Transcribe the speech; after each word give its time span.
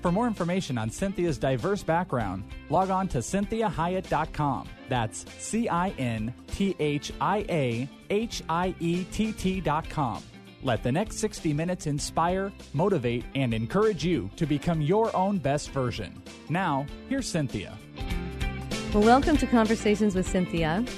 For 0.00 0.12
more 0.12 0.28
information 0.28 0.78
on 0.78 0.90
Cinthia's 0.90 1.38
diverse 1.38 1.82
background, 1.82 2.44
log 2.70 2.90
on 2.90 3.08
to 3.08 3.18
cinthiahiett.com. 3.18 4.68
That's 4.88 5.24
C 5.38 5.68
I 5.68 5.90
N 5.98 6.32
T 6.46 6.76
H 6.78 7.12
I 7.20 7.44
A 7.48 7.88
H 8.08 8.42
I 8.48 8.74
E 8.78 9.04
T 9.04 9.32
T.com. 9.32 10.22
Let 10.62 10.82
the 10.82 10.90
next 10.90 11.18
60 11.18 11.52
minutes 11.52 11.86
inspire, 11.86 12.52
motivate, 12.72 13.24
and 13.34 13.54
encourage 13.54 14.04
you 14.04 14.28
to 14.36 14.46
become 14.46 14.80
your 14.80 15.14
own 15.16 15.38
best 15.38 15.70
version. 15.70 16.20
Now, 16.48 16.84
here's 17.08 17.32
Cinthia. 17.32 17.76
Well, 18.92 19.04
welcome 19.04 19.36
to 19.36 19.46
Conversations 19.46 20.14
with 20.14 20.26
Cinthia. 20.26 20.88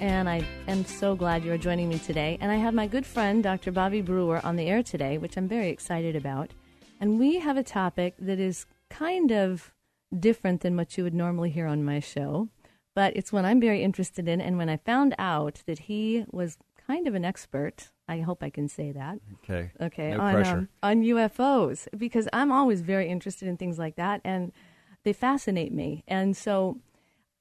And 0.00 0.28
I 0.28 0.46
am 0.68 0.84
so 0.84 1.16
glad 1.16 1.44
you 1.44 1.52
are 1.52 1.58
joining 1.58 1.88
me 1.88 1.98
today. 1.98 2.38
And 2.40 2.52
I 2.52 2.56
have 2.56 2.74
my 2.74 2.86
good 2.86 3.04
friend, 3.04 3.42
Dr. 3.42 3.72
Bobby 3.72 4.00
Brewer, 4.00 4.44
on 4.46 4.54
the 4.54 4.66
air 4.66 4.84
today, 4.84 5.18
which 5.18 5.36
I'm 5.36 5.48
very 5.48 5.70
excited 5.70 6.14
about. 6.14 6.52
And 7.00 7.18
we 7.18 7.38
have 7.38 7.56
a 7.56 7.62
topic 7.62 8.14
that 8.18 8.38
is 8.38 8.66
kind 8.90 9.30
of 9.30 9.72
different 10.18 10.62
than 10.62 10.76
what 10.76 10.96
you 10.96 11.04
would 11.04 11.14
normally 11.14 11.50
hear 11.50 11.66
on 11.66 11.84
my 11.84 12.00
show, 12.00 12.48
but 12.94 13.16
it's 13.16 13.32
one 13.32 13.44
I'm 13.44 13.60
very 13.60 13.82
interested 13.82 14.26
in. 14.28 14.40
And 14.40 14.58
when 14.58 14.68
I 14.68 14.78
found 14.78 15.14
out 15.18 15.62
that 15.66 15.80
he 15.80 16.24
was 16.30 16.58
kind 16.86 17.06
of 17.06 17.14
an 17.14 17.24
expert, 17.24 17.90
I 18.08 18.20
hope 18.20 18.42
I 18.42 18.50
can 18.50 18.68
say 18.68 18.92
that. 18.92 19.18
Okay. 19.44 19.70
Okay. 19.80 20.10
No 20.12 20.20
on, 20.20 20.34
pressure. 20.34 20.58
Um, 20.58 20.68
on 20.82 21.02
UFOs, 21.02 21.86
because 21.96 22.28
I'm 22.32 22.50
always 22.50 22.80
very 22.80 23.08
interested 23.08 23.46
in 23.48 23.56
things 23.56 23.78
like 23.78 23.96
that, 23.96 24.20
and 24.24 24.52
they 25.04 25.12
fascinate 25.12 25.72
me. 25.72 26.04
And 26.08 26.36
so 26.36 26.78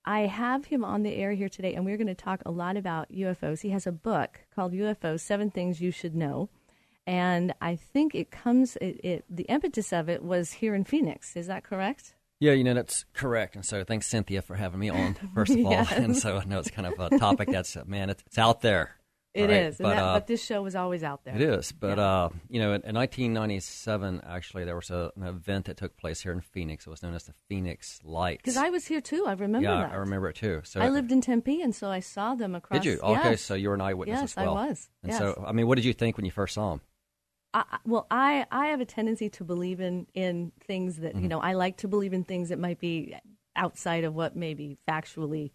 I 0.06 0.22
have 0.22 0.66
him 0.66 0.84
on 0.84 1.04
the 1.04 1.16
air 1.16 1.32
here 1.32 1.50
today, 1.50 1.74
and 1.74 1.86
we're 1.86 1.98
going 1.98 2.08
to 2.08 2.16
talk 2.16 2.42
a 2.46 2.52
lot 2.52 2.78
about 2.78 3.12
UFOs. 3.12 3.62
He 3.62 3.70
has 3.70 3.88
a 3.88 3.92
book 3.92 4.42
called 4.54 4.74
UFOs 4.74 5.22
Seven 5.22 5.50
Things 5.50 5.82
You 5.82 5.92
Should 5.92 6.16
Know. 6.16 6.50
And 7.08 7.54
I 7.62 7.78
think 7.78 8.14
it 8.14 8.32
comes, 8.32 8.76
it, 8.76 9.00
it, 9.02 9.26
the 9.30 9.44
impetus 9.44 9.94
of 9.94 10.10
it 10.10 10.22
was 10.22 10.52
here 10.52 10.76
in 10.76 10.84
Phoenix. 10.84 11.38
Is 11.38 11.48
that 11.48 11.64
correct? 11.64 12.14
Yeah, 12.40 12.52
you 12.52 12.64
know 12.64 12.76
that's 12.76 13.06
correct, 13.14 13.56
and 13.56 13.66
so 13.66 13.84
thanks 13.84 14.08
Cinthia 14.08 14.44
for 14.44 14.56
having 14.56 14.80
me 14.80 14.90
on 14.90 15.16
first 15.34 15.54
of 15.54 15.66
all. 15.66 15.88
And 15.90 16.16
so 16.16 16.38
I 16.38 16.44
know 16.44 16.60
it's 16.60 16.70
kind 16.70 16.86
of 16.88 17.00
a 17.00 17.18
topic 17.18 17.50
that's 17.50 17.76
man, 17.88 18.12
it's, 18.12 18.22
it's 18.28 18.38
out 18.38 18.62
there. 18.62 18.92
It 19.34 19.50
right? 19.50 19.52
is, 19.64 19.78
but, 19.78 19.90
that, 19.90 20.04
uh, 20.04 20.14
but 20.14 20.28
this 20.28 20.44
show 20.44 20.64
was 20.64 20.76
always 20.76 21.04
out 21.04 21.24
there. 21.24 21.36
it 21.36 21.42
is. 21.42 21.72
But 21.72 22.00
uh, 22.00 22.30
you 22.50 22.60
know, 22.60 22.74
in, 22.74 22.82
in 22.84 22.96
1997, 22.96 24.22
actually, 24.28 24.66
there 24.66 24.76
was 24.76 24.90
a, 24.90 25.12
an 25.16 25.24
event 25.24 25.66
that 25.66 25.78
took 25.78 25.96
place 25.98 26.22
here 26.22 26.32
in 26.32 26.42
Phoenix. 26.42 26.88
It 26.88 26.90
was 26.90 27.04
known 27.04 27.14
as 27.14 27.24
the 27.24 27.34
Phoenix 27.48 28.00
Lights. 28.04 28.42
Because 28.44 28.58
I 28.58 28.70
was 28.70 28.86
here 28.86 29.02
too. 29.02 29.26
I 29.28 29.34
remember 29.34 29.68
yeah, 29.68 29.82
that. 29.82 29.92
I 29.92 29.96
remember 29.96 30.30
it 30.30 30.36
too. 30.36 30.62
So 30.64 30.80
I 30.80 30.90
lived 30.90 31.12
in 31.12 31.22
Tempe, 31.22 31.62
and 31.62 31.74
so 31.74 31.90
I 31.90 32.00
saw 32.00 32.36
them 32.36 32.56
across. 32.56 32.82
Did 32.82 32.94
you? 32.94 33.00
Okay, 33.02 33.36
so 33.36 33.54
you 33.54 33.70
were 33.70 33.76
an 33.76 33.82
eyewitness 33.82 34.22
Yes, 34.22 34.38
as 34.38 34.44
well. 34.44 34.58
I 34.58 34.68
was. 34.68 34.90
And 35.04 35.12
yes. 35.12 35.20
so, 35.20 35.44
I 35.48 35.52
mean, 35.52 35.68
what 35.68 35.76
did 35.76 35.86
you 35.86 35.94
think 35.94 36.18
when 36.18 36.26
you 36.26 36.32
first 36.32 36.56
saw 36.56 36.72
them? 36.72 36.82
I, 37.70 37.78
well, 37.86 38.08
I, 38.12 38.46
I 38.52 38.68
have 38.68 38.82
a 38.82 38.86
tendency 38.86 39.30
to 39.32 39.44
believe 39.44 39.80
in, 39.82 40.08
in 40.14 40.52
things 40.66 40.98
that, 40.98 41.14
Mm-hmm. 41.14 41.24
you 41.24 41.30
know, 41.30 41.40
I 41.40 41.54
like 41.54 41.78
to 41.78 41.88
believe 41.88 42.14
in 42.14 42.24
things 42.24 42.50
that 42.50 42.60
might 42.60 42.80
be 42.80 43.16
outside 43.56 44.04
of 44.04 44.14
what 44.16 44.36
maybe 44.36 44.78
factually 44.88 45.52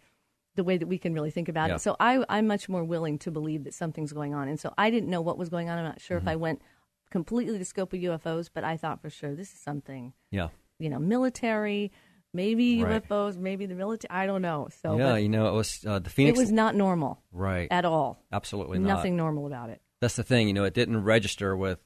the 0.55 0.65
way 0.65 0.77
that 0.77 0.87
we 0.87 0.99
can 0.99 1.15
really 1.15 1.31
think 1.31 1.49
about 1.49 1.69
Yeah. 1.71 1.77
it. 1.77 1.81
So 1.81 1.97
I, 2.01 2.25
I'm 2.29 2.47
much 2.47 2.69
more 2.69 2.85
willing 2.85 3.19
to 3.21 3.31
believe 3.31 3.65
that 3.65 3.75
something's 3.75 4.13
going 4.13 4.35
on. 4.35 4.49
And 4.49 4.59
so 4.61 4.75
I 4.77 4.91
didn't 4.91 5.09
know 5.11 5.21
what 5.23 5.39
was 5.39 5.49
going 5.49 5.69
on. 5.71 5.79
I'm 5.79 5.85
not 5.85 6.01
sure 6.01 6.19
Mm-hmm. 6.19 6.29
if 6.29 6.33
I 6.33 6.37
went 6.37 6.63
completely 7.11 7.59
the 7.59 7.65
scope 7.65 7.93
of 7.93 8.01
UFOs, 8.01 8.51
but 8.53 8.65
I 8.65 8.77
thought 8.77 9.01
for 9.03 9.11
sure 9.11 9.35
this 9.35 9.53
is 9.53 9.59
something, 9.61 10.13
Yeah. 10.31 10.49
you 10.79 10.89
know, 10.91 10.99
military, 10.99 11.93
maybe 12.35 12.83
Right. 12.83 13.03
UFOs, 13.09 13.37
maybe 13.37 13.67
the 13.67 13.75
military. 13.75 14.11
I 14.11 14.27
don't 14.27 14.43
know. 14.43 14.69
So 14.83 14.99
yeah, 14.99 15.17
you 15.17 15.29
know, 15.29 15.49
it 15.49 15.53
was 15.53 15.85
uh, 15.87 15.99
the 16.01 16.11
Phoenix. 16.11 16.39
it 16.39 16.43
was 16.43 16.53
not 16.53 16.75
normal 16.75 17.23
right. 17.33 17.69
at 17.71 17.85
all. 17.85 18.19
Absolutely 18.33 18.79
not. 18.79 18.89
Nothing 18.89 19.17
normal 19.17 19.47
about 19.47 19.71
it. 19.71 19.81
that's 20.01 20.17
the 20.17 20.23
thing, 20.25 20.49
you 20.49 20.55
know, 20.55 20.65
it 20.65 20.75
didn't 20.75 21.03
register 21.05 21.57
with 21.57 21.79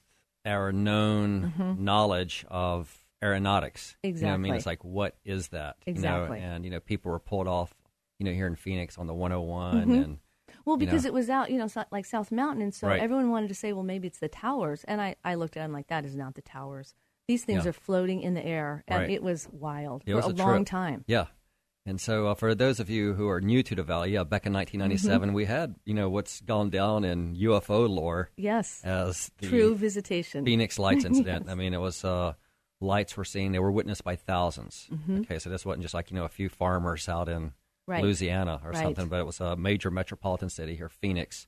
our 0.47 0.73
known 0.73 1.77
knowledge 1.79 2.45
of 2.49 2.97
aeronautics. 3.23 3.97
You 4.03 4.13
know 4.13 4.21
what 4.29 4.29
I 4.33 4.37
mean? 4.37 4.51
Mm-hmm. 4.53 4.57
It's 4.59 4.67
like, 4.67 4.85
what 4.85 5.17
is 5.25 5.49
that? 5.49 5.77
Exactly. 5.87 6.39
You 6.39 6.45
know, 6.47 6.53
and, 6.53 6.65
you 6.65 6.71
know, 6.71 6.81
people 6.81 7.11
were 7.11 7.19
pulled 7.19 7.49
off, 7.49 7.75
you 8.19 8.25
know, 8.27 8.33
here 8.33 8.47
in 8.47 8.57
Phoenix 8.57 8.99
on 8.99 9.07
the 9.07 9.15
101 9.15 9.81
Mm-hmm. 9.83 9.93
and, 9.93 10.19
Well, 10.65 10.77
you 10.77 10.87
because 10.87 11.05
know. 11.05 11.09
it 11.09 11.15
was 11.15 11.31
out, 11.31 11.51
you 11.51 11.59
know, 11.59 11.67
so- 11.67 11.85
like 11.91 12.05
South 12.05 12.31
Mountain, 12.31 12.63
and 12.63 12.75
so 12.75 12.89
Right. 12.89 13.01
everyone 13.01 13.31
wanted 13.31 13.49
to 13.49 13.55
say, 13.55 13.73
well, 13.73 13.83
maybe 13.85 14.07
it's 14.09 14.19
the 14.19 14.29
towers. 14.29 14.85
And 14.85 15.01
I, 15.01 15.17
I 15.25 15.35
looked 15.35 15.57
at 15.57 15.63
them 15.63 15.73
like, 15.73 15.89
that 15.89 16.05
is 16.05 16.15
not 16.17 16.35
the 16.35 16.43
towers. 16.43 16.95
These 17.29 17.45
things 17.45 17.65
Yeah. 17.65 17.71
are 17.71 17.73
floating 17.73 18.21
in 18.23 18.35
the 18.35 18.45
air, 18.45 18.85
and 18.87 19.01
Right. 19.01 19.11
it 19.11 19.23
was 19.23 19.49
wild 19.51 20.03
It 20.07 20.11
for 20.13 20.17
was 20.17 20.27
a, 20.27 20.31
a 20.31 20.35
long 20.45 20.65
time. 20.65 21.05
yeah. 21.09 21.27
And 21.89 22.01
so, 22.01 22.27
uh, 22.27 22.35
for 22.35 22.55
those 22.55 22.81
of 22.81 22.91
you 22.91 23.15
who 23.15 23.29
are 23.29 23.41
new 23.41 23.63
to 23.63 23.75
the 23.77 23.85
valley, 23.85 24.11
yeah, 24.13 24.25
back 24.25 24.45
in 24.45 24.53
1997, 24.53 25.29
Mm-hmm. 25.29 25.35
we 25.37 25.45
had, 25.45 25.77
you 25.85 25.95
know, 25.95 26.09
what's 26.11 26.41
gone 26.41 26.69
down 26.69 27.05
in 27.05 27.37
UFO 27.37 27.89
lore 27.89 28.31
Yes, 28.37 28.81
as 28.85 29.31
true 29.41 29.77
visitation. 29.77 30.45
Phoenix 30.45 30.79
Lights 30.81 31.05
incident. 31.11 31.49
I 31.49 31.55
mean, 31.55 31.73
it 31.75 31.81
was 31.81 32.05
uh, 32.05 32.33
lights 32.81 33.17
were 33.17 33.25
seen; 33.25 33.53
they 33.53 33.61
were 33.61 33.71
witnessed 33.71 34.03
by 34.05 34.17
1000s 34.17 34.91
Okay, 35.21 35.39
so 35.39 35.49
this 35.49 35.65
wasn't 35.65 35.83
just 35.83 35.95
like 35.95 36.11
you 36.11 36.17
know 36.17 36.25
a 36.25 36.29
few 36.29 36.49
farmers 36.49 37.09
out 37.09 37.29
in 37.29 37.53
Mm-hmm. 37.89 37.93
Right. 37.93 38.03
Louisiana 38.03 38.61
or 38.65 38.73
Right. 38.73 38.83
something, 38.83 39.07
but 39.09 39.21
it 39.21 39.27
was 39.27 39.39
a 39.39 39.55
major 39.55 39.93
metropolitan 39.93 40.51
city 40.51 40.75
here, 40.75 40.89
Phoenix, 40.89 41.47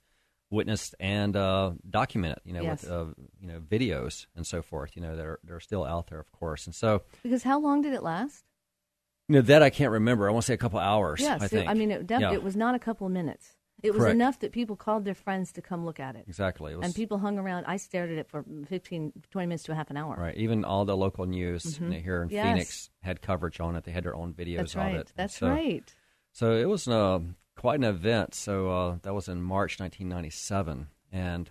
witnessed 0.50 0.94
and 1.00 1.34
uh, 1.36 1.72
documented. 1.90 2.38
You 2.44 2.52
know, 2.52 2.62
Yes. 2.62 2.82
with 2.84 2.92
uh, 2.92 3.06
you 3.40 3.48
know 3.48 3.58
videos 3.58 4.26
and 4.36 4.46
so 4.46 4.62
forth. 4.62 4.94
You 4.94 5.02
know, 5.02 5.16
that 5.16 5.26
are 5.26 5.40
they're 5.42 5.58
still 5.58 5.84
out 5.84 6.06
there, 6.10 6.20
of 6.20 6.30
course. 6.30 6.64
And 6.66 6.74
so, 6.76 7.02
Because 7.24 7.42
how 7.42 7.58
long 7.58 7.82
did 7.82 7.92
it 7.92 8.04
last? 8.04 8.44
You 9.28 9.36
know, 9.36 9.42
that 9.42 9.62
I 9.62 9.70
can't 9.70 9.92
remember. 9.92 10.28
I 10.28 10.32
want 10.32 10.44
to 10.44 10.46
say 10.46 10.54
a 10.54 10.58
couple 10.58 10.78
hours. 10.78 11.20
yes, 11.20 11.40
I 11.42 11.48
think. 11.48 11.68
I 11.68 11.74
mean, 11.74 11.90
it, 11.90 12.06
def- 12.06 12.20
Yeah. 12.20 12.32
it 12.32 12.42
was 12.42 12.56
not 12.56 12.74
a 12.74 12.78
couple 12.78 13.06
of 13.06 13.12
minutes. 13.12 13.52
It 13.80 13.92
was 13.92 14.00
Correct. 14.00 14.14
enough 14.14 14.40
that 14.40 14.50
people 14.50 14.74
called 14.74 15.04
their 15.04 15.14
friends 15.14 15.52
to 15.52 15.62
come 15.62 15.84
look 15.84 16.00
at 16.00 16.16
it. 16.16 16.24
exactly. 16.26 16.72
It 16.72 16.78
was, 16.78 16.84
And 16.86 16.94
people 16.94 17.18
hung 17.18 17.38
around. 17.38 17.64
I 17.66 17.76
stared 17.76 18.10
at 18.10 18.18
it 18.18 18.28
for 18.28 18.44
15, 18.66 19.12
20 19.30 19.46
minutes 19.46 19.62
to 19.64 19.72
a 19.72 19.74
half 19.76 19.88
an 19.90 19.96
hour. 19.96 20.16
Right. 20.18 20.36
Even 20.36 20.64
all 20.64 20.84
the 20.84 20.96
local 20.96 21.26
news 21.26 21.80
know, 21.80 21.90
here 21.92 22.22
in 22.22 22.28
Mm-hmm. 22.28 22.34
Yes. 22.34 22.44
Phoenix 22.46 22.90
had 23.02 23.22
coverage 23.22 23.60
on 23.60 23.76
it. 23.76 23.84
They 23.84 23.92
had 23.92 24.02
their 24.02 24.16
own 24.16 24.34
videos 24.34 24.56
That's 24.56 24.74
right. 24.76 24.94
it. 24.96 25.12
That's 25.14 25.38
so- 25.38 25.48
right. 25.48 25.94
So 26.32 26.52
it 26.56 26.64
was 26.68 26.88
uh, 26.88 27.20
quite 27.56 27.78
an 27.78 27.84
event. 27.84 28.34
So 28.34 28.68
uh, 28.70 28.96
that 29.02 29.14
was 29.14 29.28
in 29.28 29.42
March 29.42 29.78
1997, 29.78 30.88
and 31.12 31.48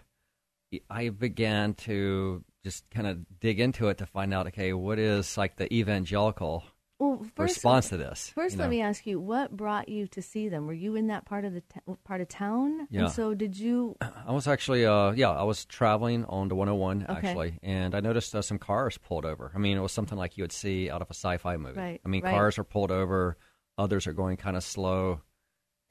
I 0.89 1.09
began 1.09 1.75
to 1.75 2.43
just 2.63 2.89
kind 2.89 3.07
of 3.07 3.39
dig 3.39 3.59
into 3.61 3.87
it 3.87 3.99
to 3.99 4.05
find 4.05 4.33
out, 4.33 4.47
okay, 4.47 4.73
what 4.73 4.99
is 4.99 5.37
like 5.37 5.55
the 5.55 5.73
evangelical 5.73 6.63
Well, 6.99 7.23
first, 7.35 7.55
response 7.57 7.89
to 7.89 7.97
this? 7.97 8.31
First, 8.33 8.55
you 8.55 8.61
let 8.61 8.69
me 8.71 8.81
ask 8.81 9.05
you: 9.05 9.19
What 9.19 9.55
brought 9.55 9.87
you 9.87 10.07
to 10.07 10.21
see 10.21 10.49
them? 10.49 10.65
Were 10.65 10.73
you 10.73 10.95
in 10.95 11.07
that 11.07 11.25
part 11.25 11.45
of 11.45 11.53
the 11.53 11.61
t- 11.61 11.79
part 12.03 12.21
of 12.21 12.27
town? 12.27 12.87
Yeah. 12.89 13.01
And 13.03 13.11
so, 13.11 13.35
did 13.35 13.57
you? 13.57 13.95
I 14.01 14.31
was 14.31 14.47
actually, 14.47 14.85
uh, 14.85 15.11
yeah, 15.11 15.29
I 15.29 15.43
was 15.43 15.65
traveling 15.65 16.25
on 16.25 16.47
the 16.47 16.55
101 16.55 17.03
Okay. 17.03 17.13
actually, 17.27 17.59
and 17.61 17.93
I 17.93 17.99
noticed 17.99 18.33
uh, 18.35 18.41
some 18.41 18.57
cars 18.57 18.97
pulled 18.97 19.25
over. 19.25 19.51
I 19.53 19.59
mean, 19.59 19.77
it 19.77 19.81
was 19.81 19.91
something 19.91 20.17
like 20.17 20.37
you 20.37 20.43
would 20.43 20.51
see 20.51 20.89
out 20.89 21.01
of 21.03 21.09
a 21.11 21.13
sci-fi 21.13 21.57
movie. 21.57 21.79
Right, 21.79 22.01
I 22.03 22.07
mean, 22.09 22.23
right. 22.23 22.33
cars 22.33 22.57
are 22.57 22.63
pulled 22.63 22.91
over, 22.91 23.37
others 23.77 24.07
are 24.07 24.13
going 24.13 24.37
kind 24.37 24.57
of 24.57 24.63
slow, 24.63 25.21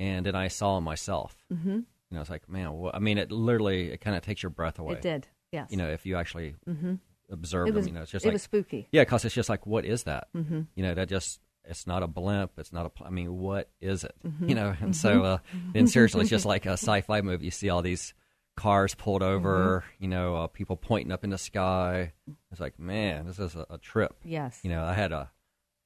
and 0.01 0.27
then 0.27 0.35
I 0.35 0.49
saw 0.49 0.75
them 0.75 0.85
myself. 0.85 1.37
Mm-hmm. 1.53 1.71
You 1.71 1.85
know, 2.11 2.21
it's 2.21 2.31
like, 2.31 2.49
man, 2.49 2.73
wha- 2.73 2.91
I 2.95 2.99
mean, 2.99 3.19
it 3.19 3.31
literally 3.31 3.91
it 3.93 4.01
kind 4.01 4.17
of 4.17 4.23
takes 4.23 4.43
your 4.43 4.51
breath 4.51 4.79
away. 4.81 4.95
It 4.95 5.03
did. 5.03 5.29
Yes. 5.53 5.69
You 5.71 5.77
know, 5.77 5.89
if 5.89 6.05
you 6.05 6.17
actually 6.17 6.55
observe 7.31 7.69
it 7.69 7.75
was. 7.75 7.85
them, 7.85 7.95
you 7.95 7.99
know, 7.99 8.03
it's 8.03 8.11
just 8.13 8.25
it 8.25 8.29
like, 8.29 8.35
was 8.35 8.43
spooky. 8.43 8.89
yeah, 8.93 9.03
because 9.03 9.25
it's 9.25 9.35
just 9.35 9.49
like, 9.49 9.67
what 9.67 9.85
is 9.85 10.05
that? 10.05 10.29
Mm-hmm. 10.37 10.63
You 10.75 10.83
know, 10.83 10.95
that 10.95 11.09
just 11.09 11.41
it's 11.65 11.87
not 11.87 12.03
a 12.03 12.07
blimp. 12.07 12.53
It's 12.59 12.73
not 12.73 12.87
a. 12.87 13.05
I 13.05 13.11
mean, 13.11 13.37
what 13.37 13.71
is 13.81 14.05
it? 14.05 14.15
Mm-hmm. 14.25 14.49
You 14.49 14.55
know, 14.55 14.75
and 14.81 14.95
so 14.95 15.23
uh, 15.25 15.39
then 15.73 15.87
seriously, 15.87 16.21
it's 16.23 16.31
just 16.31 16.45
like 16.55 16.67
a 16.67 16.73
sci-fi 16.73 17.21
movie. 17.23 17.47
You 17.47 17.51
see 17.51 17.69
all 17.71 17.83
these 17.83 18.15
cars 18.57 18.95
pulled 18.95 19.23
over. 19.23 19.85
Mm-hmm. 19.85 20.05
You 20.05 20.09
know, 20.09 20.37
uh, 20.37 20.47
people 20.47 20.77
pointing 20.77 21.13
up 21.13 21.25
in 21.25 21.31
the 21.31 21.39
sky. 21.39 22.13
It's 22.51 22.61
like, 22.61 22.79
man, 22.79 23.27
this 23.27 23.39
is 23.39 23.55
a, 23.57 23.67
a 23.71 23.79
trip. 23.79 24.15
Yes. 24.25 24.61
You 24.63 24.71
know, 24.71 24.85
I 24.85 24.93
had 24.95 25.13
a. 25.13 25.31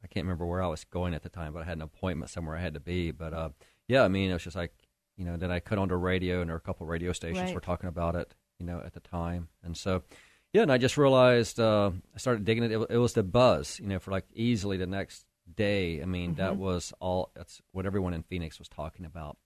I 0.02 0.06
can't 0.06 0.24
remember 0.24 0.46
where 0.46 0.62
I 0.62 0.66
was 0.66 0.84
going 0.84 1.12
at 1.12 1.22
the 1.22 1.28
time, 1.28 1.52
but 1.52 1.62
I 1.62 1.66
had 1.66 1.76
an 1.76 1.82
appointment 1.82 2.30
somewhere 2.30 2.56
I 2.56 2.60
had 2.60 2.74
to 2.74 2.80
be. 2.80 3.10
But 3.10 3.34
uh, 3.34 3.50
yeah, 3.86 4.02
I 4.02 4.08
mean, 4.08 4.30
it 4.30 4.32
was 4.32 4.44
just 4.44 4.56
like, 4.56 4.72
you 5.16 5.26
know, 5.26 5.36
then 5.36 5.50
I 5.50 5.60
cut 5.60 5.78
onto 5.78 5.94
radio, 5.94 6.40
and 6.40 6.48
there 6.48 6.54
were 6.54 6.58
a 6.58 6.62
couple 6.62 6.84
of 6.84 6.90
radio 6.90 7.12
stations 7.12 7.40
Right. 7.44 7.54
were 7.54 7.60
talking 7.60 7.88
about 7.88 8.14
it, 8.16 8.34
you 8.58 8.64
know, 8.64 8.80
at 8.84 8.94
the 8.94 9.00
time, 9.00 9.48
and 9.62 9.76
so 9.76 10.02
yeah, 10.52 10.62
and 10.62 10.72
I 10.72 10.78
just 10.78 10.96
realized 10.96 11.58
uh, 11.60 11.90
I 12.14 12.18
started 12.18 12.44
digging 12.44 12.64
it. 12.64 12.72
it. 12.72 12.86
It 12.90 12.98
was 12.98 13.12
the 13.14 13.22
buzz, 13.22 13.78
you 13.80 13.86
know, 13.88 13.98
for 13.98 14.10
like 14.10 14.26
easily 14.34 14.76
the 14.76 14.86
next 14.86 15.24
day. 15.54 16.00
I 16.02 16.06
mean, 16.06 16.34
that 16.34 16.52
Mm-hmm. 16.52 16.60
was 16.60 16.92
all. 17.00 17.30
That's 17.34 17.60
what 17.72 17.86
everyone 17.86 18.14
in 18.14 18.22
Phoenix 18.22 18.58
was 18.58 18.68
talking 18.68 19.04
about. 19.04 19.36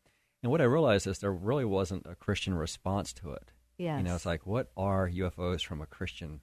And 0.43 0.51
what 0.51 0.61
I 0.61 0.65
realized 0.65 1.07
is 1.07 1.19
there 1.21 1.33
really 1.33 1.65
wasn't 1.65 2.07
a 2.07 2.15
Christian 2.15 2.55
response 2.55 3.13
to 3.15 3.33
it. 3.33 3.53
Yeah, 3.79 3.97
You 3.99 4.05
know, 4.05 4.15
it's 4.15 4.27
like, 4.27 4.47
what 4.47 4.71
are 4.77 5.09
UFOs 5.09 5.65
from 5.65 5.81
a 5.81 5.87
Christian 5.87 6.41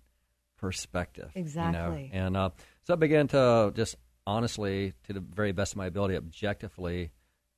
perspective? 0.57 1.31
you 1.35 1.41
know? 1.41 1.47
Exactly. 1.47 2.09
And 2.13 2.35
uh, 2.37 2.49
so 2.83 2.93
I 2.93 2.97
began 2.97 3.27
to 3.29 3.71
just 3.75 3.95
honestly, 4.27 4.93
to 5.05 5.13
the 5.13 5.19
very 5.19 5.51
best 5.51 5.73
of 5.73 5.77
my 5.77 5.85
ability, 5.87 6.15
objectively 6.15 7.11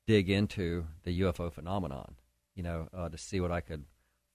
dig 0.08 0.30
into 0.30 0.86
the 1.04 1.22
UFO 1.22 1.52
phenomenon, 1.52 2.16
you 2.56 2.64
know, 2.64 2.88
uh, 2.94 3.10
to 3.10 3.18
see 3.18 3.40
what 3.40 3.52
I 3.52 3.62
could 3.62 3.84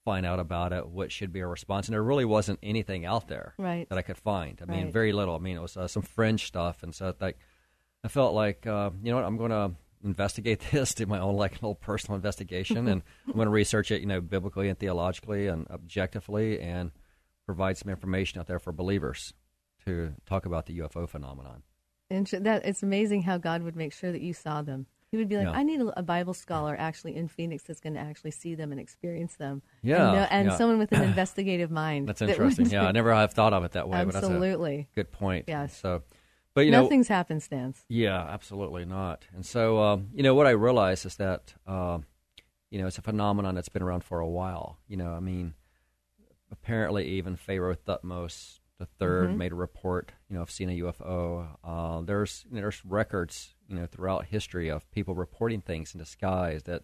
find 0.09 0.25
out 0.25 0.39
about 0.39 0.73
it, 0.73 0.87
what 0.87 1.11
should 1.11 1.31
be 1.31 1.39
a 1.41 1.47
response. 1.47 1.87
And 1.87 1.93
there 1.93 2.03
really 2.03 2.25
wasn't 2.25 2.59
anything 2.63 3.05
out 3.05 3.27
there 3.27 3.53
Right. 3.57 3.87
that 3.89 3.97
I 3.97 4.01
could 4.01 4.17
find. 4.17 4.59
I 4.61 4.65
mean, 4.65 4.85
Right. 4.85 4.93
very 4.93 5.11
little. 5.13 5.35
I 5.35 5.39
mean, 5.39 5.57
it 5.57 5.61
was 5.61 5.77
uh, 5.77 5.87
some 5.87 6.01
fringe 6.03 6.45
stuff, 6.47 6.81
and 6.83 6.93
so 6.95 7.13
like 7.19 7.37
I 8.03 8.07
felt 8.07 8.33
like 8.33 8.65
uh, 8.65 8.89
you 9.03 9.11
know 9.11 9.17
what, 9.17 9.25
I'm 9.25 9.37
going 9.37 9.51
to 9.51 9.71
investigate 10.03 10.59
this, 10.71 10.93
do 10.95 11.05
my 11.05 11.19
own 11.19 11.35
like 11.35 11.53
little 11.61 11.75
personal 11.75 12.15
investigation, 12.15 12.87
and 12.87 13.01
I'm 13.27 13.33
going 13.33 13.45
to 13.45 13.51
research 13.51 13.91
it, 13.91 14.01
you 14.01 14.07
know, 14.07 14.21
biblically 14.21 14.67
and 14.69 14.79
theologically 14.79 15.47
and 15.47 15.67
objectively, 15.69 16.59
and 16.59 16.91
provide 17.45 17.77
some 17.77 17.89
information 17.89 18.39
out 18.39 18.47
there 18.47 18.59
for 18.59 18.71
believers 18.71 19.33
to 19.85 20.13
talk 20.25 20.45
about 20.45 20.65
the 20.65 20.79
UFO 20.79 21.07
phenomenon. 21.07 21.61
And 22.09 22.25
that 22.27 22.65
it's 22.65 22.81
amazing 22.83 23.21
how 23.23 23.37
God 23.37 23.61
would 23.63 23.75
make 23.75 23.93
sure 23.93 24.11
that 24.11 24.21
you 24.21 24.33
saw 24.33 24.61
them. 24.63 24.87
He 25.11 25.17
would 25.17 25.27
be 25.27 25.37
like, 25.37 25.45
Yeah. 25.47 25.51
I 25.53 25.63
need 25.63 25.81
a, 25.81 25.99
a 25.99 26.03
Bible 26.03 26.33
scholar 26.33 26.75
actually 26.77 27.15
in 27.15 27.27
Phoenix 27.27 27.63
that's 27.63 27.79
going 27.79 27.95
to 27.95 27.99
actually 27.99 28.31
see 28.31 28.53
them 28.55 28.71
and 28.71 28.79
experience 28.79 29.35
them. 29.35 29.61
Yeah, 29.81 29.95
and, 29.95 30.15
know- 30.15 30.27
and 30.29 30.47
yeah. 30.49 30.57
someone 30.57 30.77
with 30.77 30.91
an 30.91 31.03
investigative 31.09 31.71
mind. 31.71 32.07
That's 32.07 32.19
that 32.19 32.29
interesting. 32.29 32.65
yeah, 32.69 32.85
I 32.85 32.91
never 32.91 33.13
have 33.13 33.33
thought 33.33 33.53
of 33.53 33.63
it 33.63 33.71
that 33.71 33.89
way, 33.89 34.03
but 34.05 34.13
that's 34.13 34.25
a 34.25 34.29
absolutely. 34.29 34.87
good 34.93 35.11
point. 35.11 35.45
Yeah. 35.47 35.67
So, 35.67 36.03
but 36.53 36.65
you 36.65 36.71
know, 36.71 36.83
Nothing's 36.83 37.07
happenstance. 37.07 37.83
Yeah, 37.89 38.19
absolutely 38.19 38.85
not. 38.85 39.25
And 39.33 39.45
so, 39.45 39.79
um, 39.79 40.09
you 40.13 40.23
know, 40.23 40.35
what 40.35 40.45
I 40.45 40.51
realize 40.51 41.05
is 41.05 41.15
that, 41.15 41.53
um, 41.65 42.05
you 42.69 42.79
know, 42.79 42.87
it's 42.87 42.97
a 42.97 43.01
phenomenon 43.01 43.55
that's 43.55 43.69
been 43.69 43.81
around 43.81 44.03
for 44.03 44.19
a 44.19 44.27
while. 44.27 44.77
You 44.87 44.97
know, 44.97 45.11
I 45.13 45.19
mean, 45.19 45.53
apparently 46.51 47.07
even 47.07 47.35
Pharaoh 47.35 47.75
Thutmose 47.75 48.58
the 48.79 48.87
3rd 48.99 49.35
made 49.37 49.51
a 49.51 49.55
report, 49.55 50.11
you 50.29 50.35
know, 50.35 50.41
of 50.41 50.49
seeing 50.49 50.69
a 50.71 50.83
UFO. 50.85 51.47
Uh, 51.63 52.01
there's 52.01 52.45
there's 52.51 52.83
records, 52.85 53.53
you 53.67 53.75
know, 53.75 53.85
throughout 53.85 54.25
history 54.25 54.69
of 54.69 54.89
people 54.91 55.13
reporting 55.13 55.61
things 55.61 55.93
in 55.93 55.99
the 55.99 56.05
skies 56.05 56.63
that 56.63 56.83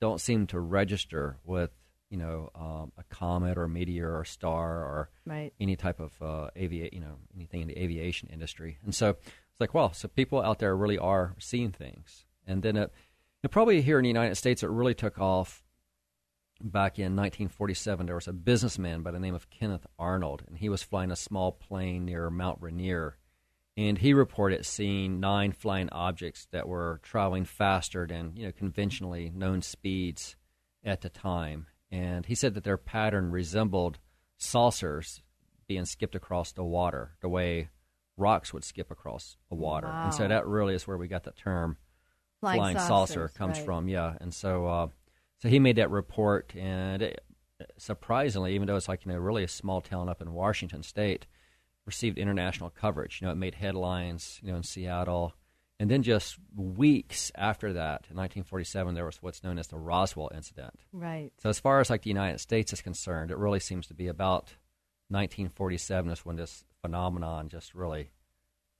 don't 0.00 0.20
seem 0.20 0.46
to 0.48 0.58
register 0.60 1.36
with, 1.44 1.70
you 2.10 2.16
know, 2.16 2.50
um, 2.54 2.92
a 2.96 3.02
comet 3.14 3.58
or 3.58 3.64
a 3.64 3.68
meteor 3.68 4.12
or 4.12 4.22
a 4.22 4.26
star 4.26 4.82
or 4.84 5.10
Right. 5.26 5.52
any 5.60 5.76
type 5.76 6.00
of 6.00 6.12
uh, 6.22 6.50
avia- 6.56 6.90
you 6.92 7.00
know, 7.00 7.18
anything 7.34 7.60
in 7.62 7.68
the 7.68 7.78
aviation 7.78 8.28
industry. 8.28 8.78
And 8.84 8.94
so 8.94 9.10
it's 9.10 9.60
like, 9.60 9.74
well, 9.74 9.92
so 9.92 10.08
people 10.08 10.40
out 10.40 10.58
there 10.60 10.76
really 10.76 10.98
are 10.98 11.34
seeing 11.38 11.72
things. 11.72 12.24
And 12.46 12.62
then 12.62 12.76
it, 12.76 12.92
probably 13.50 13.82
here 13.82 13.98
in 13.98 14.02
the 14.04 14.08
United 14.08 14.36
States, 14.36 14.62
it 14.62 14.70
really 14.70 14.94
took 14.94 15.18
off 15.18 15.61
back 16.62 16.98
in 16.98 17.16
1947. 17.16 18.06
There 18.06 18.14
was 18.14 18.28
a 18.28 18.32
businessman 18.32 19.02
by 19.02 19.10
the 19.10 19.20
name 19.20 19.34
of 19.34 19.50
Kenneth 19.50 19.86
Arnold, 19.98 20.44
and 20.46 20.56
he 20.56 20.68
was 20.68 20.82
flying 20.82 21.10
a 21.10 21.16
small 21.16 21.52
plane 21.52 22.04
near 22.04 22.30
Mount 22.30 22.58
Rainier. 22.60 23.16
And 23.76 23.98
he 23.98 24.12
reported 24.12 24.66
seeing 24.66 25.20
nine 25.20 25.52
flying 25.52 25.88
objects 25.90 26.46
that 26.50 26.68
were 26.68 27.00
traveling 27.02 27.44
faster 27.44 28.06
than 28.06 28.32
you 28.36 28.46
know 28.46 28.52
conventionally 28.52 29.30
known 29.34 29.62
speeds 29.62 30.36
at 30.84 31.00
the 31.00 31.08
time. 31.08 31.66
And 31.90 32.26
he 32.26 32.34
said 32.34 32.54
that 32.54 32.64
their 32.64 32.76
pattern 32.76 33.30
resembled 33.30 33.98
saucers 34.36 35.22
being 35.66 35.84
skipped 35.84 36.14
across 36.14 36.52
the 36.52 36.64
water, 36.64 37.12
the 37.20 37.28
way 37.28 37.70
rocks 38.16 38.52
would 38.52 38.64
skip 38.64 38.90
across 38.90 39.36
the 39.48 39.54
water. 39.54 39.86
And 39.86 40.12
so 40.12 40.28
that 40.28 40.46
really 40.46 40.74
is 40.74 40.86
where 40.86 40.98
we 40.98 41.08
got 41.08 41.24
the 41.24 41.32
term 41.32 41.76
Flying, 42.42 42.58
flying, 42.58 42.78
saucer 42.78 43.28
comes 43.28 43.58
right. 43.58 43.64
from. 43.64 43.88
Yeah, 43.88 44.14
and 44.20 44.34
so 44.34 44.66
uh, 44.66 44.88
so 45.42 45.48
he 45.48 45.58
made 45.58 45.74
that 45.76 45.90
report, 45.90 46.54
and 46.54 47.02
it, 47.02 47.24
surprisingly, 47.76 48.54
even 48.54 48.68
though 48.68 48.76
it's 48.76 48.88
like 48.88 49.04
you 49.04 49.10
know 49.10 49.18
really 49.18 49.42
a 49.42 49.48
small 49.48 49.80
town 49.80 50.08
up 50.08 50.22
in 50.22 50.32
Washington 50.32 50.84
State, 50.84 51.26
received 51.84 52.16
international 52.16 52.70
coverage. 52.70 53.20
You 53.20 53.26
know, 53.26 53.32
it 53.32 53.36
made 53.36 53.56
headlines. 53.56 54.38
You 54.40 54.52
know, 54.52 54.56
in 54.58 54.62
Seattle. 54.62 55.34
And 55.80 55.90
then 55.90 56.04
just 56.04 56.38
weeks 56.54 57.32
after 57.34 57.72
that, 57.72 58.06
in 58.08 58.16
1947, 58.16 58.94
there 58.94 59.04
was 59.04 59.20
what's 59.20 59.42
known 59.42 59.58
as 59.58 59.66
the 59.66 59.78
Roswell 59.78 60.30
incident. 60.32 60.78
Right. 60.92 61.32
So 61.38 61.48
as 61.48 61.58
far 61.58 61.80
as 61.80 61.90
like 61.90 62.02
the 62.02 62.10
United 62.10 62.38
States 62.38 62.72
is 62.72 62.80
concerned, 62.80 63.32
it 63.32 63.36
really 63.36 63.58
seems 63.58 63.88
to 63.88 63.94
be 63.94 64.06
about 64.06 64.52
1947 65.08 66.12
is 66.12 66.24
when 66.24 66.36
this 66.36 66.64
phenomenon 66.82 67.48
just 67.48 67.74
really 67.74 68.12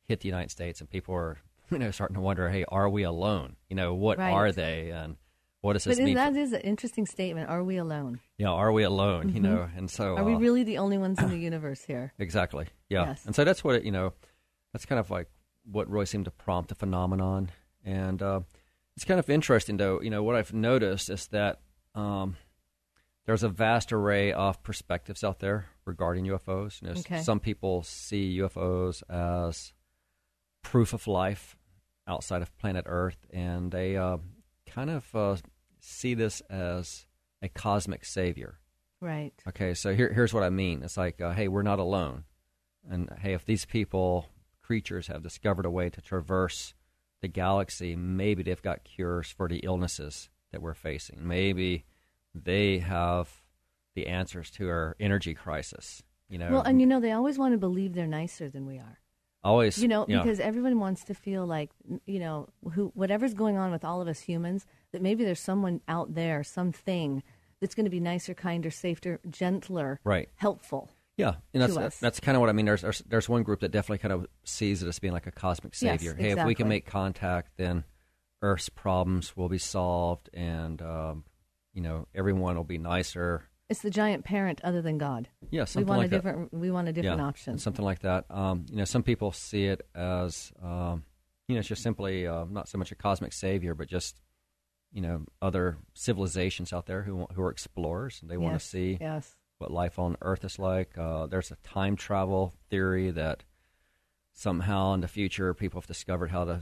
hit 0.04 0.20
the 0.20 0.28
United 0.28 0.52
States, 0.52 0.80
and 0.80 0.88
people 0.88 1.14
are 1.14 1.38
you 1.72 1.78
know 1.78 1.90
starting 1.90 2.14
to 2.14 2.20
wonder, 2.20 2.48
hey, 2.50 2.64
are 2.68 2.88
we 2.88 3.02
alone? 3.02 3.56
You 3.68 3.74
know, 3.74 3.94
what 3.94 4.18
Right. 4.18 4.30
are 4.30 4.52
they, 4.52 4.90
and 4.90 5.16
what 5.62 5.72
does 5.72 5.84
But 5.84 5.90
this 5.92 5.98
is- 6.00 6.04
mean? 6.04 6.14
that 6.16 6.34
for- 6.34 6.38
is 6.38 6.52
an 6.52 6.60
interesting 6.60 7.06
statement. 7.06 7.48
Are 7.48 7.64
we 7.64 7.76
alone? 7.78 8.20
Yeah, 8.36 8.50
are 8.50 8.70
we 8.72 8.82
alone? 8.82 9.30
You 9.30 9.40
know, 9.40 9.68
and 9.76 9.90
so 9.90 10.16
Are 10.16 10.24
we 10.24 10.34
uh, 10.34 10.38
really 10.38 10.62
the 10.64 10.78
only 10.78 10.98
ones 10.98 11.18
in 11.20 11.30
the 11.30 11.38
universe 11.50 11.82
here? 11.84 12.12
Exactly. 12.18 12.66
Yeah. 12.90 13.06
Yes. 13.06 13.24
And 13.24 13.34
so 13.34 13.44
that's 13.44 13.64
what 13.64 13.76
it, 13.76 13.84
you 13.84 13.92
know, 13.92 14.12
that's 14.72 14.84
kind 14.84 14.98
of 14.98 15.10
like 15.10 15.28
what 15.64 15.88
really 15.88 16.06
seemed 16.06 16.26
to 16.26 16.30
prompt 16.30 16.68
the 16.68 16.74
phenomenon. 16.74 17.50
And 17.84 18.20
uh, 18.22 18.40
it's 18.96 19.04
kind 19.04 19.18
of 19.18 19.30
interesting, 19.30 19.76
though. 19.78 20.00
You 20.02 20.10
know, 20.10 20.22
what 20.22 20.36
I've 20.36 20.52
noticed 20.52 21.08
is 21.10 21.26
that 21.28 21.60
um, 21.94 22.36
there's 23.26 23.42
a 23.44 23.48
vast 23.48 23.92
array 23.92 24.32
of 24.32 24.62
perspectives 24.62 25.22
out 25.24 25.38
there 25.38 25.66
regarding 25.84 26.24
UFOs. 26.26 26.82
You 26.82 26.88
know, 26.88 26.94
Okay. 27.00 27.22
some 27.22 27.38
people 27.40 27.82
see 27.84 28.38
UFOs 28.38 29.02
as 29.08 29.72
proof 30.62 30.92
of 30.92 31.06
life 31.06 31.56
outside 32.08 32.42
of 32.42 32.56
planet 32.58 32.84
Earth, 32.88 33.26
and 33.32 33.70
they 33.70 33.96
uh, 33.96 34.18
kind 34.66 34.90
of 34.90 35.14
uh, 35.14 35.36
see 35.82 36.14
this 36.14 36.40
as 36.48 37.06
a 37.42 37.48
cosmic 37.48 38.04
savior. 38.04 38.58
Right. 39.00 39.32
Okay, 39.48 39.74
so 39.74 39.94
here, 39.94 40.12
here's 40.12 40.32
what 40.32 40.44
I 40.44 40.50
mean. 40.50 40.82
It's 40.82 40.96
like, 40.96 41.20
uh, 41.20 41.32
hey, 41.32 41.48
we're 41.48 41.62
not 41.62 41.80
alone. 41.80 42.24
And 42.88 43.10
hey, 43.20 43.34
if 43.34 43.44
these 43.44 43.64
people, 43.64 44.28
creatures, 44.62 45.08
have 45.08 45.22
discovered 45.22 45.66
a 45.66 45.70
way 45.70 45.90
to 45.90 46.00
traverse 46.00 46.74
the 47.20 47.28
galaxy, 47.28 47.96
maybe 47.96 48.42
they've 48.42 48.62
got 48.62 48.84
cures 48.84 49.28
for 49.28 49.48
the 49.48 49.58
illnesses 49.58 50.30
that 50.52 50.62
we're 50.62 50.74
facing. 50.74 51.26
Maybe 51.26 51.84
they 52.34 52.78
have 52.78 53.42
the 53.94 54.06
answers 54.06 54.50
to 54.52 54.68
our 54.68 54.96
energy 55.00 55.34
crisis. 55.34 56.02
You 56.28 56.38
know, 56.38 56.50
Well, 56.50 56.62
and 56.62 56.80
you 56.80 56.86
know, 56.86 57.00
they 57.00 57.12
always 57.12 57.38
want 57.38 57.52
to 57.52 57.58
believe 57.58 57.92
they're 57.92 58.06
nicer 58.06 58.48
than 58.48 58.66
we 58.66 58.78
are. 58.78 58.98
Always, 59.44 59.78
You 59.78 59.88
know, 59.88 60.06
yeah, 60.08 60.22
because 60.22 60.40
everyone 60.40 60.78
wants 60.78 61.04
to 61.04 61.14
feel 61.14 61.46
like, 61.46 61.70
you 62.06 62.18
know, 62.18 62.48
who 62.72 62.92
whatever's 62.94 63.34
going 63.34 63.56
on 63.56 63.70
with 63.72 63.84
all 63.84 64.00
of 64.00 64.08
us 64.08 64.20
humans, 64.20 64.66
that 64.92 65.02
maybe 65.02 65.24
there's 65.24 65.40
someone 65.40 65.80
out 65.88 66.14
there, 66.14 66.42
something 66.44 67.22
that's 67.60 67.74
going 67.74 67.84
to 67.84 67.90
be 67.90 68.00
nicer, 68.00 68.34
kinder, 68.34 68.70
safer, 68.70 69.20
gentler, 69.30 70.00
right. 70.04 70.28
helpful. 70.36 70.90
Yeah, 71.16 71.34
and 71.52 71.62
that's 71.62 72.00
that's 72.00 72.20
kind 72.20 72.36
of 72.36 72.40
what 72.40 72.48
I 72.48 72.52
mean. 72.52 72.66
There's, 72.66 72.80
there's 72.80 72.98
there's 73.00 73.28
one 73.28 73.42
group 73.42 73.60
that 73.60 73.70
definitely 73.70 73.98
kind 73.98 74.12
of 74.12 74.26
sees 74.44 74.82
it 74.82 74.88
as 74.88 74.98
being 74.98 75.12
like 75.12 75.26
a 75.26 75.30
cosmic 75.30 75.74
Yes, 75.80 76.00
savior. 76.00 76.14
hey, 76.14 76.30
if 76.30 76.44
we 76.44 76.54
can 76.54 76.68
make 76.68 76.86
contact, 76.86 77.50
then 77.58 77.84
Earth's 78.40 78.70
problems 78.70 79.36
will 79.36 79.48
be 79.48 79.58
solved, 79.58 80.30
and 80.32 80.80
um, 80.80 81.24
you 81.74 81.82
know 81.82 82.08
everyone 82.14 82.56
will 82.56 82.64
be 82.64 82.78
nicer. 82.78 83.44
It's 83.72 83.80
the 83.80 83.90
giant 83.90 84.22
parent 84.24 84.60
other 84.62 84.82
than 84.82 84.98
God. 84.98 85.28
Yeah, 85.50 85.64
We 85.74 85.82
want 85.84 85.98
like 86.00 86.06
a 86.06 86.10
that. 86.10 86.16
different. 86.16 86.52
We 86.52 86.70
want 86.70 86.88
a 86.88 86.92
different 86.92 87.20
yeah, 87.20 87.26
option. 87.26 87.56
something 87.58 87.84
like 87.84 88.00
that. 88.00 88.26
Um, 88.30 88.66
you 88.70 88.76
know, 88.76 88.84
some 88.84 89.02
people 89.02 89.32
see 89.32 89.64
it 89.64 89.80
as 89.94 90.52
um, 90.62 91.04
you 91.48 91.54
know, 91.54 91.60
it's 91.60 91.68
just 91.68 91.82
simply 91.82 92.26
uh, 92.26 92.44
not 92.50 92.68
so 92.68 92.76
much 92.78 92.92
a 92.92 92.94
cosmic 92.94 93.32
savior, 93.32 93.74
but 93.74 93.88
just 93.88 94.20
you 94.92 95.00
know, 95.00 95.24
other 95.40 95.78
civilizations 95.94 96.70
out 96.72 96.84
there 96.84 97.02
who 97.02 97.26
who 97.34 97.40
are 97.42 97.50
explorers 97.50 98.18
and 98.20 98.30
they 98.30 98.36
want 98.36 98.60
to 98.60 98.64
see 98.64 98.98
Yes. 99.00 99.34
what 99.56 99.70
life 99.70 99.98
on 99.98 100.16
Earth 100.20 100.44
is 100.44 100.58
like. 100.58 100.98
Uh, 100.98 101.26
there's 101.26 101.50
a 101.50 101.56
time 101.64 101.96
travel 101.96 102.52
theory 102.68 103.10
that 103.10 103.42
somehow 104.34 104.92
in 104.94 105.00
the 105.00 105.08
future 105.08 105.54
people 105.54 105.80
have 105.80 105.86
discovered 105.86 106.30
how 106.30 106.44
to 106.44 106.60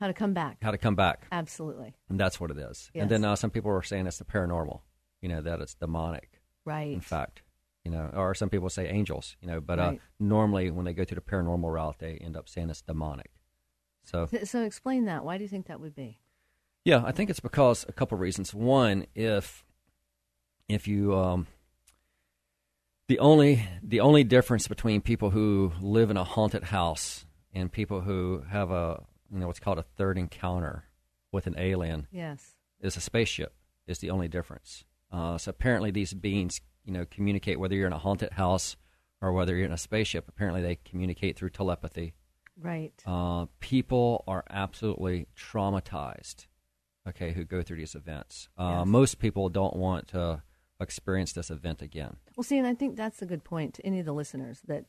How 0.00 0.08
to 0.08 0.12
come 0.12 0.34
back? 0.34 0.56
how 0.60 0.72
to 0.72 0.78
come 0.78 0.96
back, 0.96 1.26
Absolutely. 1.30 1.94
and 2.08 2.18
that's 2.18 2.40
what 2.40 2.50
it 2.50 2.58
is. 2.58 2.90
Yes. 2.94 3.02
And 3.02 3.10
then 3.10 3.24
uh, 3.24 3.36
some 3.36 3.50
people 3.50 3.70
are 3.70 3.82
saying 3.82 4.08
it's 4.08 4.18
the 4.18 4.24
paranormal, 4.24 4.80
you 5.20 5.28
know, 5.28 5.40
that 5.42 5.60
it's 5.60 5.74
demonic. 5.74 6.31
Right. 6.64 6.92
In 6.92 7.00
fact, 7.00 7.42
you 7.84 7.90
know, 7.90 8.10
or 8.14 8.34
some 8.34 8.48
people 8.48 8.70
say 8.70 8.88
angels, 8.88 9.36
you 9.40 9.48
know, 9.48 9.60
but 9.60 9.78
uh, 9.78 9.92
normally 10.20 10.70
when 10.70 10.84
they 10.84 10.92
go 10.92 11.04
to 11.04 11.14
the 11.14 11.20
paranormal 11.20 11.72
route, 11.72 11.98
they 11.98 12.14
end 12.18 12.36
up 12.36 12.48
saying 12.48 12.70
it's 12.70 12.82
demonic. 12.82 13.30
So 14.04 14.28
So 14.44 14.62
explain 14.62 15.04
that. 15.06 15.24
Why 15.24 15.36
do 15.38 15.42
you 15.44 15.48
think 15.48 15.66
that 15.66 15.80
would 15.80 15.94
be? 15.94 16.18
Yeah, 16.84 17.02
I 17.04 17.12
think 17.12 17.30
it's 17.30 17.40
because 17.40 17.84
a 17.88 17.92
couple 17.92 18.18
reasons. 18.18 18.52
One, 18.52 19.06
if 19.14 19.64
if 20.68 20.88
you 20.88 21.14
um, 21.16 21.46
the 23.08 23.18
only 23.18 23.66
the 23.82 24.00
only 24.00 24.24
difference 24.24 24.68
between 24.68 25.00
people 25.00 25.30
who 25.30 25.72
live 25.80 26.10
in 26.10 26.16
a 26.16 26.24
haunted 26.24 26.64
house 26.64 27.24
and 27.52 27.70
people 27.70 28.00
who 28.00 28.42
have 28.48 28.70
a 28.70 29.02
you 29.32 29.38
know 29.38 29.46
what's 29.46 29.60
called 29.60 29.78
a 29.78 29.82
third 29.96 30.18
encounter 30.18 30.84
with 31.30 31.46
an 31.46 31.54
alien 31.58 32.06
Yes. 32.10 32.54
is 32.80 32.96
a 32.96 33.00
spaceship 33.00 33.54
is 33.86 33.98
the 33.98 34.10
only 34.10 34.28
difference. 34.28 34.84
Uh, 35.12 35.38
so 35.38 35.50
apparently 35.50 35.90
these 35.90 36.14
beings 36.14 36.60
you 36.84 36.92
know 36.92 37.04
communicate 37.10 37.60
whether 37.60 37.74
you're 37.74 37.86
in 37.86 37.92
a 37.92 37.98
haunted 37.98 38.32
house 38.32 38.76
or 39.20 39.32
whether 39.32 39.54
you're 39.54 39.66
in 39.66 39.72
a 39.72 39.78
spaceship. 39.78 40.26
Apparently 40.28 40.62
they 40.62 40.76
communicate 40.84 41.36
through 41.36 41.50
telepathy. 41.50 42.14
Right. 42.60 42.92
Uh, 43.06 43.46
people 43.60 44.24
are 44.26 44.44
absolutely 44.50 45.26
traumatized, 45.36 46.46
okay, 47.08 47.32
who 47.32 47.44
go 47.44 47.62
through 47.62 47.78
these 47.78 47.94
events. 47.94 48.48
Uh, 48.58 48.78
Yes. 48.80 48.86
Most 48.88 49.18
people 49.20 49.48
don't 49.48 49.76
want 49.76 50.08
to 50.08 50.42
experience 50.80 51.32
this 51.32 51.50
event 51.50 51.80
again. 51.82 52.16
Well, 52.36 52.44
see, 52.44 52.58
and 52.58 52.66
I 52.66 52.74
think 52.74 52.96
that's 52.96 53.22
a 53.22 53.26
good 53.26 53.44
point 53.44 53.74
to 53.74 53.86
any 53.86 54.00
of 54.00 54.06
the 54.06 54.12
listeners 54.12 54.60
that 54.66 54.86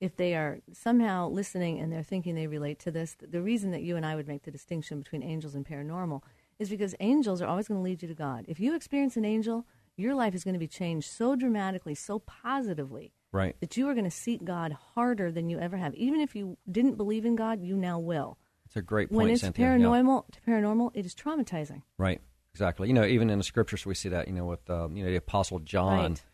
if 0.00 0.16
they 0.16 0.34
are 0.34 0.60
somehow 0.72 1.28
listening 1.28 1.78
and 1.78 1.92
they're 1.92 2.02
thinking 2.02 2.34
they 2.34 2.46
relate 2.46 2.78
to 2.80 2.90
this, 2.90 3.16
the 3.20 3.42
reason 3.42 3.70
that 3.70 3.82
you 3.82 3.96
and 3.96 4.04
I 4.06 4.14
would 4.14 4.28
make 4.28 4.44
the 4.44 4.50
distinction 4.50 4.98
between 4.98 5.22
angels 5.22 5.54
and 5.54 5.66
paranormal 5.66 6.22
is 6.60 6.68
because 6.70 6.94
angels 7.00 7.42
are 7.42 7.46
always 7.48 7.66
going 7.66 7.80
to 7.80 7.82
lead 7.84 8.02
you 8.02 8.08
to 8.08 8.14
God. 8.14 8.44
If 8.46 8.60
you 8.60 8.74
experience 8.76 9.16
an 9.16 9.24
angel, 9.24 9.66
your 9.96 10.14
life 10.14 10.34
is 10.34 10.44
going 10.44 10.54
to 10.54 10.58
be 10.60 10.68
changed 10.68 11.10
so 11.10 11.34
dramatically, 11.34 11.94
so 11.96 12.20
positively, 12.20 13.12
Right. 13.32 13.56
that 13.60 13.76
you 13.76 13.88
are 13.88 13.94
going 13.94 14.04
to 14.04 14.10
seek 14.10 14.44
God 14.44 14.72
harder 14.94 15.30
than 15.32 15.48
you 15.48 15.58
ever 15.58 15.76
have. 15.76 15.94
Even 15.94 16.20
if 16.20 16.36
you 16.36 16.56
didn't 16.70 16.94
believe 16.96 17.24
in 17.24 17.34
God, 17.36 17.60
you 17.62 17.76
now 17.76 17.98
will. 17.98 18.38
It's 18.66 18.76
a 18.76 18.82
great 18.82 19.08
point, 19.08 19.16
when 19.16 19.30
it's 19.30 19.42
Cinthia. 19.42 19.58
Yeah. 19.58 19.66
paranormal, 19.78 20.24
paranormal, 20.46 20.90
it 20.94 21.04
is 21.06 21.14
traumatizing. 21.14 21.82
Right. 21.98 22.20
Exactly. 22.52 22.88
You 22.88 22.94
know, 22.94 23.04
even 23.04 23.30
in 23.30 23.38
the 23.38 23.44
scriptures 23.44 23.86
we 23.86 23.94
see 23.94 24.08
that. 24.10 24.26
You 24.28 24.34
know, 24.34 24.44
with 24.44 24.68
um, 24.68 24.96
you 24.96 25.04
know 25.04 25.10
the 25.10 25.16
apostle 25.16 25.60
John, 25.60 26.10
Right. 26.12 26.24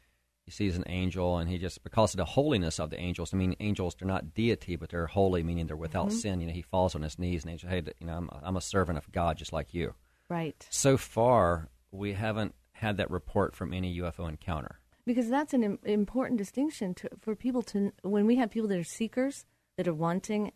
he 0.46 0.50
sees 0.50 0.74
an 0.76 0.84
angel, 0.86 1.36
and 1.38 1.48
he 1.50 1.58
just 1.58 1.84
because 1.84 2.14
of 2.14 2.18
the 2.18 2.24
holiness 2.24 2.80
of 2.80 2.88
the 2.90 2.98
angels. 2.98 3.34
I 3.34 3.36
mean, 3.36 3.54
angels 3.60 3.94
they're 3.98 4.08
not 4.08 4.32
deity, 4.34 4.76
but 4.76 4.88
they're 4.88 5.06
holy, 5.08 5.42
meaning 5.42 5.66
they're 5.66 5.76
without 5.76 6.08
Mm-hmm. 6.08 6.16
sin. 6.18 6.40
You 6.40 6.46
know, 6.46 6.52
he 6.54 6.62
falls 6.62 6.94
on 6.94 7.02
his 7.02 7.18
knees 7.18 7.44
and 7.44 7.52
he 7.52 7.58
says, 7.58 7.68
"Hey, 7.68 7.82
you 8.00 8.06
know, 8.06 8.14
I'm, 8.16 8.30
I'm 8.42 8.56
a 8.56 8.60
servant 8.62 8.96
of 8.96 9.12
God, 9.12 9.36
just 9.36 9.52
like 9.52 9.74
you." 9.74 9.94
Right. 10.28 10.66
So 10.70 10.96
far, 10.96 11.68
we 11.90 12.12
haven't 12.14 12.54
had 12.72 12.96
that 12.98 13.10
report 13.10 13.54
from 13.54 13.72
any 13.72 13.98
UFO 14.00 14.28
encounter. 14.28 14.80
Because 15.06 15.28
that's 15.28 15.54
an 15.54 15.62
Im- 15.62 15.78
important 15.84 16.36
distinction 16.38 16.94
to, 16.94 17.08
for 17.20 17.34
people 17.36 17.62
to, 17.62 17.92
when 18.02 18.26
we 18.26 18.36
have 18.36 18.50
people 18.50 18.68
that 18.68 18.78
are 18.78 18.84
seekers, 18.84 19.46
that 19.76 19.86
are 19.86 19.94
wanting, 19.94 20.52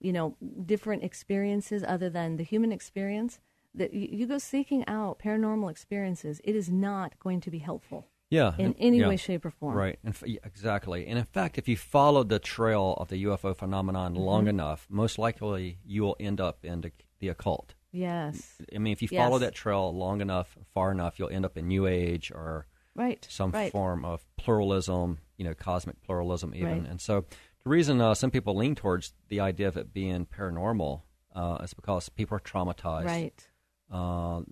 you 0.00 0.12
know, 0.12 0.36
different 0.64 1.02
experiences 1.04 1.84
other 1.86 2.08
than 2.08 2.36
the 2.36 2.42
human 2.44 2.72
experience, 2.72 3.38
that 3.74 3.92
you, 3.92 4.08
you 4.10 4.26
go 4.26 4.38
seeking 4.38 4.84
out 4.88 5.18
paranormal 5.18 5.70
experiences, 5.70 6.40
it 6.44 6.56
is 6.56 6.70
not 6.70 7.18
going 7.20 7.40
to 7.42 7.50
be 7.50 7.58
helpful 7.58 8.08
Yeah, 8.30 8.54
in 8.58 8.66
and- 8.66 8.74
any 8.78 8.98
yeah. 9.00 9.08
way, 9.08 9.16
shape, 9.16 9.44
or 9.44 9.50
form. 9.50 9.76
Right, 9.76 9.98
and 10.02 10.14
f- 10.14 10.24
exactly. 10.44 11.06
And 11.06 11.18
in 11.18 11.24
fact, 11.26 11.58
if 11.58 11.68
you 11.68 11.76
follow 11.76 12.24
the 12.24 12.38
trail 12.38 12.94
of 12.98 13.08
the 13.08 13.22
UFO 13.24 13.54
phenomenon 13.54 14.14
long 14.14 14.42
Mm-hmm. 14.42 14.48
enough, 14.48 14.86
most 14.88 15.18
likely 15.18 15.78
you 15.84 16.02
will 16.02 16.16
end 16.18 16.40
up 16.40 16.64
in 16.64 16.80
the, 16.80 16.92
the 17.20 17.28
occult. 17.28 17.74
Yes. 17.92 18.56
I 18.74 18.78
mean, 18.78 18.92
if 18.92 19.02
you 19.02 19.08
follow 19.08 19.38
that 19.38 19.54
trail 19.54 19.94
long 19.94 20.20
enough, 20.20 20.56
far 20.72 20.92
enough, 20.92 21.18
you'll 21.18 21.30
end 21.30 21.44
up 21.44 21.56
in 21.56 21.68
New 21.68 21.86
Age 21.86 22.30
or 22.30 22.66
Right. 22.94 23.26
some 23.30 23.50
right. 23.50 23.72
form 23.72 24.04
of 24.04 24.24
pluralism, 24.36 25.18
you 25.36 25.44
know, 25.44 25.54
cosmic 25.54 26.02
pluralism, 26.02 26.54
even. 26.54 26.82
Right. 26.82 26.90
And 26.90 27.00
so, 27.00 27.24
the 27.62 27.70
reason 27.70 28.00
uh, 28.00 28.14
some 28.14 28.30
people 28.30 28.56
lean 28.56 28.74
towards 28.74 29.12
the 29.28 29.40
idea 29.40 29.68
of 29.68 29.76
it 29.76 29.92
being 29.92 30.26
paranormal 30.26 31.02
uh, 31.34 31.58
is 31.62 31.74
because 31.74 32.08
people 32.08 32.36
are 32.36 32.40
traumatized. 32.40 33.04
Right. 33.04 33.48
Uh, 33.90 34.42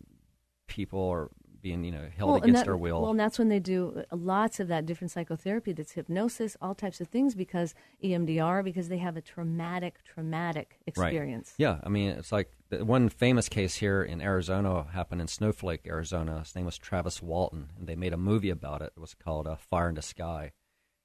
people 0.66 1.08
are 1.08 1.30
being, 1.68 1.84
you 1.84 1.92
know, 1.92 2.08
held 2.16 2.36
and 2.36 2.44
against 2.44 2.60
that- 2.60 2.64
their 2.66 2.76
will. 2.76 3.02
Well, 3.02 3.10
and 3.10 3.20
that's 3.20 3.38
when 3.38 3.48
they 3.48 3.60
do 3.60 4.04
uh, 4.10 4.16
lots 4.16 4.60
of 4.60 4.68
that 4.68 4.86
different 4.86 5.10
psychotherapy 5.10 5.72
that's 5.72 5.92
hypnosis, 5.92 6.56
all 6.60 6.74
types 6.74 7.00
of 7.00 7.08
things 7.08 7.34
because 7.34 7.74
EMDR, 8.02 8.64
because 8.64 8.88
they 8.88 8.98
have 8.98 9.16
a 9.16 9.20
traumatic, 9.20 10.02
traumatic 10.04 10.78
experience. 10.86 11.54
Right. 11.58 11.64
Yeah, 11.64 11.80
I 11.82 11.88
mean, 11.88 12.10
it's 12.10 12.32
like 12.32 12.50
the 12.70 12.84
one 12.84 13.08
famous 13.08 13.48
case 13.48 13.76
here 13.76 14.02
in 14.02 14.20
Arizona 14.20 14.84
happened 14.92 15.20
in 15.20 15.28
Snowflake, 15.28 15.86
Arizona. 15.86 16.40
His 16.40 16.54
name 16.56 16.64
was 16.66 16.78
Travis 16.78 17.22
Walton, 17.22 17.70
and 17.78 17.86
they 17.86 17.96
made 17.96 18.12
a 18.12 18.18
movie 18.18 18.50
about 18.50 18.82
it. 18.82 18.92
It 18.96 19.00
was 19.00 19.14
called 19.14 19.46
uh, 19.46 19.56
Fire 19.56 19.88
in 19.88 19.94
the 19.94 20.02
Sky. 20.02 20.52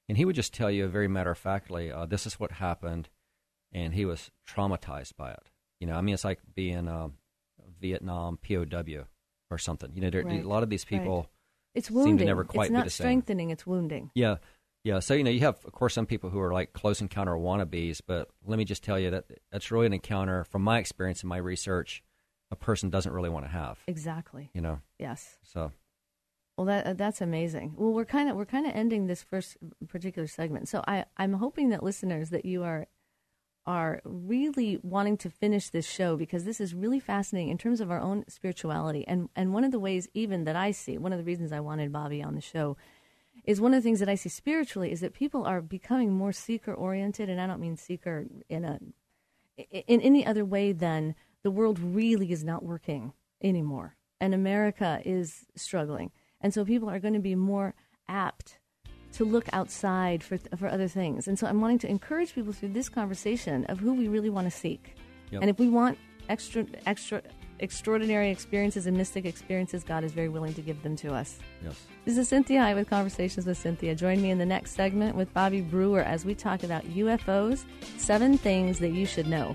And 0.08 0.18
he 0.18 0.24
would 0.24 0.36
just 0.36 0.52
tell 0.52 0.70
you 0.70 0.86
very 0.86 1.08
matter 1.08 1.30
of 1.30 1.38
factly, 1.38 1.90
uh, 1.90 2.06
this 2.06 2.26
is 2.26 2.38
what 2.38 2.52
happened, 2.52 3.08
and 3.72 3.94
he 3.94 4.04
was 4.04 4.30
traumatized 4.46 5.16
by 5.16 5.32
it. 5.32 5.50
You 5.80 5.86
know, 5.86 5.96
I 5.96 6.02
mean, 6.02 6.14
it's 6.14 6.24
like 6.24 6.40
being 6.54 6.88
a 6.88 7.10
Vietnam 7.80 8.38
POW 8.38 9.06
or 9.50 9.58
something. 9.58 9.92
You 9.94 10.02
know, 10.02 10.10
there, 10.10 10.22
Right. 10.24 10.44
a 10.44 10.48
lot 10.48 10.62
of 10.62 10.70
these 10.70 10.84
Right. 10.90 11.00
people 11.00 11.30
It's 11.74 11.88
seem 11.88 11.96
to 11.96 12.04
wounding. 12.04 12.26
never 12.26 12.44
quite 12.44 12.66
it's 12.66 12.72
not 12.72 12.90
strengthening, 12.90 13.50
it's 13.50 13.66
wounding. 13.66 14.10
Yeah, 14.14 14.36
yeah. 14.84 15.00
So 15.00 15.14
you 15.14 15.24
know, 15.24 15.30
you 15.30 15.40
have 15.40 15.64
of 15.64 15.72
course 15.72 15.94
some 15.94 16.06
people 16.06 16.30
who 16.30 16.40
are 16.40 16.52
like 16.52 16.72
close 16.72 17.00
encounter 17.00 17.32
wannabes, 17.32 18.00
but 18.06 18.30
let 18.44 18.58
me 18.58 18.64
just 18.64 18.82
tell 18.84 18.98
you 18.98 19.10
that 19.10 19.24
that's 19.50 19.70
really 19.70 19.86
an 19.86 19.92
encounter, 19.92 20.44
from 20.44 20.62
my 20.62 20.78
experience 20.78 21.22
and 21.22 21.28
my 21.28 21.36
research, 21.38 22.02
a 22.50 22.56
person 22.56 22.90
doesn't 22.90 23.12
really 23.12 23.30
want 23.30 23.44
to 23.44 23.50
have. 23.50 23.80
Exactly. 23.86 24.50
You 24.54 24.60
know, 24.60 24.80
Yes. 24.98 25.38
so 25.42 25.72
Well, 26.56 26.66
that 26.66 26.86
uh, 26.86 26.92
that's 26.94 27.20
amazing. 27.20 27.74
Well, 27.76 27.92
we're 27.92 28.04
kind 28.04 28.28
of 28.30 28.36
we're 28.36 28.44
kind 28.46 28.66
of 28.66 28.72
ending 28.76 29.06
this 29.08 29.22
first 29.24 29.56
particular 29.88 30.28
segment. 30.28 30.68
So 30.68 30.82
I 30.86 31.04
I'm 31.16 31.32
hoping 31.34 31.70
that 31.70 31.82
listeners 31.82 32.30
that 32.30 32.44
you 32.44 32.62
are 32.62 32.86
are 33.66 34.00
really 34.04 34.78
wanting 34.82 35.16
to 35.16 35.30
finish 35.30 35.70
this 35.70 35.86
show 35.86 36.16
because 36.16 36.44
this 36.44 36.60
is 36.60 36.74
really 36.74 37.00
fascinating 37.00 37.50
in 37.50 37.58
terms 37.58 37.80
of 37.80 37.90
our 37.90 38.00
own 38.00 38.24
spirituality. 38.28 39.06
And 39.06 39.28
and 39.34 39.52
one 39.52 39.64
of 39.64 39.72
the 39.72 39.78
ways 39.78 40.08
even 40.14 40.44
that 40.44 40.56
I 40.56 40.70
see, 40.70 40.98
one 40.98 41.12
of 41.12 41.18
the 41.18 41.24
reasons 41.24 41.52
I 41.52 41.60
wanted 41.60 41.92
Bobby 41.92 42.22
on 42.22 42.34
the 42.34 42.40
show 42.40 42.76
is 43.44 43.60
one 43.60 43.74
of 43.74 43.82
the 43.82 43.86
things 43.86 44.00
that 44.00 44.08
I 44.08 44.14
see 44.14 44.28
spiritually 44.28 44.92
is 44.92 45.00
that 45.00 45.14
people 45.14 45.44
are 45.44 45.60
becoming 45.60 46.12
more 46.12 46.32
seeker 46.32 46.72
oriented 46.72 47.28
and 47.28 47.40
I 47.40 47.46
don't 47.46 47.60
mean 47.60 47.76
seeker 47.76 48.26
in 48.48 48.64
a 48.64 48.78
in 49.56 50.00
any 50.00 50.26
other 50.26 50.44
way 50.44 50.72
than 50.72 51.14
the 51.42 51.50
world 51.50 51.78
really 51.78 52.32
is 52.32 52.44
not 52.44 52.64
working 52.64 53.12
anymore 53.42 53.96
and 54.20 54.34
America 54.34 55.00
is 55.04 55.46
struggling. 55.54 56.10
And 56.40 56.52
so 56.52 56.64
people 56.64 56.90
are 56.90 56.98
going 56.98 57.14
to 57.14 57.20
be 57.20 57.34
more 57.34 57.74
apt 58.08 58.58
to 59.14 59.24
look 59.24 59.46
outside 59.52 60.22
for 60.22 60.38
for 60.56 60.68
other 60.68 60.88
things. 60.88 61.28
And 61.28 61.38
so 61.38 61.46
I'm 61.46 61.60
wanting 61.60 61.78
to 61.80 61.88
encourage 61.88 62.34
people 62.34 62.52
through 62.52 62.70
this 62.70 62.88
conversation 62.88 63.64
of 63.66 63.78
who 63.78 63.94
we 63.94 64.08
really 64.08 64.30
want 64.30 64.46
to 64.46 64.50
seek. 64.50 64.96
Yep. 65.30 65.42
And 65.42 65.50
if 65.50 65.58
we 65.58 65.68
want 65.68 65.98
extra 66.28 66.66
extra 66.86 67.22
extraordinary 67.60 68.30
experiences 68.30 68.86
and 68.86 68.96
mystic 68.96 69.24
experiences, 69.24 69.84
God 69.84 70.04
is 70.04 70.12
very 70.12 70.28
willing 70.28 70.54
to 70.54 70.60
give 70.60 70.82
them 70.82 70.96
to 70.96 71.14
us. 71.14 71.38
yes. 71.64 71.80
This 72.04 72.18
is 72.18 72.30
Cinthia 72.30 72.60
Hiett 72.60 72.74
with 72.74 72.90
Conversations 72.90 73.46
with 73.46 73.62
Cinthia. 73.62 73.96
Join 73.96 74.20
me 74.20 74.30
in 74.30 74.38
the 74.38 74.46
next 74.46 74.72
segment 74.72 75.14
with 75.16 75.32
Bobby 75.32 75.60
Brewer 75.60 76.00
as 76.00 76.24
we 76.24 76.34
talk 76.34 76.64
about 76.64 76.84
UFOs, 76.84 77.64
seven 77.96 78.36
things 78.36 78.80
that 78.80 78.90
you 78.90 79.06
should 79.06 79.28
know. 79.28 79.54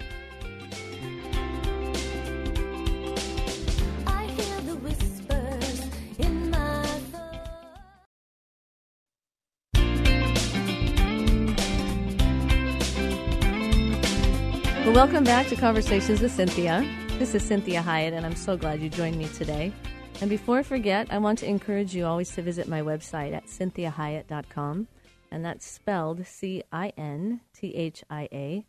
Welcome 14.99 15.23
back 15.23 15.47
to 15.47 15.55
Conversations 15.55 16.19
with 16.19 16.37
Cinthia. 16.37 16.85
This 17.19 17.33
is 17.33 17.49
Cinthia 17.49 17.81
Hiett, 17.81 18.11
and 18.11 18.25
I'm 18.25 18.35
so 18.35 18.57
glad 18.57 18.81
you 18.81 18.89
joined 18.89 19.15
me 19.15 19.29
today. 19.29 19.71
And 20.19 20.29
before 20.29 20.57
I 20.57 20.63
forget, 20.63 21.07
I 21.09 21.19
want 21.19 21.39
to 21.39 21.47
encourage 21.47 21.95
you 21.95 22.05
always 22.05 22.29
to 22.31 22.41
visit 22.41 22.67
my 22.67 22.81
website 22.81 23.33
at 23.33 23.45
cinthiahiett.com, 23.45 24.89
and 25.31 25.45
that's 25.45 25.65
spelled 25.65 26.27
C 26.27 26.63
I 26.73 26.91
N 26.97 27.39
T 27.53 27.73
H 27.75 28.03
I 28.09 28.27
A 28.33 28.65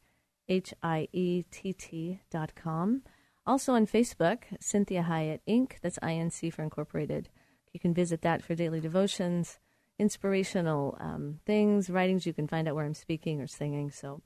H 0.49 0.73
I 0.85 1.09
E 1.13 1.43
T 1.51 1.73
T 1.73 2.21
dot 2.31 2.55
com. 2.55 3.03
Also 3.45 3.73
on 3.73 3.89
Facebook, 3.89 4.43
Cinthia 4.63 5.07
Hiett 5.09 5.41
Inc., 5.49 5.81
that's 5.83 5.99
INC 5.99 6.53
for 6.53 6.63
Incorporated. 6.63 7.29
You 7.73 7.81
can 7.81 7.93
visit 7.93 8.23
that 8.23 8.45
for 8.45 8.55
daily 8.55 8.79
devotions, 8.79 9.59
inspirational 9.99 10.97
um, 11.01 11.41
things, 11.45 11.91
writings. 11.91 12.25
You 12.25 12.33
can 12.33 12.47
find 12.47 12.69
out 12.69 12.77
where 12.77 12.87
I'm 12.87 12.95
speaking 12.95 13.41
or 13.41 13.49
singing. 13.49 13.91
So 13.91 14.23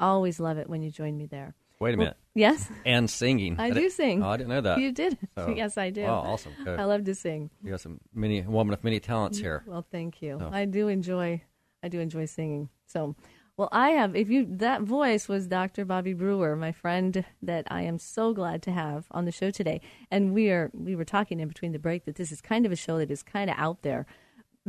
always 0.00 0.40
love 0.40 0.58
it 0.58 0.68
when 0.68 0.82
you 0.82 0.90
join 0.90 1.16
me 1.16 1.26
there. 1.26 1.54
Wait 1.80 1.94
a 1.94 1.96
Well, 1.96 2.04
minute. 2.06 2.16
Yes, 2.34 2.68
And 2.86 3.10
singing. 3.10 3.56
I 3.58 3.70
di- 3.70 3.80
do 3.80 3.90
sing. 3.90 4.22
Oh, 4.22 4.28
I 4.28 4.36
didn't 4.36 4.48
know 4.50 4.60
that. 4.60 4.78
you 4.78 4.92
did. 4.92 5.18
So- 5.36 5.52
yes, 5.56 5.76
I 5.76 5.90
do. 5.90 6.02
Wow, 6.02 6.20
awesome. 6.26 6.52
Good. 6.64 6.78
I 6.78 6.84
love 6.84 7.04
to 7.04 7.14
sing. 7.14 7.50
You 7.62 7.70
got 7.72 7.80
some 7.80 8.00
many 8.14 8.42
woman 8.42 8.72
of 8.74 8.82
many 8.84 9.00
talents 9.00 9.38
here. 9.38 9.62
Well, 9.66 9.84
thank 9.90 10.22
you. 10.22 10.38
Oh. 10.40 10.50
I 10.52 10.64
do 10.66 10.88
enjoy. 10.88 11.42
I 11.82 11.88
do 11.88 12.00
enjoy 12.00 12.24
singing. 12.26 12.70
So, 12.86 13.14
well, 13.56 13.68
I 13.72 13.90
have. 13.90 14.16
If 14.16 14.30
you 14.30 14.46
that 14.50 14.82
voice 14.82 15.28
was 15.28 15.46
Dr. 15.46 15.84
Bobby 15.84 16.12
Brewer, 16.14 16.56
my 16.56 16.72
friend 16.72 17.24
that 17.42 17.66
I 17.70 17.82
am 17.82 17.98
so 17.98 18.32
glad 18.32 18.62
to 18.62 18.72
have 18.72 19.06
on 19.10 19.24
the 19.26 19.32
show 19.32 19.50
today. 19.50 19.80
And 20.10 20.32
we 20.32 20.50
are 20.50 20.70
we 20.72 20.96
were 20.96 21.04
talking 21.04 21.38
in 21.40 21.48
between 21.48 21.72
the 21.72 21.78
break 21.78 22.04
that 22.06 22.14
this 22.16 22.32
is 22.32 22.40
kind 22.40 22.64
of 22.66 22.72
a 22.72 22.76
show 22.76 22.98
that 22.98 23.10
is 23.10 23.22
kind 23.22 23.50
of 23.50 23.56
out 23.58 23.82
there, 23.82 24.06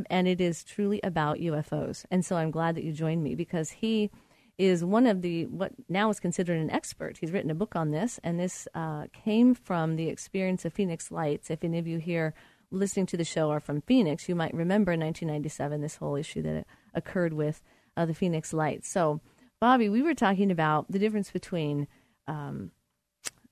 and 0.09 0.27
it 0.27 0.41
is 0.41 0.63
truly 0.63 0.99
about 1.03 1.37
UFOs. 1.37 2.05
And 2.11 2.25
so 2.25 2.35
I'm 2.35 2.51
glad 2.51 2.75
that 2.75 2.83
you 2.83 2.91
joined 2.91 3.23
me 3.23 3.33
because 3.35 3.69
he 3.71 4.11
is 4.57 4.83
one 4.83 5.05
of 5.05 5.21
the 5.21 5.45
what 5.47 5.73
now 5.89 6.09
is 6.09 6.19
considered 6.19 6.57
an 6.57 6.71
expert. 6.71 7.17
He's 7.17 7.31
written 7.31 7.51
a 7.51 7.55
book 7.55 7.75
on 7.75 7.91
this, 7.91 8.19
and 8.23 8.39
this 8.39 8.67
uh, 8.73 9.05
came 9.11 9.53
from 9.53 9.95
the 9.95 10.07
experience 10.07 10.65
of 10.65 10.73
Phoenix 10.73 11.11
Lights. 11.11 11.49
If 11.49 11.63
any 11.63 11.77
of 11.77 11.87
you 11.87 11.97
here 11.97 12.33
listening 12.71 13.05
to 13.07 13.17
the 13.17 13.25
show 13.25 13.51
are 13.51 13.59
from 13.59 13.81
Phoenix, 13.81 14.29
you 14.29 14.35
might 14.35 14.53
remember 14.53 14.93
in 14.93 14.99
1997 15.01 15.81
this 15.81 15.97
whole 15.97 16.15
issue 16.15 16.41
that 16.43 16.65
occurred 16.93 17.33
with 17.33 17.61
uh, 17.97 18.05
the 18.05 18.13
Phoenix 18.13 18.53
Lights. 18.53 18.89
So, 18.89 19.21
Bobby, 19.59 19.89
we 19.89 20.01
were 20.01 20.13
talking 20.13 20.51
about 20.51 20.91
the 20.91 20.99
difference 20.99 21.31
between 21.31 21.87
um, 22.27 22.71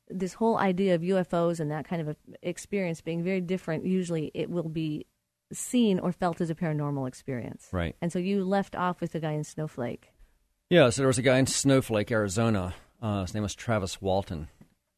this 0.08 0.34
whole 0.34 0.58
idea 0.58 0.96
of 0.96 1.02
UFOs 1.02 1.60
and 1.60 1.70
that 1.72 1.88
kind 1.88 2.02
of 2.02 2.10
a 2.10 2.16
experience 2.42 3.02
being 3.02 3.24
very 3.24 3.42
different. 3.42 3.86
Usually, 3.86 4.32
it 4.34 4.50
will 4.50 4.70
be 4.70 5.06
seen 5.52 6.00
or 6.00 6.12
felt 6.12 6.42
as 6.42 6.50
a 6.50 6.56
paranormal 6.56 7.08
experience. 7.08 7.68
Right. 7.72 7.96
And 8.02 8.12
so 8.12 8.20
you 8.20 8.44
left 8.44 8.76
off 8.76 9.02
with 9.02 9.12
the 9.12 9.20
guy 9.20 9.34
in 9.34 9.44
Snowflake. 9.44 10.13
Yeah, 10.74 10.90
so 10.90 11.04
there 11.04 11.08
was 11.08 11.20
a 11.20 11.22
guy 11.22 11.38
in 11.38 11.46
Snowflake, 11.46 12.12
Arizona. 12.12 12.74
Uh, 13.00 13.22
his 13.22 13.36
name 13.36 13.44
was 13.44 13.54
Travis 13.54 14.02
Walton. 14.02 14.48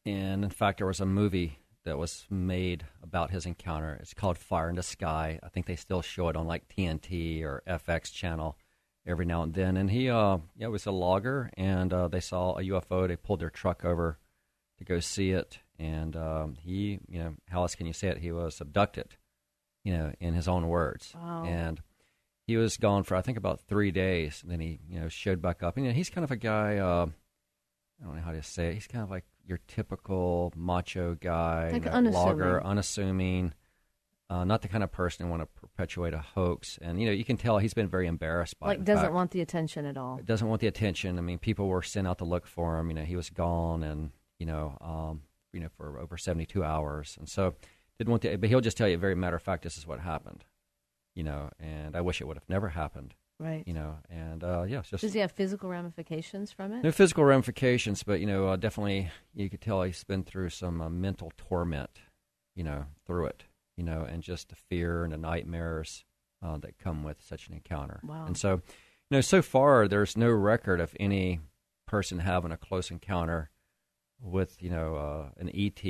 And 0.06 0.42
in 0.42 0.48
fact, 0.48 0.78
there 0.78 0.86
was 0.86 1.00
a 1.00 1.04
movie 1.04 1.58
that 1.84 1.98
was 1.98 2.24
made 2.30 2.86
about 3.02 3.30
his 3.30 3.44
encounter. 3.44 3.98
It's 4.00 4.14
called 4.14 4.38
Fire 4.38 4.70
in 4.70 4.76
the 4.76 4.82
Sky. 4.82 5.38
I 5.42 5.50
think 5.50 5.66
they 5.66 5.76
still 5.76 6.00
show 6.00 6.30
it 6.30 6.36
on 6.36 6.46
like 6.46 6.66
TNT 6.68 7.42
or 7.42 7.62
FX 7.68 8.10
channel 8.10 8.56
every 9.06 9.26
now 9.26 9.42
and 9.42 9.52
then. 9.52 9.76
And 9.76 9.90
he 9.90 10.08
uh, 10.08 10.38
yeah, 10.56 10.68
was 10.68 10.86
a 10.86 10.90
logger, 10.90 11.50
and 11.58 11.92
uh, 11.92 12.08
they 12.08 12.20
saw 12.20 12.56
a 12.56 12.62
UFO. 12.62 13.06
They 13.06 13.16
pulled 13.16 13.40
their 13.40 13.50
truck 13.50 13.84
over 13.84 14.18
to 14.78 14.84
go 14.86 14.98
see 14.98 15.32
it. 15.32 15.58
And 15.78 16.16
um, 16.16 16.54
he, 16.58 17.00
you 17.06 17.18
know, 17.18 17.34
how 17.50 17.60
else 17.60 17.74
can 17.74 17.86
you 17.86 17.92
say 17.92 18.08
it? 18.08 18.16
He 18.16 18.32
was 18.32 18.62
abducted. 18.62 19.16
you 19.84 19.92
know, 19.92 20.12
in 20.20 20.32
his 20.32 20.48
own 20.48 20.68
words. 20.68 21.12
Wow. 21.14 21.44
And 21.44 21.82
he 22.46 22.56
was 22.56 22.76
gone 22.76 23.02
for 23.02 23.16
I 23.16 23.22
think 23.22 23.38
about 23.38 23.60
three 23.62 23.90
days. 23.90 24.40
And 24.42 24.50
then 24.50 24.60
he, 24.60 24.80
you 24.88 25.00
know, 25.00 25.08
showed 25.08 25.42
back 25.42 25.62
up. 25.62 25.76
And 25.76 25.86
you 25.86 25.92
know, 25.92 25.96
he's 25.96 26.10
kind 26.10 26.24
of 26.24 26.30
a 26.30 26.36
guy. 26.36 26.78
Uh, 26.78 27.06
I 28.00 28.04
don't 28.04 28.16
know 28.16 28.22
how 28.22 28.32
to 28.32 28.42
say 28.42 28.68
it. 28.68 28.74
He's 28.74 28.86
kind 28.86 29.02
of 29.02 29.10
like 29.10 29.24
your 29.46 29.58
typical 29.68 30.52
macho 30.56 31.16
guy, 31.20 31.70
Like 31.72 31.86
unassuming. 31.86 32.36
blogger, 32.38 32.62
unassuming. 32.64 33.54
Uh, 34.28 34.44
not 34.44 34.60
the 34.60 34.66
kind 34.68 34.82
of 34.82 34.90
person 34.90 35.24
who 35.24 35.30
want 35.30 35.40
to 35.42 35.46
perpetuate 35.60 36.12
a 36.12 36.18
hoax. 36.18 36.78
And 36.82 37.00
you 37.00 37.06
know, 37.06 37.12
you 37.12 37.24
can 37.24 37.36
tell 37.36 37.58
he's 37.58 37.74
been 37.74 37.88
very 37.88 38.08
embarrassed 38.08 38.58
by. 38.58 38.66
Like 38.68 38.84
doesn't 38.84 39.04
fact, 39.04 39.14
want 39.14 39.30
the 39.30 39.40
attention 39.40 39.86
at 39.86 39.96
all. 39.96 40.20
doesn't 40.24 40.48
want 40.48 40.60
the 40.60 40.66
attention. 40.66 41.16
I 41.18 41.22
mean, 41.22 41.38
people 41.38 41.68
were 41.68 41.82
sent 41.82 42.08
out 42.08 42.18
to 42.18 42.24
look 42.24 42.46
for 42.46 42.76
him. 42.78 42.88
You 42.88 42.94
know, 42.96 43.04
he 43.04 43.14
was 43.14 43.30
gone, 43.30 43.84
and 43.84 44.10
you 44.40 44.46
know, 44.46 44.76
um, 44.80 45.22
you 45.52 45.60
know, 45.60 45.68
for 45.76 46.00
over 46.00 46.16
seventy-two 46.18 46.64
hours, 46.64 47.16
and 47.20 47.28
so 47.28 47.54
didn't 47.98 48.10
want 48.10 48.22
to. 48.22 48.36
But 48.36 48.48
he'll 48.48 48.60
just 48.60 48.76
tell 48.76 48.88
you, 48.88 48.98
very 48.98 49.14
matter 49.14 49.36
of 49.36 49.42
fact, 49.42 49.62
this 49.62 49.78
is 49.78 49.86
what 49.86 50.00
happened. 50.00 50.44
You 51.16 51.24
know, 51.24 51.50
and 51.58 51.96
I 51.96 52.02
wish 52.02 52.20
it 52.20 52.26
would 52.28 52.36
have 52.36 52.48
never 52.48 52.68
happened. 52.68 53.14
Right. 53.40 53.64
You 53.66 53.74
know, 53.74 53.96
and 54.08 54.44
uh, 54.44 54.62
yeah, 54.62 54.78
it's 54.78 54.90
just 54.90 55.00
Does 55.00 55.12
he 55.12 55.18
have 55.20 55.32
physical 55.32 55.68
ramifications 55.68 56.52
from 56.52 56.72
it? 56.72 56.84
no 56.84 56.92
physical 56.92 57.24
ramifications, 57.24 58.04
but 58.04 58.20
you 58.20 58.26
know, 58.26 58.48
uh, 58.48 58.56
definitely 58.56 59.10
you 59.34 59.50
could 59.50 59.60
tell 59.60 59.82
he's 59.82 60.04
been 60.04 60.22
through 60.22 60.50
some 60.50 60.80
uh, 60.80 60.88
mental 60.88 61.32
torment. 61.36 61.98
You 62.54 62.64
know, 62.64 62.86
through 63.06 63.26
it. 63.26 63.44
You 63.76 63.84
know, 63.84 64.06
and 64.08 64.22
just 64.22 64.48
the 64.50 64.56
fear 64.56 65.04
and 65.04 65.12
the 65.12 65.18
nightmares 65.18 66.04
uh, 66.42 66.56
that 66.58 66.78
come 66.78 67.02
with 67.02 67.20
such 67.20 67.48
an 67.48 67.54
encounter. 67.54 68.00
Wow. 68.02 68.24
And 68.26 68.36
so, 68.36 68.52
you 68.52 68.60
know, 69.10 69.20
so 69.20 69.42
far 69.42 69.88
there's 69.88 70.16
no 70.16 70.30
record 70.30 70.80
of 70.80 70.94
any 71.00 71.40
person 71.86 72.20
having 72.20 72.52
a 72.52 72.56
close 72.56 72.90
encounter 72.90 73.50
with 74.20 74.62
you 74.62 74.70
know 74.70 74.96
uh, 74.96 75.28
an 75.38 75.50
ET. 75.54 75.82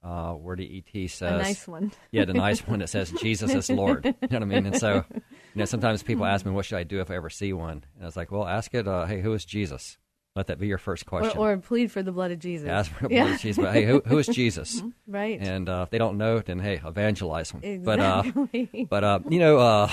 Uh, 0.00 0.32
where 0.34 0.54
the 0.54 0.78
ET 0.94 1.10
says, 1.10 1.32
A 1.32 1.38
nice 1.42 1.66
one. 1.66 1.90
yeah, 2.12 2.24
the 2.24 2.32
nice 2.32 2.60
one 2.60 2.78
that 2.78 2.88
says 2.88 3.10
Jesus 3.20 3.52
is 3.52 3.68
Lord. 3.68 4.04
You 4.04 4.12
know 4.12 4.28
what 4.30 4.42
I 4.42 4.44
mean? 4.44 4.66
And 4.66 4.76
so, 4.76 5.04
you 5.12 5.20
know, 5.56 5.64
sometimes 5.64 6.04
people 6.04 6.24
ask 6.24 6.46
me, 6.46 6.52
"What 6.52 6.66
should 6.66 6.78
I 6.78 6.84
do 6.84 7.00
if 7.00 7.10
I 7.10 7.16
ever 7.16 7.28
see 7.30 7.52
one?" 7.52 7.84
And 7.96 8.02
I 8.02 8.06
was 8.06 8.16
like, 8.16 8.30
"Well, 8.30 8.46
ask 8.46 8.72
it. 8.74 8.86
Uh, 8.86 9.06
hey, 9.06 9.20
who 9.20 9.32
is 9.32 9.44
Jesus? 9.44 9.98
Let 10.36 10.46
that 10.46 10.60
be 10.60 10.68
your 10.68 10.78
first 10.78 11.02
Or, 11.08 11.18
question. 11.20 11.38
or 11.38 11.56
plead 11.56 11.90
for 11.90 12.00
the 12.04 12.12
blood 12.12 12.30
of 12.30 12.38
Jesus. 12.38 12.68
ask 12.68 12.92
for 12.92 13.08
Yeah. 13.10 13.26
yeah. 13.26 13.36
Jesus. 13.38 13.60
But 13.64 13.74
hey, 13.74 13.86
who, 13.86 14.00
who 14.06 14.18
is 14.18 14.28
Jesus? 14.28 14.80
Right. 15.08 15.40
And 15.40 15.68
uh, 15.68 15.82
if 15.82 15.90
they 15.90 15.98
don't 15.98 16.16
know, 16.16 16.38
then 16.38 16.60
hey, 16.60 16.80
evangelize 16.86 17.50
them. 17.50 17.82
But 17.82 17.98
uh, 17.98 18.22
Exactly. 18.24 18.86
but 18.88 19.02
uh, 19.02 19.18
you 19.28 19.40
know, 19.40 19.58
uh, 19.58 19.90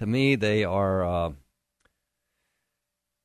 to 0.00 0.06
me, 0.06 0.34
they 0.34 0.64
are 0.64 1.04
uh, 1.04 1.30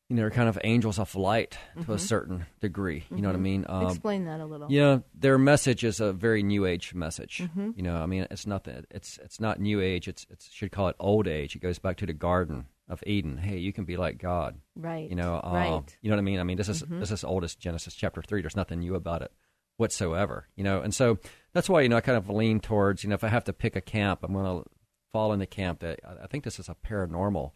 you 0.10 0.16
know, 0.16 0.22
they're 0.24 0.32
kind 0.32 0.50
of 0.50 0.60
angels 0.64 1.00
of 1.00 1.16
light 1.16 1.58
to 1.86 1.94
a 1.94 2.00
certain 2.00 2.46
degree. 2.60 3.04
You 3.10 3.22
know 3.22 3.30
what 3.30 3.36
I 3.36 3.40
mean? 3.40 3.66
Um, 3.68 3.88
Explain 3.88 4.26
that 4.26 4.40
a 4.40 4.46
little. 4.46 4.72
yeah, 4.72 5.00
their 5.14 5.38
message 5.38 5.84
is 5.84 6.00
a 6.00 6.12
very 6.14 6.44
new 6.44 6.66
age 6.66 6.94
message. 6.94 7.40
Mm-hmm. 7.44 7.72
You 7.76 7.84
know, 7.84 7.96
I 7.96 8.06
mean, 8.06 8.28
it's 8.30 8.46
not 8.46 8.66
that 8.66 8.86
it's 8.92 9.18
it's 9.24 9.40
not 9.40 9.60
new 9.60 9.82
age. 9.82 10.08
It's 10.08 10.26
it's 10.30 10.52
should 10.52 10.72
call 10.72 10.90
it 10.90 10.96
old 11.00 11.28
age. 11.28 11.56
It 11.56 11.60
goes 11.60 11.80
back 11.80 11.98
to 11.98 12.06
the 12.06 12.14
Garden 12.14 12.66
of 12.90 13.02
Eden. 13.08 13.38
Hey, 13.38 13.58
you 13.58 13.72
can 13.72 13.86
be 13.86 13.98
like 13.98 14.18
God. 14.18 14.60
Right. 14.76 15.10
You 15.10 15.16
know, 15.16 15.36
uh, 15.36 15.52
right. 15.52 15.98
You 16.02 16.10
know 16.10 16.16
what 16.18 16.22
I 16.22 16.24
mean? 16.26 16.40
I 16.40 16.44
mean, 16.44 16.58
this 16.58 16.70
is 16.70 16.84
this 16.88 17.12
is 17.12 17.24
oldest 17.24 17.60
Genesis 17.60 17.96
chapter 17.96 18.22
three. 18.22 18.42
There's 18.42 18.56
nothing 18.56 18.80
new 18.80 18.96
about 18.96 19.22
it 19.22 19.32
whatsoever. 19.78 20.48
You 20.56 20.64
know, 20.64 20.82
and 20.82 20.94
so 20.94 21.18
that's 21.54 21.70
why 21.70 21.82
you 21.82 21.90
know 21.90 21.98
I 21.98 22.02
kind 22.02 22.18
of 22.18 22.30
lean 22.30 22.60
towards 22.60 23.04
you 23.04 23.10
know 23.10 23.16
if 23.16 23.24
I 23.24 23.30
have 23.30 23.46
to 23.46 23.54
pick 23.54 23.76
a 23.76 23.82
camp, 23.82 24.20
I'm 24.24 24.34
going 24.34 24.64
to 24.64 24.70
fall 25.12 25.32
in 25.34 25.40
the 25.40 25.48
camp 25.48 25.80
that 25.80 26.00
I 26.22 26.28
think 26.28 26.44
this 26.44 26.60
is 26.60 26.70
a 26.70 26.76
paranormal 26.76 27.52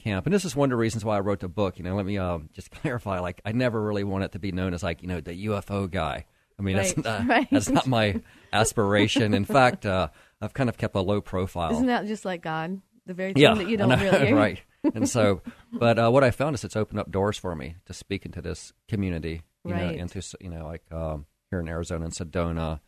camp, 0.00 0.26
and 0.26 0.34
this 0.34 0.44
is 0.44 0.56
one 0.56 0.66
of 0.66 0.70
the 0.70 0.76
reasons 0.76 1.04
why 1.04 1.16
I 1.16 1.20
wrote 1.20 1.40
the 1.40 1.48
book. 1.48 1.78
You 1.78 1.84
know, 1.84 1.94
let 1.94 2.06
me 2.06 2.18
uh, 2.18 2.38
just 2.52 2.70
clarify. 2.82 3.20
Like, 3.20 3.40
I 3.44 3.52
never 3.52 3.80
really 3.80 4.04
want 4.04 4.24
it 4.24 4.32
to 4.32 4.38
be 4.38 4.50
known 4.52 4.74
as 4.74 4.82
like 4.82 5.02
you 5.02 5.08
know 5.08 5.20
the 5.20 5.46
UFO 5.46 5.90
guy. 5.90 6.26
I 6.58 6.62
mean, 6.62 6.76
Right, 6.76 6.94
that's 6.96 7.04
not, 7.06 7.26
right. 7.28 7.48
that's 7.50 7.68
not 7.70 7.86
my 7.86 8.20
aspiration. 8.52 9.34
In 9.34 9.44
fact, 9.44 9.86
uh, 9.86 10.08
I've 10.40 10.52
kind 10.54 10.68
of 10.68 10.76
kept 10.76 10.94
a 10.94 11.00
low 11.00 11.20
profile 11.20 11.72
Isn't 11.72 11.86
that 11.86 12.06
just 12.06 12.24
like 12.24 12.42
God? 12.42 12.80
The 13.06 13.14
very 13.14 13.32
thing 13.32 13.42
yeah, 13.42 13.54
that 13.54 13.68
you 13.68 13.76
don't 13.76 13.88
know, 13.88 13.96
really 14.20 14.32
right. 14.32 14.60
And 14.94 15.08
so, 15.08 15.42
but 15.72 15.98
uh, 15.98 16.10
what 16.10 16.22
I 16.24 16.30
found 16.30 16.54
is 16.54 16.64
it's 16.64 16.76
opened 16.76 17.00
up 17.00 17.10
doors 17.10 17.36
for 17.38 17.54
me 17.56 17.76
to 17.86 17.92
speak 17.94 18.24
into 18.26 18.40
this 18.42 18.72
community, 18.88 19.42
you 19.64 19.72
Right. 19.72 19.96
know, 19.96 20.02
into 20.02 20.22
you 20.40 20.50
know, 20.50 20.66
like 20.66 20.82
um, 20.92 21.26
here 21.50 21.60
in 21.60 21.68
Arizona 21.68 22.04
and 22.04 22.14
Sedona, 22.14 22.80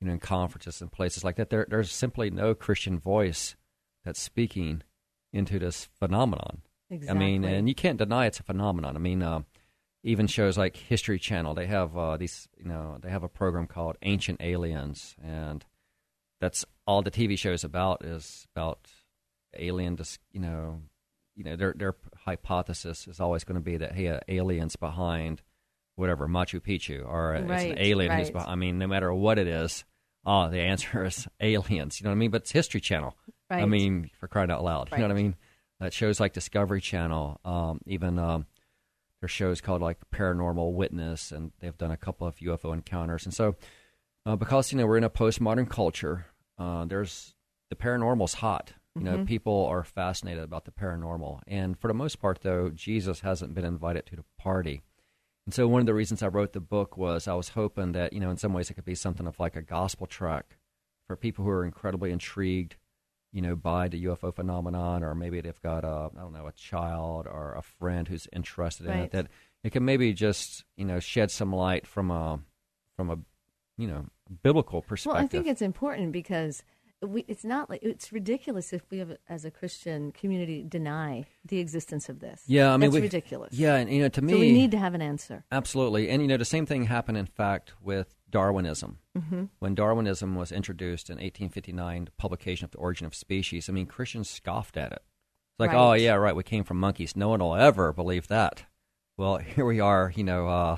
you 0.00 0.06
know, 0.06 0.12
in 0.14 0.20
conferences 0.20 0.80
and 0.80 0.92
places 0.92 1.24
like 1.24 1.36
that. 1.36 1.50
There, 1.50 1.66
there's 1.68 1.90
simply 1.90 2.30
no 2.30 2.54
Christian 2.54 2.98
voice 2.98 3.56
that's 4.04 4.20
speaking 4.20 4.82
into 5.34 5.58
this 5.58 5.88
phenomenon. 5.98 6.62
Exactly. 6.88 7.16
I 7.16 7.18
mean, 7.18 7.44
and 7.44 7.68
you 7.68 7.74
can't 7.74 7.98
deny 7.98 8.26
it's 8.26 8.40
a 8.40 8.44
phenomenon. 8.44 8.96
I 8.96 9.00
mean, 9.00 9.22
uh, 9.22 9.40
even 10.02 10.26
shows 10.26 10.56
like 10.56 10.76
History 10.76 11.18
Channel, 11.18 11.54
they 11.54 11.66
have 11.66 11.96
uh, 11.96 12.16
these, 12.16 12.48
you 12.56 12.66
know, 12.66 12.98
they 13.02 13.10
have 13.10 13.22
a 13.22 13.28
program 13.28 13.66
called 13.66 13.96
Ancient 14.02 14.40
Aliens, 14.40 15.16
and 15.22 15.64
that's 16.40 16.64
all 16.86 17.02
the 17.02 17.10
TV 17.10 17.38
show 17.38 17.52
is 17.52 17.64
about 17.64 18.04
is 18.04 18.46
about 18.54 18.88
alien, 19.58 19.96
dis- 19.96 20.18
you 20.30 20.40
know, 20.40 20.82
you 21.34 21.42
know, 21.42 21.56
their 21.56 21.74
their 21.76 21.96
hypothesis 22.24 23.08
is 23.08 23.18
always 23.18 23.44
going 23.44 23.56
to 23.56 23.64
be 23.64 23.76
that 23.78 23.92
hey, 23.92 24.08
uh, 24.08 24.20
aliens 24.28 24.76
behind 24.76 25.42
whatever 25.96 26.28
Machu 26.28 26.60
Picchu, 26.60 27.04
or 27.06 27.36
uh, 27.36 27.40
it's 27.40 27.64
an 27.64 27.78
alien 27.78 28.12
who's 28.12 28.30
behind. 28.30 28.50
I 28.50 28.54
mean, 28.54 28.78
no 28.78 28.86
matter 28.86 29.12
what 29.12 29.38
it 29.38 29.48
is, 29.48 29.84
oh, 30.26 30.48
the 30.50 30.60
answer 30.60 31.04
is 31.04 31.26
aliens. 31.40 32.00
You 32.00 32.04
know 32.04 32.10
what 32.10 32.16
I 32.16 32.18
mean? 32.18 32.30
But 32.30 32.42
it's 32.42 32.52
History 32.52 32.80
Channel. 32.80 33.16
I 33.50 33.66
mean, 33.66 34.10
for 34.18 34.28
crying 34.28 34.50
out 34.50 34.64
loud, 34.64 34.88
you 34.90 34.98
know 34.98 35.04
what 35.04 35.10
I 35.18 35.22
mean? 35.22 35.36
That 35.80 35.92
shows 35.92 36.20
like 36.20 36.32
Discovery 36.32 36.80
Channel, 36.80 37.40
um, 37.44 37.80
even 37.86 38.18
um, 38.18 38.46
there's 39.20 39.30
shows 39.30 39.60
called 39.60 39.82
like 39.82 39.98
Paranormal 40.14 40.72
Witness, 40.72 41.32
and 41.32 41.52
they've 41.60 41.76
done 41.76 41.90
a 41.90 41.96
couple 41.96 42.26
of 42.26 42.36
UFO 42.36 42.72
encounters. 42.72 43.24
And 43.24 43.34
so, 43.34 43.56
uh, 44.26 44.36
because 44.36 44.72
you 44.72 44.78
know 44.78 44.86
we're 44.86 44.96
in 44.98 45.04
a 45.04 45.10
postmodern 45.10 45.68
culture, 45.68 46.26
uh, 46.58 46.84
there's 46.84 47.34
the 47.70 47.76
paranormal's 47.76 48.34
hot. 48.34 48.72
You 48.96 49.02
know, 49.02 49.24
people 49.24 49.66
are 49.66 49.82
fascinated 49.82 50.44
about 50.44 50.64
the 50.66 50.70
paranormal, 50.70 51.40
and 51.48 51.76
for 51.78 51.88
the 51.88 51.94
most 51.94 52.20
part, 52.20 52.40
though, 52.42 52.70
Jesus 52.70 53.20
hasn't 53.20 53.52
been 53.54 53.64
invited 53.64 54.06
to 54.06 54.16
the 54.16 54.24
party. 54.38 54.82
And 55.46 55.54
so, 55.54 55.68
one 55.68 55.80
of 55.80 55.86
the 55.86 55.94
reasons 55.94 56.22
I 56.22 56.28
wrote 56.28 56.52
the 56.52 56.60
book 56.60 56.96
was 56.96 57.28
I 57.28 57.34
was 57.34 57.50
hoping 57.50 57.92
that 57.92 58.12
you 58.12 58.20
know, 58.20 58.30
in 58.30 58.36
some 58.36 58.52
ways, 58.52 58.70
it 58.70 58.74
could 58.74 58.84
be 58.84 58.94
something 58.94 59.26
of 59.26 59.38
like 59.38 59.56
a 59.56 59.62
gospel 59.62 60.06
track 60.06 60.56
for 61.06 61.16
people 61.16 61.44
who 61.44 61.50
are 61.50 61.64
incredibly 61.64 62.10
intrigued 62.10 62.76
you 63.34 63.42
know, 63.42 63.56
by 63.56 63.88
the 63.88 64.04
UFO 64.04 64.32
phenomenon, 64.32 65.02
or 65.02 65.12
maybe 65.12 65.40
they've 65.40 65.60
got 65.60 65.84
a, 65.84 66.08
I 66.16 66.20
don't 66.20 66.32
know, 66.32 66.46
a 66.46 66.52
child 66.52 67.26
or 67.26 67.56
a 67.58 67.62
friend 67.62 68.06
who's 68.06 68.28
interested 68.32 68.86
in 68.86 68.92
it, 68.92 69.10
that 69.10 69.26
it 69.64 69.70
can 69.70 69.84
maybe 69.84 70.12
just, 70.12 70.64
you 70.76 70.84
know, 70.84 71.00
shed 71.00 71.32
some 71.32 71.52
light 71.52 71.84
from 71.84 72.12
a, 72.12 72.38
from 72.96 73.10
a, 73.10 73.18
you 73.76 73.88
know, 73.88 74.06
biblical 74.44 74.82
perspective. 74.82 75.16
Well, 75.16 75.24
I 75.24 75.26
think 75.26 75.48
it's 75.48 75.62
important 75.62 76.12
because 76.12 76.62
we, 77.06 77.24
it's 77.28 77.44
not 77.44 77.68
like 77.70 77.82
it's 77.82 78.12
ridiculous 78.12 78.72
if 78.72 78.82
we, 78.90 78.98
have, 78.98 79.16
as 79.28 79.44
a 79.44 79.50
Christian 79.50 80.12
community, 80.12 80.62
deny 80.62 81.24
the 81.44 81.58
existence 81.58 82.08
of 82.08 82.20
this. 82.20 82.42
yeah, 82.46 82.72
I 82.72 82.76
mean, 82.76 82.90
we, 82.90 83.00
ridiculous. 83.00 83.54
Yeah, 83.54 83.76
and 83.76 83.90
you 83.90 84.02
know, 84.02 84.08
to 84.08 84.22
me, 84.22 84.32
So 84.32 84.38
we 84.38 84.52
need 84.52 84.70
to 84.72 84.78
have 84.78 84.94
an 84.94 85.02
answer. 85.02 85.44
Absolutely. 85.52 86.08
And, 86.10 86.22
you 86.22 86.28
know, 86.28 86.36
the 86.36 86.44
same 86.44 86.66
thing 86.66 86.84
happened, 86.84 87.18
in 87.18 87.26
fact, 87.26 87.72
with 87.82 88.14
Darwinism. 88.30 88.98
Mm-hmm. 89.16 89.44
When 89.58 89.74
Darwinism 89.74 90.34
was 90.34 90.52
introduced 90.52 91.08
in 91.10 91.14
1859, 91.16 92.06
the 92.06 92.10
publication 92.12 92.64
of 92.64 92.70
The 92.72 92.78
Origin 92.78 93.06
of 93.06 93.14
Species, 93.14 93.68
I 93.68 93.72
mean, 93.72 93.86
Christians 93.86 94.28
scoffed 94.30 94.76
at 94.76 94.92
it. 94.92 95.02
It's 95.52 95.60
like, 95.60 95.70
Right. 95.72 95.78
oh, 95.78 95.92
yeah, 95.92 96.14
right, 96.14 96.34
we 96.34 96.42
came 96.42 96.64
from 96.64 96.80
monkeys. 96.80 97.14
No 97.14 97.28
one 97.28 97.40
will 97.40 97.54
ever 97.54 97.92
believe 97.92 98.28
that. 98.28 98.64
Well, 99.16 99.36
here 99.38 99.64
we 99.64 99.80
are, 99.80 100.12
you 100.14 100.24
know, 100.24 100.48
uh, 100.48 100.76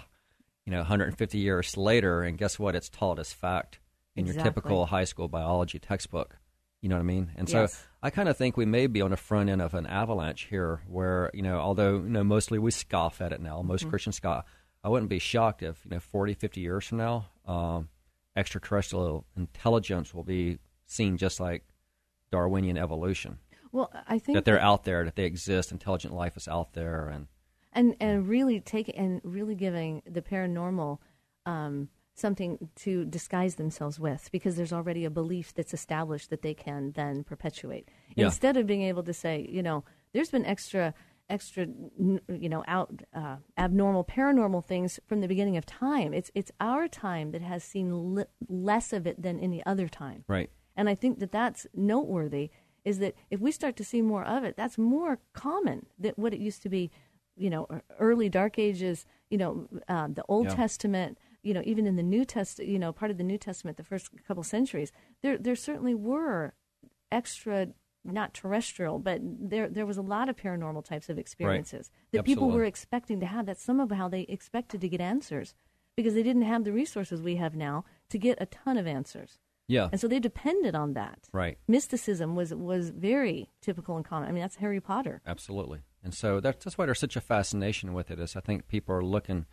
you 0.66 0.72
know, 0.72 0.78
150 0.78 1.38
years 1.38 1.76
later, 1.76 2.22
and 2.22 2.36
guess 2.36 2.58
what? 2.58 2.74
It's 2.74 2.88
taught 2.90 3.18
as 3.18 3.32
fact 3.32 3.78
in 4.16 4.26
your 4.26 4.34
Exactly. 4.34 4.50
typical 4.62 4.86
high 4.86 5.04
school 5.04 5.28
biology 5.28 5.78
textbook. 5.78 6.38
You 6.82 6.88
know 6.88 6.96
what 6.96 7.00
I 7.02 7.04
mean? 7.04 7.32
And 7.36 7.48
so 7.48 7.62
Yes. 7.62 7.86
I 8.02 8.10
kind 8.10 8.28
of 8.28 8.36
think 8.36 8.56
we 8.56 8.64
may 8.66 8.86
be 8.86 9.00
on 9.02 9.10
the 9.10 9.16
front 9.16 9.48
end 9.50 9.60
of 9.62 9.74
an 9.74 9.86
avalanche 9.86 10.44
here, 10.44 10.82
where 10.88 11.30
you 11.34 11.42
know, 11.42 11.58
although 11.58 11.94
you 11.96 12.08
know, 12.08 12.22
mostly 12.24 12.58
we 12.58 12.70
scoff 12.70 13.20
at 13.20 13.32
it 13.32 13.40
now. 13.40 13.62
Most 13.62 13.82
Mm-hmm. 13.82 13.90
Christians 13.90 14.16
scoff. 14.16 14.44
I 14.84 14.88
wouldn't 14.88 15.10
be 15.10 15.18
shocked 15.18 15.62
if 15.62 15.84
you 15.84 15.90
know, 15.92 16.00
40, 16.00 16.34
50 16.34 16.60
years 16.60 16.86
from 16.86 16.98
now, 16.98 17.26
um, 17.46 17.88
extraterrestrial 18.36 19.26
intelligence 19.36 20.14
will 20.14 20.22
be 20.24 20.58
seen 20.84 21.16
just 21.16 21.40
like 21.40 21.64
Darwinian 22.30 22.76
evolution. 22.78 23.38
Well, 23.72 23.90
I 24.06 24.18
think 24.18 24.36
That 24.36 24.44
they're 24.44 24.60
out 24.60 24.84
there, 24.84 25.04
that 25.04 25.16
they 25.16 25.24
exist, 25.24 25.72
intelligent 25.72 26.14
life 26.14 26.36
is 26.36 26.46
out 26.46 26.72
there, 26.74 27.08
and 27.08 27.26
and 27.72 27.96
and 28.00 28.28
really 28.28 28.60
take 28.60 28.92
and 28.96 29.20
really 29.24 29.54
giving 29.54 30.02
the 30.08 30.22
paranormal 30.22 30.98
um, 31.46 31.88
something 32.16 32.70
to 32.74 33.04
disguise 33.04 33.54
themselves 33.56 34.00
with 34.00 34.28
because 34.32 34.56
there's 34.56 34.72
already 34.72 35.04
a 35.04 35.10
belief 35.10 35.54
that's 35.54 35.74
established 35.74 36.30
that 36.30 36.42
they 36.42 36.54
can 36.54 36.92
then 36.92 37.22
perpetuate 37.22 37.88
Yeah. 38.16 38.26
instead 38.26 38.56
of 38.56 38.66
being 38.66 38.82
able 38.82 39.02
to 39.04 39.12
say 39.12 39.46
you 39.48 39.62
know 39.62 39.84
there's 40.12 40.30
been 40.30 40.46
extra 40.46 40.94
extra 41.28 41.66
you 42.28 42.48
know 42.48 42.64
out 42.68 43.02
uh, 43.14 43.36
abnormal 43.58 44.04
paranormal 44.04 44.64
things 44.64 44.98
from 45.06 45.20
the 45.20 45.28
beginning 45.28 45.56
of 45.56 45.66
time 45.66 46.14
it's 46.14 46.30
it's 46.34 46.52
our 46.60 46.88
time 46.88 47.32
that 47.32 47.42
has 47.42 47.62
seen 47.64 48.14
li- 48.14 48.24
less 48.48 48.92
of 48.92 49.06
it 49.06 49.20
than 49.20 49.38
any 49.40 49.64
other 49.66 49.88
time 49.88 50.24
right. 50.28 50.50
and 50.76 50.88
I 50.88 50.94
think 50.94 51.18
that 51.18 51.32
that's 51.32 51.66
noteworthy 51.74 52.50
is 52.84 52.98
that 53.00 53.14
if 53.30 53.40
we 53.40 53.50
start 53.50 53.74
to 53.76 53.82
see 53.84 54.00
more 54.00 54.24
of 54.24 54.44
it, 54.44 54.56
that's 54.56 54.78
more 54.78 55.18
common 55.32 55.86
than 55.98 56.12
what 56.14 56.32
it 56.32 56.38
used 56.38 56.62
to 56.62 56.68
be, 56.68 56.88
you 57.36 57.50
know, 57.50 57.66
early 57.98 58.28
Dark 58.28 58.60
Ages, 58.60 59.04
you 59.28 59.36
know, 59.38 59.66
um, 59.88 60.14
the 60.14 60.22
Old 60.28 60.46
Yeah. 60.46 60.54
Testament, 60.54 61.18
you 61.46 61.54
know, 61.54 61.62
even 61.64 61.86
in 61.86 61.96
the 61.96 62.02
New 62.02 62.24
Testament, 62.24 62.70
you 62.70 62.78
know, 62.78 62.92
part 62.92 63.10
of 63.10 63.18
the 63.18 63.24
New 63.24 63.38
Testament, 63.38 63.76
the 63.76 63.84
first 63.84 64.10
couple 64.26 64.42
centuries, 64.42 64.92
there 65.22 65.38
there 65.38 65.56
certainly 65.56 65.94
were 65.94 66.54
extra 67.12 67.68
not 68.04 68.34
terrestrial, 68.34 68.98
but 68.98 69.20
there 69.22 69.68
there 69.68 69.86
was 69.86 69.96
a 69.96 70.02
lot 70.02 70.28
of 70.28 70.36
paranormal 70.36 70.84
types 70.84 71.08
of 71.08 71.18
experiences 71.18 71.90
that 72.12 72.24
people 72.24 72.50
were 72.50 72.64
expecting 72.64 73.20
to 73.20 73.26
have. 73.26 73.46
That's 73.46 73.62
some 73.62 73.80
of 73.80 73.90
how 73.90 74.08
they 74.08 74.22
expected 74.22 74.80
to 74.80 74.88
get 74.88 75.00
answers 75.00 75.54
because 75.96 76.14
they 76.14 76.22
didn't 76.22 76.42
have 76.42 76.64
the 76.64 76.72
resources 76.72 77.22
we 77.22 77.36
have 77.36 77.54
now 77.54 77.84
to 78.10 78.18
get 78.18 78.38
a 78.40 78.46
ton 78.46 78.76
of 78.76 78.86
answers. 78.86 79.38
Yeah. 79.68 79.88
And 79.90 80.00
so 80.00 80.06
they 80.06 80.20
depended 80.20 80.74
on 80.76 80.92
that. 80.92 81.28
Right. 81.32 81.58
Mysticism 81.66 82.36
was 82.36 82.54
was 82.54 82.90
very 82.90 83.50
typical 83.60 83.96
and 83.96 84.04
common. 84.04 84.28
I 84.28 84.32
mean, 84.32 84.42
that's 84.42 84.56
Harry 84.56 84.80
Potter. 84.80 85.22
Absolutely. 85.26 85.80
And 86.04 86.14
so 86.14 86.38
that's, 86.38 86.64
that's 86.64 86.78
why 86.78 86.86
there's 86.86 87.00
such 87.00 87.16
a 87.16 87.20
fascination 87.20 87.92
with 87.92 88.10
it. 88.10 88.20
Is 88.20 88.36
I 88.36 88.40
think 88.40 88.68
people 88.68 88.94
are 88.94 89.04
looking, 89.04 89.46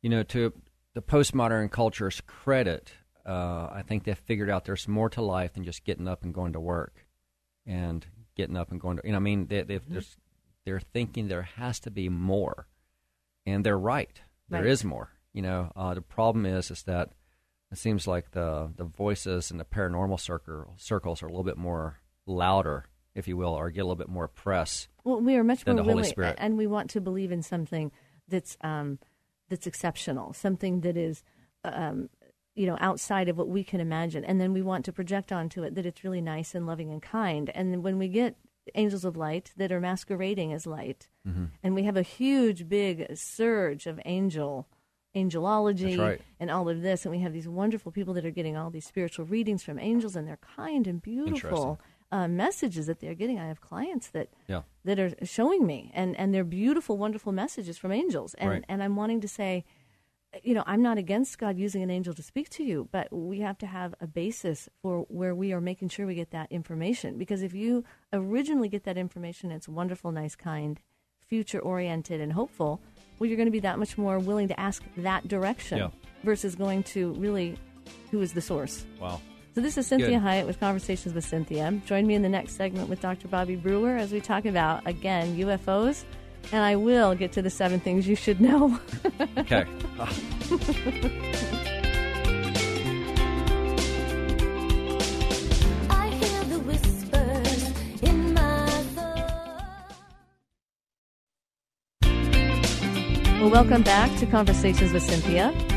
you 0.00 0.08
know, 0.08 0.22
to 0.24 0.54
the 1.00 1.12
postmodern 1.16 1.70
culture's 1.70 2.20
credit. 2.26 2.92
Uh, 3.26 3.68
I 3.72 3.82
think 3.86 4.04
they've 4.04 4.18
figured 4.18 4.50
out 4.50 4.64
there's 4.64 4.88
more 4.88 5.08
to 5.10 5.22
life 5.22 5.54
than 5.54 5.64
just 5.64 5.84
getting 5.84 6.08
up 6.08 6.22
and 6.24 6.32
going 6.34 6.52
to 6.54 6.60
work, 6.60 7.06
and 7.66 8.04
getting 8.36 8.56
up 8.56 8.70
and 8.70 8.80
going 8.80 8.96
to. 8.96 9.02
You 9.04 9.12
know, 9.12 9.16
I 9.18 9.20
mean, 9.20 9.46
they, 9.46 9.62
they've, 9.62 9.82
there's, 9.88 10.16
they're 10.64 10.80
thinking 10.80 11.28
there 11.28 11.42
has 11.42 11.80
to 11.80 11.90
be 11.90 12.08
more, 12.08 12.66
and 13.46 13.64
they're 13.64 13.78
right. 13.78 14.20
There 14.48 14.66
is 14.66 14.84
Right. 14.84 14.88
more. 14.90 15.10
You 15.32 15.42
know, 15.42 15.70
uh, 15.76 15.94
the 15.94 16.00
problem 16.02 16.44
is 16.44 16.70
is 16.70 16.82
that 16.84 17.10
it 17.70 17.78
seems 17.78 18.06
like 18.08 18.32
the 18.32 18.72
the 18.74 18.84
voices 18.84 19.50
in 19.52 19.58
the 19.58 19.64
paranormal 19.64 20.18
circle, 20.18 20.74
circles 20.76 21.22
are 21.22 21.26
a 21.26 21.30
little 21.30 21.44
bit 21.44 21.56
more 21.58 22.00
louder, 22.26 22.86
if 23.14 23.28
you 23.28 23.36
will, 23.36 23.52
or 23.54 23.70
get 23.70 23.80
a 23.82 23.84
little 23.84 23.94
bit 23.96 24.08
more 24.08 24.26
press. 24.26 24.88
Well, 25.04 25.20
we 25.20 25.36
are 25.36 25.44
much 25.44 25.64
Than 25.64 25.76
more 25.76 25.84
the 25.84 25.84
Holy 25.84 25.94
willing, 25.96 26.10
Spirit. 26.10 26.34
and 26.38 26.58
we 26.58 26.66
want 26.66 26.90
to 26.90 27.00
believe 27.00 27.30
in 27.30 27.42
something 27.42 27.92
that's 28.26 28.56
um, 28.62 28.98
that's 29.50 29.66
exceptional, 29.66 30.32
something 30.32 30.80
that 30.80 30.96
is, 30.96 31.22
um, 31.64 32.08
you 32.54 32.66
know, 32.66 32.78
outside 32.80 33.28
of 33.28 33.36
what 33.36 33.48
we 33.48 33.62
can 33.62 33.80
imagine, 33.80 34.24
and 34.24 34.40
then 34.40 34.52
we 34.54 34.62
want 34.62 34.84
to 34.86 34.92
project 34.92 35.30
onto 35.30 35.62
it 35.62 35.74
that 35.74 35.84
it's 35.84 36.02
really 36.02 36.22
nice 36.22 36.54
and 36.54 36.66
loving 36.66 36.90
and 36.90 37.02
kind. 37.02 37.50
And 37.54 37.82
when 37.84 37.98
we 37.98 38.08
get 38.08 38.36
angels 38.74 39.04
of 39.04 39.16
light 39.16 39.52
that 39.56 39.72
are 39.72 39.80
masquerading 39.80 40.52
as 40.52 40.66
light, 40.66 41.08
Mm-hmm. 41.28 41.46
and 41.62 41.74
we 41.74 41.82
have 41.82 41.98
a 41.98 42.02
huge, 42.02 42.66
big 42.66 43.14
surge 43.14 43.86
of 43.86 44.00
angel 44.06 44.66
angelology 45.14 45.98
right. 45.98 46.20
and 46.38 46.50
all 46.50 46.68
of 46.68 46.80
this, 46.82 47.04
and 47.04 47.12
we 47.14 47.20
have 47.20 47.32
these 47.32 47.48
wonderful 47.48 47.92
people 47.92 48.14
that 48.14 48.24
are 48.24 48.30
getting 48.30 48.56
all 48.56 48.70
these 48.70 48.86
spiritual 48.86 49.26
readings 49.26 49.62
from 49.62 49.78
angels, 49.78 50.16
and 50.16 50.26
they're 50.26 50.38
kind 50.56 50.86
and 50.86 51.02
beautiful 51.02 51.80
uh, 52.12 52.26
messages 52.28 52.86
that 52.86 53.00
they're 53.00 53.14
getting. 53.14 53.38
I 53.38 53.46
have 53.46 53.60
clients 53.60 54.08
that 54.10 54.28
Yeah. 54.48 54.62
that 54.84 54.98
are 54.98 55.12
showing 55.24 55.66
me 55.66 55.90
and 55.94 56.16
and 56.18 56.34
they're 56.34 56.44
beautiful 56.44 56.96
wonderful 56.98 57.32
messages 57.32 57.78
from 57.78 57.92
angels 57.92 58.34
and 58.34 58.50
Right. 58.50 58.64
and 58.68 58.82
I'm 58.82 58.96
wanting 58.96 59.20
to 59.20 59.28
say 59.28 59.64
you 60.42 60.54
know 60.54 60.62
I'm 60.66 60.82
not 60.82 60.96
against 60.98 61.38
God 61.38 61.56
using 61.58 61.82
an 61.82 61.90
angel 61.90 62.14
to 62.14 62.22
speak 62.22 62.48
to 62.50 62.64
you 62.64 62.88
but 62.92 63.12
we 63.12 63.40
have 63.40 63.58
to 63.58 63.66
have 63.66 63.94
a 64.00 64.06
basis 64.06 64.68
for 64.82 65.00
where 65.08 65.34
we 65.34 65.52
are 65.52 65.60
making 65.60 65.88
sure 65.88 66.06
we 66.06 66.14
get 66.14 66.30
that 66.30 66.50
information 66.50 67.18
because 67.18 67.42
if 67.42 67.52
you 67.54 67.84
originally 68.12 68.68
get 68.68 68.84
that 68.84 68.96
information 68.96 69.50
it's 69.52 69.68
wonderful 69.68 70.10
nice 70.12 70.34
kind 70.36 70.80
future 71.28 71.60
oriented 71.60 72.20
and 72.20 72.32
hopeful 72.32 72.80
well 73.18 73.28
you're 73.28 73.36
going 73.36 73.46
to 73.46 73.52
be 73.52 73.60
that 73.60 73.78
much 73.78 73.96
more 73.98 74.18
willing 74.18 74.48
to 74.48 74.58
ask 74.58 74.82
that 74.96 75.26
direction 75.28 75.78
Yeah. 75.78 75.90
versus 76.24 76.54
going 76.56 76.82
to 76.94 77.12
really 77.14 77.56
who 78.10 78.20
is 78.20 78.32
the 78.32 78.40
source 78.40 78.84
Wow. 79.00 79.20
So 79.54 79.60
this 79.60 79.76
is 79.76 79.90
Cinthia 79.90 79.98
Good. 80.10 80.22
Hiett 80.22 80.46
with 80.46 80.60
Conversations 80.60 81.12
with 81.12 81.28
Cinthia. 81.28 81.84
Join 81.84 82.06
me 82.06 82.14
in 82.14 82.22
the 82.22 82.28
next 82.28 82.52
segment 82.52 82.88
with 82.88 83.00
Dr. 83.00 83.26
Bobby 83.26 83.56
Brewer 83.56 83.96
as 83.96 84.12
we 84.12 84.20
talk 84.20 84.44
about, 84.44 84.86
again, 84.86 85.36
UFOs. 85.38 86.04
And 86.52 86.62
I 86.62 86.76
will 86.76 87.14
get 87.16 87.32
to 87.32 87.42
the 87.42 87.50
seven 87.50 87.80
things 87.80 88.06
you 88.06 88.14
should 88.16 88.40
know. 88.40 88.78
Okay. 89.36 89.64
I 95.90 96.08
hear 96.08 96.44
the 96.44 96.58
whispers 96.60 98.02
in 98.02 98.34
my 98.34 98.66
thoughts. 98.94 99.94
well, 103.40 103.50
welcome 103.50 103.82
back 103.82 104.16
to 104.18 104.26
Conversations 104.26 104.92
with 104.92 105.06
Cinthia. 105.06 105.69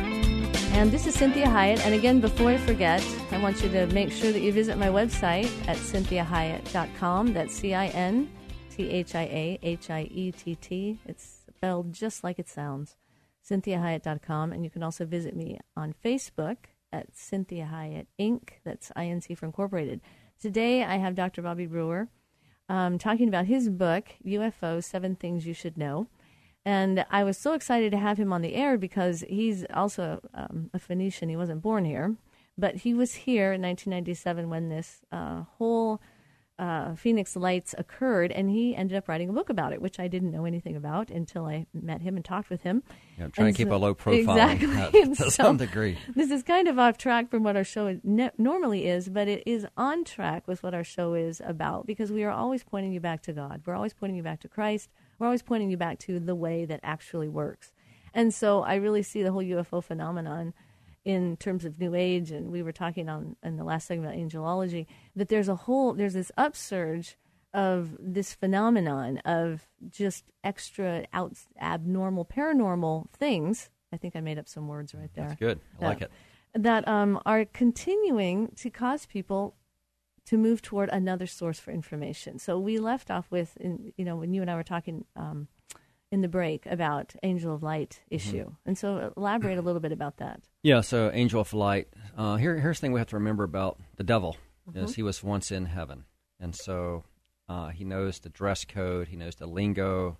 And 0.73 0.91
this 0.91 1.05
is 1.05 1.15
Cinthia 1.15 1.45
Hiett. 1.45 1.85
And 1.85 1.93
again, 1.93 2.19
before 2.19 2.49
I 2.49 2.57
forget, 2.57 3.05
I 3.31 3.37
want 3.37 3.61
you 3.61 3.69
to 3.69 3.85
make 3.87 4.11
sure 4.11 4.31
that 4.31 4.41
you 4.41 4.51
visit 4.51 4.77
my 4.77 4.87
website 4.87 5.45
at 5.67 5.77
cinthiahiett.com. 5.77 7.31
That's 7.31 7.53
C 7.53 7.75
I 7.75 7.87
N 7.87 8.29
T 8.75 8.89
H 8.89 9.13
I 9.13 9.21
A 9.21 9.59
H 9.61 9.91
I 9.91 10.09
E 10.11 10.31
T 10.31 10.55
T. 10.55 10.99
It's 11.05 11.43
spelled 11.55 11.93
just 11.93 12.23
like 12.23 12.39
it 12.39 12.49
sounds. 12.49 12.97
CinthiaHiett.com. 13.47 14.51
And 14.51 14.63
you 14.63 14.71
can 14.71 14.81
also 14.81 15.05
visit 15.05 15.35
me 15.35 15.59
on 15.77 15.93
Facebook 16.03 16.57
at 16.91 17.13
Cinthia 17.13 17.71
Hiett 17.71 18.07
Inc. 18.19 18.49
That's 18.65 18.91
INC 18.97 19.37
for 19.37 19.45
Incorporated. 19.45 20.01
Today, 20.41 20.83
I 20.83 20.97
have 20.97 21.13
Dr. 21.13 21.43
Bobby 21.43 21.67
Brewer 21.67 22.09
um, 22.67 22.97
talking 22.97 23.27
about 23.27 23.45
his 23.45 23.69
book, 23.69 24.07
UFO 24.25 24.83
Seven 24.83 25.15
Things 25.15 25.45
You 25.45 25.53
Should 25.53 25.77
Know. 25.77 26.07
And 26.65 27.05
I 27.11 27.23
was 27.23 27.37
so 27.37 27.53
excited 27.53 27.91
to 27.91 27.97
have 27.97 28.17
him 28.17 28.31
on 28.31 28.41
the 28.41 28.55
air 28.55 28.77
because 28.77 29.23
he's 29.27 29.65
also 29.73 30.21
um, 30.33 30.69
a 30.73 30.79
Phoenician. 30.79 31.27
He 31.29 31.35
wasn't 31.35 31.61
born 31.61 31.83
here, 31.83 32.15
but 32.57 32.77
he 32.77 32.93
was 32.93 33.13
here 33.13 33.51
in 33.53 33.61
1997 33.61 34.49
when 34.49 34.69
this 34.69 35.01
uh, 35.11 35.43
whole 35.57 35.99
uh, 36.59 36.93
Phoenix 36.95 37.35
Lights 37.35 37.73
occurred, 37.77 38.31
and 38.31 38.49
he 38.49 38.75
ended 38.75 38.95
up 38.95 39.09
writing 39.09 39.27
a 39.27 39.33
book 39.33 39.49
about 39.49 39.73
it, 39.73 39.81
which 39.81 39.99
I 39.99 40.07
didn't 40.07 40.31
know 40.31 40.45
anything 40.45 40.75
about 40.77 41.09
until 41.09 41.45
I 41.47 41.65
met 41.73 42.01
him 42.01 42.15
and 42.15 42.23
talked 42.23 42.49
with 42.49 42.61
him. 42.61 42.83
Yeah, 43.17 43.25
I'm 43.25 43.31
trying 43.31 43.47
And 43.47 43.55
to 43.55 43.63
keep 43.63 43.69
so- 43.69 43.75
a 43.75 43.77
low 43.77 43.93
profile 43.95 44.37
Exactly. 44.51 44.81
uh, 44.81 44.91
to 45.15 45.15
so- 45.15 45.29
some 45.29 45.57
degree. 45.57 45.97
This 46.15 46.31
is 46.31 46.43
kind 46.43 46.67
of 46.69 46.77
off 46.79 46.97
track 46.97 47.29
from 47.29 47.43
what 47.43 47.57
our 47.57 47.63
show 47.65 47.99
ne- 48.03 48.31
normally 48.37 48.85
is, 48.87 49.09
but 49.09 49.27
it 49.27 49.43
is 49.47 49.65
on 49.75 50.05
track 50.05 50.47
with 50.47 50.63
what 50.63 50.73
our 50.75 50.83
show 50.83 51.15
is 51.15 51.41
about 51.43 51.87
because 51.87 52.11
we 52.11 52.23
are 52.23 52.31
always 52.31 52.63
pointing 52.63 52.93
you 52.93 52.99
back 53.01 53.21
to 53.23 53.33
God. 53.33 53.63
We're 53.65 53.75
always 53.75 53.93
pointing 53.95 54.15
you 54.15 54.23
back 54.23 54.39
to 54.41 54.47
Christ. 54.47 54.89
We're 55.23 55.27
always 55.27 55.41
pointing 55.41 55.71
you 55.71 55.77
back 55.77 55.99
to 55.99 56.19
the 56.19 56.35
way 56.35 56.65
that 56.65 56.81
actually 56.83 57.29
works. 57.29 57.71
And 58.13 58.33
so 58.33 58.61
I 58.61 58.75
really 58.75 59.03
see 59.03 59.23
the 59.23 59.31
whole 59.31 59.41
UFO 59.41 59.81
phenomenon 59.81 60.53
in 61.05 61.37
terms 61.37 61.63
of 61.63 61.79
New 61.79 61.95
Age, 61.95 62.29
and 62.29 62.51
we 62.51 62.61
were 62.61 62.73
talking 62.73 63.07
on 63.07 63.37
in 63.41 63.55
the 63.55 63.63
last 63.63 63.87
segment 63.87 64.13
about 64.13 64.19
angelology, 64.19 64.85
that 65.15 65.29
there's 65.29 65.47
a 65.47 65.55
whole 65.55 65.93
there's 65.93 66.13
this 66.13 66.29
upsurge 66.37 67.15
of 67.53 67.95
this 68.01 68.33
phenomenon 68.33 69.19
of 69.19 69.65
just 69.89 70.25
extra 70.43 71.05
out 71.13 71.37
abnormal 71.57 72.25
paranormal 72.25 73.09
things. 73.13 73.69
I 73.93 73.97
think 73.97 74.17
I 74.17 74.19
made 74.19 74.37
up 74.37 74.49
some 74.49 74.67
words 74.67 74.93
right 74.93 75.09
there 75.13 75.29
That's 75.29 75.39
good. 75.39 75.61
I 75.79 75.85
like 75.85 76.01
it. 76.01 76.11
that 76.53 76.85
um, 76.85 77.17
are 77.25 77.45
continuing 77.45 78.49
to 78.57 78.69
cause 78.69 79.05
people 79.05 79.55
to 80.25 80.37
move 80.37 80.61
toward 80.61 80.89
another 80.89 81.27
source 81.27 81.59
for 81.59 81.71
information. 81.71 82.39
So 82.39 82.57
we 82.59 82.79
left 82.79 83.11
off 83.11 83.27
with, 83.29 83.57
in, 83.57 83.93
you 83.97 84.05
know, 84.05 84.15
when 84.15 84.33
you 84.33 84.41
and 84.41 84.49
I 84.49 84.55
were 84.55 84.63
talking 84.63 85.05
um, 85.15 85.47
in 86.11 86.21
the 86.21 86.27
break 86.27 86.65
about 86.65 87.13
Angel 87.23 87.53
of 87.53 87.63
Light 87.63 87.99
Mm-hmm. 88.05 88.15
issue, 88.15 88.51
and 88.65 88.77
so 88.77 89.13
elaborate 89.17 89.57
a 89.57 89.61
little 89.61 89.81
bit 89.81 89.91
about 89.91 90.17
that. 90.17 90.41
Yeah, 90.61 90.81
so 90.81 91.09
angel 91.13 91.41
of 91.41 91.53
light. 91.53 91.87
Uh, 92.17 92.35
here, 92.37 92.57
here's 92.59 92.77
the 92.77 92.81
thing 92.81 92.91
we 92.93 92.99
have 92.99 93.09
to 93.09 93.17
remember 93.17 93.43
about 93.43 93.79
the 93.97 94.03
devil 94.03 94.37
Mm-hmm. 94.69 94.85
is 94.85 94.95
he 94.95 95.03
was 95.03 95.21
once 95.21 95.51
in 95.51 95.65
heaven, 95.65 96.05
and 96.39 96.55
so 96.55 97.03
uh, 97.49 97.67
he 97.67 97.83
knows 97.83 98.19
the 98.19 98.29
dress 98.29 98.63
code, 98.63 99.09
he 99.09 99.17
knows 99.17 99.35
the 99.35 99.45
lingo, 99.45 100.17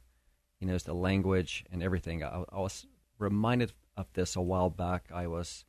he 0.60 0.66
knows 0.66 0.84
the 0.84 0.94
language 0.94 1.64
and 1.72 1.82
everything. 1.82 2.24
I, 2.26 2.44
I 2.52 2.60
was 2.60 2.86
reminded 3.20 3.72
of 3.96 4.08
this 4.14 4.36
a 4.36 4.42
while 4.42 4.70
back. 4.70 5.06
I 5.14 5.28
was 5.28 5.64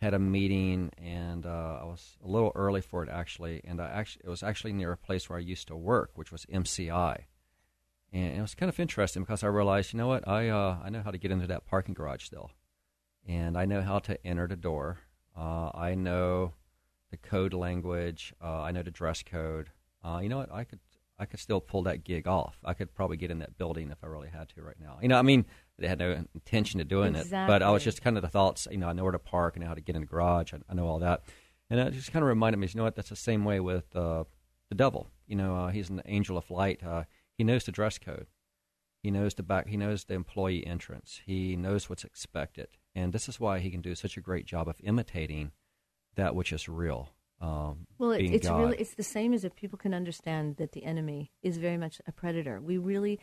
had 0.00 0.14
a 0.14 0.18
meeting 0.18 0.90
and 0.96 1.44
uh, 1.44 1.78
I 1.82 1.84
was 1.84 2.16
a 2.24 2.28
little 2.28 2.52
early 2.54 2.80
for 2.80 3.02
it 3.02 3.08
actually, 3.08 3.60
and 3.64 3.80
I 3.80 3.88
actually 3.88 4.22
it 4.24 4.30
was 4.30 4.42
actually 4.42 4.72
near 4.72 4.92
a 4.92 4.96
place 4.96 5.28
where 5.28 5.38
I 5.38 5.42
used 5.42 5.68
to 5.68 5.76
work, 5.76 6.12
which 6.14 6.32
was 6.32 6.46
MCI. 6.46 7.24
And 8.12 8.38
it 8.38 8.40
was 8.40 8.54
kind 8.54 8.70
of 8.70 8.80
interesting 8.80 9.22
because 9.22 9.44
I 9.44 9.48
realized, 9.48 9.92
you 9.92 9.98
know 9.98 10.06
what, 10.06 10.26
I 10.26 10.48
uh, 10.48 10.78
I 10.82 10.88
know 10.88 11.02
how 11.02 11.10
to 11.10 11.18
get 11.18 11.30
into 11.30 11.46
that 11.48 11.66
parking 11.66 11.94
garage 11.94 12.24
still, 12.24 12.50
and 13.26 13.56
I 13.58 13.66
know 13.66 13.82
how 13.82 13.98
to 14.00 14.26
enter 14.26 14.46
the 14.46 14.56
door. 14.56 14.98
Uh, 15.36 15.70
I 15.74 15.94
know 15.94 16.54
the 17.10 17.16
code 17.16 17.52
language. 17.52 18.32
Uh, 18.42 18.62
I 18.62 18.72
know 18.72 18.82
the 18.82 18.90
dress 18.90 19.22
code. 19.22 19.70
Uh, 20.04 20.20
you 20.22 20.28
know 20.28 20.38
what, 20.38 20.52
I 20.52 20.64
could 20.64 20.80
I 21.18 21.26
could 21.26 21.40
still 21.40 21.60
pull 21.60 21.82
that 21.82 22.04
gig 22.04 22.28
off. 22.28 22.58
I 22.64 22.74
could 22.74 22.94
probably 22.94 23.16
get 23.16 23.30
in 23.30 23.40
that 23.40 23.58
building 23.58 23.90
if 23.90 23.98
I 24.04 24.06
really 24.06 24.28
had 24.28 24.48
to 24.50 24.62
right 24.62 24.76
now. 24.80 24.98
You 25.02 25.08
know, 25.08 25.18
I 25.18 25.22
mean, 25.22 25.46
they 25.78 25.88
had 25.88 25.98
no 25.98 26.24
intention 26.34 26.80
of 26.80 26.88
doing 26.88 27.14
it, 27.16 27.26
but 27.48 27.62
I 27.62 27.70
was 27.70 27.82
just 27.84 28.02
kind 28.02 28.16
of 28.16 28.22
the 28.22 28.28
thoughts. 28.28 28.68
You 28.70 28.78
know, 28.78 28.88
I 28.88 28.92
know 28.92 29.02
where 29.02 29.12
to 29.12 29.18
park. 29.18 29.54
I 29.56 29.60
know 29.60 29.66
how 29.66 29.74
to 29.74 29.80
get 29.80 29.96
in 29.96 30.02
the 30.02 30.06
garage. 30.06 30.52
I, 30.54 30.58
I 30.70 30.74
know 30.74 30.86
all 30.86 31.00
that, 31.00 31.22
and 31.70 31.80
it 31.80 31.92
just 31.92 32.12
kind 32.12 32.22
of 32.22 32.28
reminded 32.28 32.58
me. 32.58 32.68
You 32.68 32.78
know 32.78 32.84
what? 32.84 32.94
That's 32.96 33.08
the 33.10 33.16
same 33.16 33.44
way 33.44 33.58
with 33.58 33.94
uh, 33.96 34.24
the 34.68 34.76
devil. 34.76 35.10
You 35.26 35.36
know, 35.36 35.56
uh, 35.56 35.68
he's 35.70 35.90
an 35.90 36.02
angel 36.06 36.38
of 36.38 36.50
light. 36.50 36.82
Uh, 36.84 37.04
he 37.36 37.44
knows 37.44 37.64
the 37.64 37.72
dress 37.72 37.98
code. 37.98 38.26
He 39.02 39.10
knows 39.10 39.34
the 39.34 39.42
back. 39.42 39.68
He 39.68 39.76
knows 39.76 40.04
the 40.04 40.14
employee 40.14 40.66
entrance. 40.66 41.20
He 41.24 41.56
knows 41.56 41.88
what's 41.88 42.04
expected, 42.04 42.68
and 42.94 43.12
this 43.12 43.28
is 43.28 43.40
why 43.40 43.58
he 43.58 43.70
can 43.70 43.80
do 43.80 43.94
such 43.94 44.16
a 44.16 44.20
great 44.20 44.46
job 44.46 44.68
of 44.68 44.80
imitating 44.82 45.52
that 46.14 46.34
which 46.34 46.52
is 46.52 46.68
real. 46.68 47.10
Um, 47.40 47.86
Well, 47.98 48.10
it, 48.12 48.24
it's 48.24 48.48
God. 48.48 48.58
really 48.60 48.76
it's 48.78 48.94
the 48.94 49.02
same 49.02 49.32
as 49.32 49.44
if 49.44 49.54
people 49.54 49.78
can 49.78 49.94
understand 49.94 50.56
that 50.56 50.72
the 50.72 50.84
enemy 50.84 51.30
is 51.42 51.56
very 51.58 51.76
much 51.78 52.00
a 52.06 52.12
predator. 52.12 52.60
We 52.60 52.78
really 52.78 53.20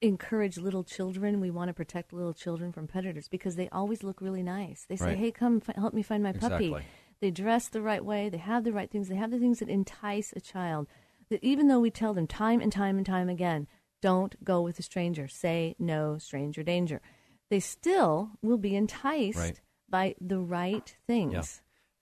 encourage 0.00 0.58
little 0.58 0.82
children. 0.82 1.40
We 1.40 1.50
want 1.50 1.68
to 1.68 1.74
protect 1.74 2.12
little 2.12 2.32
children 2.34 2.72
from 2.72 2.88
predators 2.88 3.28
because 3.28 3.54
they 3.56 3.68
always 3.68 4.02
look 4.02 4.20
really 4.20 4.42
nice. 4.42 4.84
They 4.88 4.96
say, 4.96 5.06
Right. 5.10 5.18
"Hey, 5.18 5.30
come 5.30 5.60
fi- 5.60 5.74
help 5.76 5.94
me 5.94 6.02
find 6.02 6.22
my 6.22 6.32
puppy." 6.32 6.66
Exactly. 6.66 6.84
they 7.20 7.30
dress 7.30 7.68
the 7.68 7.80
right 7.82 8.04
way, 8.04 8.28
they 8.28 8.38
have 8.38 8.64
the 8.64 8.72
right 8.72 8.90
things, 8.90 9.06
they 9.08 9.14
have 9.14 9.30
the 9.30 9.38
things 9.38 9.60
that 9.60 9.68
entice 9.68 10.32
a 10.34 10.40
child. 10.40 10.88
That 11.30 11.38
even 11.44 11.68
though 11.68 11.78
we 11.78 11.90
tell 11.90 12.14
them 12.14 12.26
time 12.26 12.60
and 12.60 12.72
time 12.72 12.96
and 12.96 13.06
time 13.06 13.28
again, 13.28 13.68
don't 14.00 14.42
go 14.42 14.60
with 14.60 14.80
a 14.80 14.82
stranger, 14.82 15.28
say 15.28 15.76
no, 15.78 16.18
stranger 16.18 16.64
danger, 16.64 17.00
they 17.48 17.60
still 17.60 18.32
will 18.42 18.58
be 18.58 18.74
enticed 18.74 19.38
Right. 19.38 19.60
by 19.88 20.16
the 20.20 20.40
right 20.40 20.96
things. 21.06 21.32
Yeah. 21.32 21.42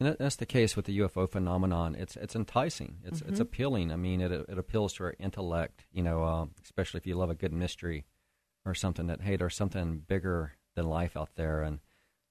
And 0.01 0.09
that, 0.09 0.19
that's 0.19 0.37
the 0.37 0.47
case 0.47 0.77
with 0.77 0.87
the 0.87 0.99
UFO 1.01 1.31
phenomenon. 1.31 1.95
It's 1.95 2.17
it's 2.17 2.35
enticing. 2.35 2.97
It's 3.05 3.21
Mm-hmm. 3.21 3.29
it's 3.31 3.41
appealing. 3.41 3.93
I 3.93 3.97
mean, 3.97 4.21
it 4.23 4.33
it 4.33 4.59
appeals 4.59 4.95
to 4.95 5.05
our 5.05 5.15
intellect. 5.19 5.85
You 5.93 6.03
know, 6.03 6.25
uh, 6.25 6.47
especially 6.65 6.99
if 6.99 7.07
you 7.07 7.15
love 7.15 7.31
a 7.31 7.35
good 7.35 7.53
mystery 7.53 8.07
or 8.65 8.75
something 8.75 9.07
that 9.09 9.21
hey, 9.21 9.37
there's 9.37 9.55
something 9.55 9.99
bigger 10.09 10.55
than 10.75 10.87
life 10.89 11.17
out 11.17 11.35
there, 11.37 11.61
and 11.63 11.81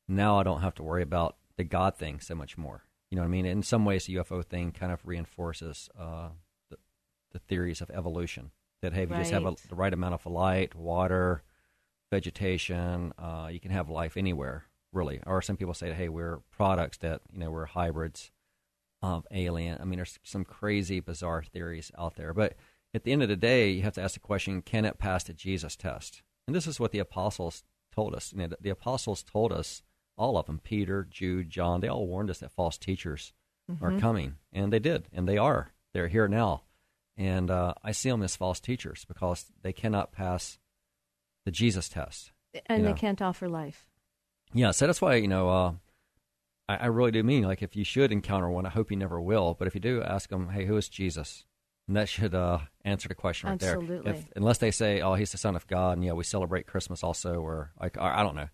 now 0.07 0.39
I 0.39 0.43
don't 0.43 0.61
have 0.61 0.75
to 0.75 0.83
worry 0.83 1.03
about 1.03 1.37
the 1.57 1.63
God 1.63 1.95
thing 1.95 2.19
so 2.19 2.33
much 2.33 2.57
more. 2.57 2.85
You 3.11 3.15
know 3.17 3.21
what 3.21 3.27
I 3.27 3.31
mean? 3.31 3.45
In 3.45 3.61
some 3.63 3.85
ways, 3.85 4.05
the 4.05 4.15
UFO 4.15 4.43
thing 4.43 4.71
kind 4.71 4.91
of 4.91 5.01
reinforces 5.05 5.89
uh, 5.99 6.29
the, 6.69 6.77
the 7.33 7.39
theories 7.39 7.81
of 7.81 7.91
evolution. 7.91 8.51
That 8.81 8.93
hey, 8.93 9.03
if 9.03 9.09
you 9.09 9.15
just 9.17 9.31
have 9.31 9.45
a, 9.45 9.55
the 9.67 9.75
right 9.75 9.93
amount 9.93 10.13
of 10.15 10.25
light, 10.25 10.73
water, 10.73 11.43
vegetation, 12.11 13.13
uh, 13.19 13.49
you 13.51 13.59
can 13.59 13.71
have 13.71 13.89
life 13.89 14.15
anywhere, 14.17 14.65
really. 14.91 15.21
Or 15.25 15.41
some 15.41 15.57
people 15.57 15.73
say, 15.73 15.93
hey, 15.93 16.09
we're 16.09 16.39
products 16.51 16.97
that, 16.99 17.21
you 17.31 17.39
know, 17.39 17.51
we're 17.51 17.65
hybrids 17.65 18.31
of 19.01 19.25
alien. 19.31 19.77
I 19.81 19.85
mean, 19.85 19.97
there's 19.97 20.19
some 20.23 20.43
crazy, 20.43 20.99
bizarre 20.99 21.43
theories 21.43 21.91
out 21.97 22.15
there. 22.15 22.33
But 22.33 22.55
at 22.93 23.03
the 23.03 23.11
end 23.11 23.23
of 23.23 23.29
the 23.29 23.35
day, 23.35 23.69
you 23.71 23.83
have 23.83 23.93
to 23.93 24.01
ask 24.01 24.15
the 24.15 24.19
question 24.19 24.61
can 24.61 24.85
it 24.85 24.97
pass 24.97 25.23
the 25.23 25.33
Jesus 25.33 25.75
test? 25.75 26.21
And 26.47 26.55
this 26.55 26.67
is 26.67 26.79
what 26.79 26.91
the 26.91 26.99
apostles 26.99 27.63
told 27.93 28.15
us. 28.15 28.33
You 28.33 28.39
know, 28.39 28.47
the, 28.47 28.57
the 28.61 28.69
apostles 28.69 29.23
told 29.23 29.51
us, 29.51 29.83
all 30.17 30.37
of 30.37 30.47
them, 30.47 30.59
Peter, 30.61 31.07
Jude, 31.09 31.49
John, 31.49 31.79
they 31.79 31.87
all 31.87 32.05
warned 32.05 32.29
us 32.29 32.39
that 32.39 32.51
false 32.51 32.77
teachers 32.77 33.31
are 33.81 33.97
coming. 33.99 34.35
And 34.51 34.73
they 34.73 34.79
did. 34.79 35.07
And 35.13 35.29
they 35.29 35.37
are. 35.37 35.69
They're 35.93 36.09
here 36.09 36.27
now. 36.27 36.63
And 37.15 37.49
uh, 37.49 37.73
I 37.83 37.91
see 37.91 38.09
them 38.09 38.23
as 38.23 38.35
false 38.35 38.59
teachers 38.59 39.05
because 39.07 39.45
they 39.61 39.71
cannot 39.71 40.11
pass 40.11 40.57
the 41.45 41.51
Jesus 41.51 41.87
test. 41.87 42.31
And 42.65 42.83
You 42.83 42.89
they 42.89 42.93
can't 42.99 43.21
offer 43.21 43.47
life. 43.47 43.85
Yeah, 44.53 44.71
so 44.71 44.87
that's 44.87 45.01
why 45.01 45.15
you 45.15 45.27
know 45.27 45.49
uh, 45.49 45.73
I, 46.67 46.75
I 46.77 46.85
really 46.87 47.11
do 47.11 47.23
mean 47.23 47.43
like 47.43 47.61
if 47.61 47.75
you 47.75 47.83
should 47.83 48.11
encounter 48.11 48.49
one, 48.49 48.65
I 48.65 48.69
hope 48.69 48.91
you 48.91 48.97
never 48.97 49.19
will. 49.21 49.53
But 49.57 49.67
if 49.67 49.75
you 49.75 49.81
do, 49.81 50.01
ask 50.03 50.29
them, 50.29 50.49
hey, 50.49 50.65
who 50.65 50.75
is 50.77 50.89
Jesus? 50.89 51.45
And 51.87 51.95
that 51.97 52.09
should 52.15 52.33
uh, 52.35 52.59
answer 52.85 53.07
the 53.07 53.15
question 53.15 53.49
right 53.49 53.59
there. 53.59 53.73
Absolutely. 53.73 54.11
If, 54.11 54.25
unless 54.35 54.57
they 54.59 54.71
say, 54.71 55.01
oh, 55.01 55.13
he's 55.15 55.31
the 55.31 55.37
Son 55.37 55.55
of 55.55 55.67
God, 55.67 55.97
and 55.97 56.05
yeah, 56.05 56.13
we 56.13 56.23
celebrate 56.23 56.67
Christmas 56.67 57.03
also, 57.03 57.35
or 57.41 57.71
like 57.79 57.97
or, 57.97 58.03
I 58.11 58.23
don't 58.23 58.35
know. 58.35 58.49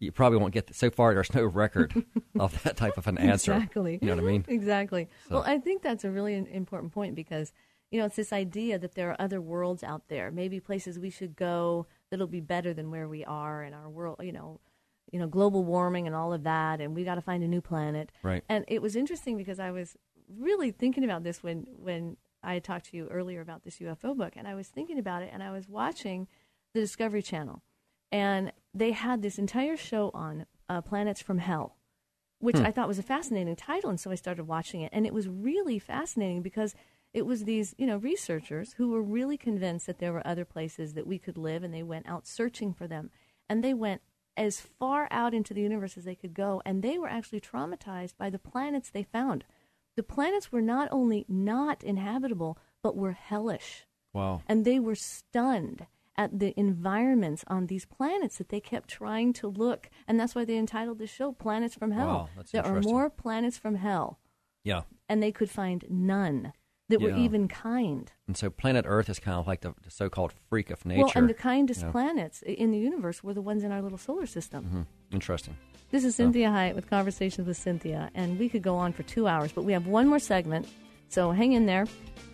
You 0.00 0.12
probably 0.12 0.38
won't 0.38 0.52
get. 0.52 0.74
so 0.74 0.90
far, 0.90 1.14
there's 1.14 1.32
no 1.32 1.44
record 1.62 1.94
of 2.38 2.62
that 2.64 2.76
type 2.76 2.98
of 2.98 3.06
an 3.06 3.16
answer. 3.16 3.52
Exactly. 3.54 3.98
You 4.02 4.08
know 4.08 4.16
what 4.16 4.24
I 4.24 4.26
mean? 4.26 4.44
Exactly. 4.48 5.08
So- 5.28 5.36
Well, 5.36 5.44
I 5.46 5.58
think 5.58 5.82
that's 5.82 6.04
a 6.04 6.10
really 6.10 6.34
important 6.34 6.92
point 6.92 7.14
because 7.14 7.52
you 7.90 8.00
know 8.00 8.06
it's 8.06 8.16
this 8.16 8.32
idea 8.32 8.78
that 8.78 8.96
there 8.96 9.10
are 9.10 9.16
other 9.20 9.40
worlds 9.40 9.82
out 9.84 10.08
there, 10.08 10.30
maybe 10.30 10.58
places 10.58 10.98
we 10.98 11.10
should 11.10 11.36
go 11.36 11.86
that'll 12.10 12.26
be 12.26 12.40
better 12.40 12.74
than 12.74 12.90
where 12.90 13.08
we 13.08 13.24
are 13.24 13.62
in 13.62 13.72
our 13.72 13.88
world. 13.88 14.16
You 14.20 14.32
know, 14.32 14.60
you 15.14 15.20
know, 15.20 15.28
global 15.28 15.64
warming 15.64 16.08
and 16.08 16.16
all 16.16 16.32
of 16.32 16.42
that, 16.42 16.80
and 16.80 16.92
we 16.92 17.04
got 17.04 17.14
to 17.14 17.20
find 17.20 17.44
a 17.44 17.48
new 17.48 17.60
planet. 17.60 18.10
Right. 18.24 18.42
And 18.48 18.64
it 18.66 18.82
was 18.82 18.96
interesting 18.96 19.36
because 19.36 19.60
I 19.60 19.70
was 19.70 19.96
really 20.28 20.72
thinking 20.72 21.04
about 21.04 21.22
this 21.22 21.40
when 21.40 21.68
when 21.78 22.16
I 22.42 22.54
had 22.54 22.64
talked 22.64 22.86
to 22.86 22.96
you 22.96 23.06
earlier 23.06 23.40
about 23.40 23.62
this 23.62 23.78
UFO 23.78 24.16
book, 24.16 24.32
and 24.34 24.48
I 24.48 24.56
was 24.56 24.66
thinking 24.66 24.98
about 24.98 25.22
it, 25.22 25.30
and 25.32 25.40
I 25.40 25.52
was 25.52 25.68
watching 25.68 26.26
the 26.74 26.80
Discovery 26.80 27.22
Channel, 27.22 27.62
and 28.10 28.52
they 28.74 28.90
had 28.90 29.22
this 29.22 29.38
entire 29.38 29.76
show 29.76 30.10
on 30.12 30.46
uh, 30.68 30.80
planets 30.80 31.22
from 31.22 31.38
hell 31.38 31.76
which 32.44 32.56
I 32.56 32.70
thought 32.70 32.88
was 32.88 32.98
a 32.98 33.02
fascinating 33.02 33.56
title, 33.56 33.88
and 33.88 33.98
so 33.98 34.10
I 34.10 34.16
started 34.16 34.44
watching 34.44 34.82
it, 34.82 34.90
and 34.92 35.06
it 35.06 35.14
was 35.14 35.26
really 35.28 35.78
fascinating 35.78 36.42
because 36.42 36.74
it 37.14 37.24
was 37.24 37.44
these 37.44 37.74
you 37.78 37.86
know 37.86 37.96
researchers 37.96 38.74
who 38.74 38.90
were 38.90 39.02
really 39.02 39.38
convinced 39.38 39.86
that 39.86 39.98
there 39.98 40.12
were 40.12 40.26
other 40.26 40.44
places 40.44 40.92
that 40.92 41.06
we 41.06 41.18
could 41.18 41.38
live, 41.38 41.62
and 41.62 41.72
they 41.72 41.82
went 41.82 42.06
out 42.06 42.26
searching 42.26 42.74
for 42.74 42.86
them, 42.86 43.10
and 43.48 43.64
they 43.64 43.72
went 43.72 44.02
as 44.36 44.60
far 44.60 45.08
out 45.10 45.34
into 45.34 45.54
the 45.54 45.62
universe 45.62 45.96
as 45.96 46.04
they 46.04 46.14
could 46.14 46.34
go, 46.34 46.60
and 46.64 46.82
they 46.82 46.98
were 46.98 47.08
actually 47.08 47.40
traumatized 47.40 48.16
by 48.18 48.30
the 48.30 48.38
planets 48.38 48.90
they 48.90 49.02
found. 49.04 49.44
The 49.96 50.02
planets 50.02 50.50
were 50.50 50.60
not 50.62 50.88
only 50.90 51.24
not 51.28 51.84
inhabitable, 51.84 52.58
but 52.82 52.96
were 52.96 53.12
hellish 53.12 53.86
Wow. 54.12 54.42
and 54.46 54.64
they 54.64 54.78
were 54.78 54.94
stunned 54.94 55.86
at 56.16 56.38
the 56.38 56.52
environments 56.58 57.44
on 57.48 57.66
these 57.66 57.84
planets 57.86 58.38
that 58.38 58.48
they 58.50 58.60
kept 58.60 58.88
trying 58.88 59.32
to 59.34 59.48
look 59.48 59.88
and 60.06 60.20
that's 60.20 60.34
why 60.34 60.44
they 60.44 60.56
entitled 60.56 60.98
the 60.98 61.06
show 61.06 61.32
planets 61.32 61.74
from 61.74 61.90
hell 61.92 62.06
Wow, 62.06 62.28
that's 62.36 62.52
there 62.52 62.64
are 62.64 62.80
more 62.82 63.10
planets 63.10 63.56
from 63.56 63.76
hell 63.76 64.18
Yeah. 64.62 64.82
and 65.08 65.22
they 65.22 65.32
could 65.32 65.50
find 65.50 65.84
none 65.88 66.52
that 66.88 67.00
were 67.00 67.16
even 67.16 67.48
kind 67.48 68.12
And 68.26 68.36
so 68.36 68.50
planet 68.50 68.84
Earth 68.86 69.08
is 69.08 69.18
kind 69.18 69.38
of 69.38 69.46
like 69.46 69.62
the, 69.62 69.74
the 69.82 69.90
so-called 69.90 70.32
freak 70.50 70.70
of 70.70 70.84
nature. 70.84 71.02
well 71.04 71.12
and 71.16 71.28
the 71.28 71.34
kindest 71.34 71.82
Yeah. 71.82 71.90
planets 71.90 72.42
in 72.42 72.70
the 72.70 72.78
universe 72.78 73.22
were 73.24 73.34
the 73.34 73.42
ones 73.42 73.64
in 73.64 73.72
our 73.72 73.80
little 73.82 73.98
solar 73.98 74.26
system 74.26 74.64
Mhm. 75.10 75.14
Interesting. 75.14 75.56
This 75.90 76.04
is 76.04 76.16
Cinthia 76.18 76.48
Hiett 76.50 76.74
with 76.74 76.90
Conversations 76.90 77.46
with 77.46 77.56
Cinthia, 77.58 78.10
and 78.14 78.38
we 78.38 78.48
could 78.48 78.62
go 78.62 78.74
on 78.76 78.92
for 78.92 79.04
two 79.04 79.28
hours, 79.28 79.52
but 79.52 79.62
we 79.64 79.72
have 79.72 79.86
one 79.86 80.08
more 80.08 80.18
segment, 80.18 80.66
so 81.08 81.30
hang 81.30 81.52
in 81.52 81.66
there, 81.66 81.86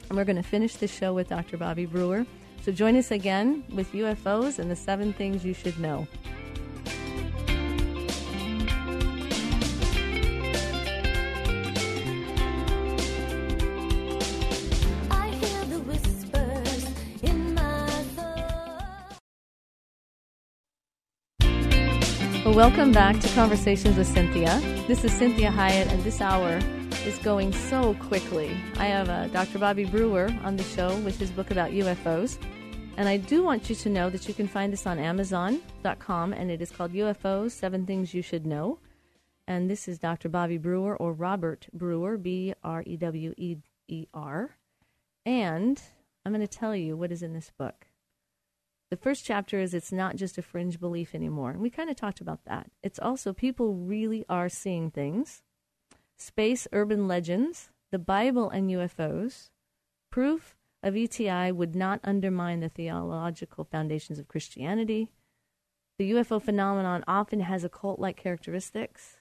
and 0.09 0.17
we're 0.17 0.25
going 0.25 0.37
to 0.37 0.43
finish 0.43 0.77
this 0.77 0.91
show 0.93 1.13
with 1.13 1.29
Dr. 1.29 1.59
Bobby 1.59 1.85
Brewer. 1.85 2.25
So 2.63 2.73
join 2.73 2.97
us 2.97 3.11
again 3.11 3.63
with 3.75 3.93
UFOs 3.93 4.59
and 4.59 4.71
the 4.71 4.77
seven 4.77 5.13
things 5.13 5.45
you 5.45 5.53
should 5.55 5.79
know. 5.79 6.07
Welcome 22.61 22.92
back 22.92 23.18
to 23.20 23.29
Conversations 23.29 23.96
with 23.96 24.14
Cinthia. 24.14 24.61
This 24.87 25.03
is 25.03 25.12
Cinthia 25.12 25.51
Hiett, 25.51 25.90
and 25.90 26.03
this 26.03 26.20
hour 26.20 26.61
is 27.07 27.16
going 27.20 27.55
so 27.55 27.94
quickly. 27.94 28.55
I 28.77 28.85
have 28.85 29.09
uh, 29.09 29.29
Dr. 29.29 29.59
Bobby 29.59 29.87
Brewer 29.87 30.29
on 30.44 30.57
the 30.57 30.62
show 30.62 30.94
with 30.99 31.18
his 31.18 31.31
book 31.31 31.51
about 31.51 31.70
UFOs. 31.70 32.37
And 32.99 33.09
I 33.09 33.16
do 33.16 33.42
want 33.42 33.70
you 33.70 33.77
to 33.77 33.88
know 33.88 34.11
that 34.11 34.29
you 34.29 34.35
can 34.35 34.46
find 34.46 34.70
this 34.70 34.87
on 34.87 34.99
Amazon.com, 34.99 36.35
and 36.35 36.51
it 36.51 36.61
is 36.61 36.70
called 36.70 36.92
UFOs 36.92 37.53
Seven 37.53 37.87
Things 37.87 38.12
You 38.12 38.20
Should 38.20 38.44
Know. 38.44 38.79
And 39.49 39.70
this 39.70 39.88
is 39.88 39.99
Dr. 39.99 40.29
Bobby 40.29 40.59
Brewer, 40.59 40.94
or 40.99 41.14
Robert 41.14 41.66
Brewer, 41.73 42.18
B 42.18 42.53
R 42.62 42.83
E 42.85 42.99
W 42.99 43.33
E 43.38 43.57
E 43.88 44.07
R. 44.12 44.59
And 45.25 45.81
I'm 46.27 46.33
going 46.35 46.46
to 46.46 46.59
tell 46.59 46.77
you 46.77 46.94
what 46.94 47.11
is 47.11 47.23
in 47.23 47.33
this 47.33 47.51
book. 47.57 47.87
The 48.90 48.96
first 48.96 49.24
chapter 49.24 49.61
is 49.61 49.72
it's 49.72 49.92
not 49.92 50.16
just 50.16 50.37
a 50.37 50.42
fringe 50.42 50.81
belief 50.81 51.14
anymore. 51.14 51.53
And 51.53 51.61
we 51.61 51.70
kind 51.70 51.90
of 51.90 51.96
talked 51.96 52.20
about 52.20 52.44
that. 52.46 52.70
It's 52.83 52.98
also 52.98 53.33
people 53.33 53.74
really 53.74 54.24
are 54.29 54.48
seeing 54.48 54.90
things. 54.90 55.42
Space 56.18 56.66
urban 56.72 57.07
legends, 57.07 57.70
the 57.92 58.00
Bible 58.00 58.50
and 58.50 58.68
UFOs, 58.68 59.50
proof 60.11 60.57
of 60.83 60.96
ETI 60.96 61.53
would 61.53 61.76
not 61.76 62.00
undermine 62.03 62.61
the 62.61 62.68
theological 62.68 63.64
foundations 63.64 64.18
of 64.18 64.29
Christianity. 64.29 65.12
The 65.98 66.11
UFO 66.12 66.42
phenomenon 66.42 67.05
often 67.07 67.40
has 67.40 67.62
occult 67.62 68.00
like 68.00 68.16
characteristics. 68.16 69.18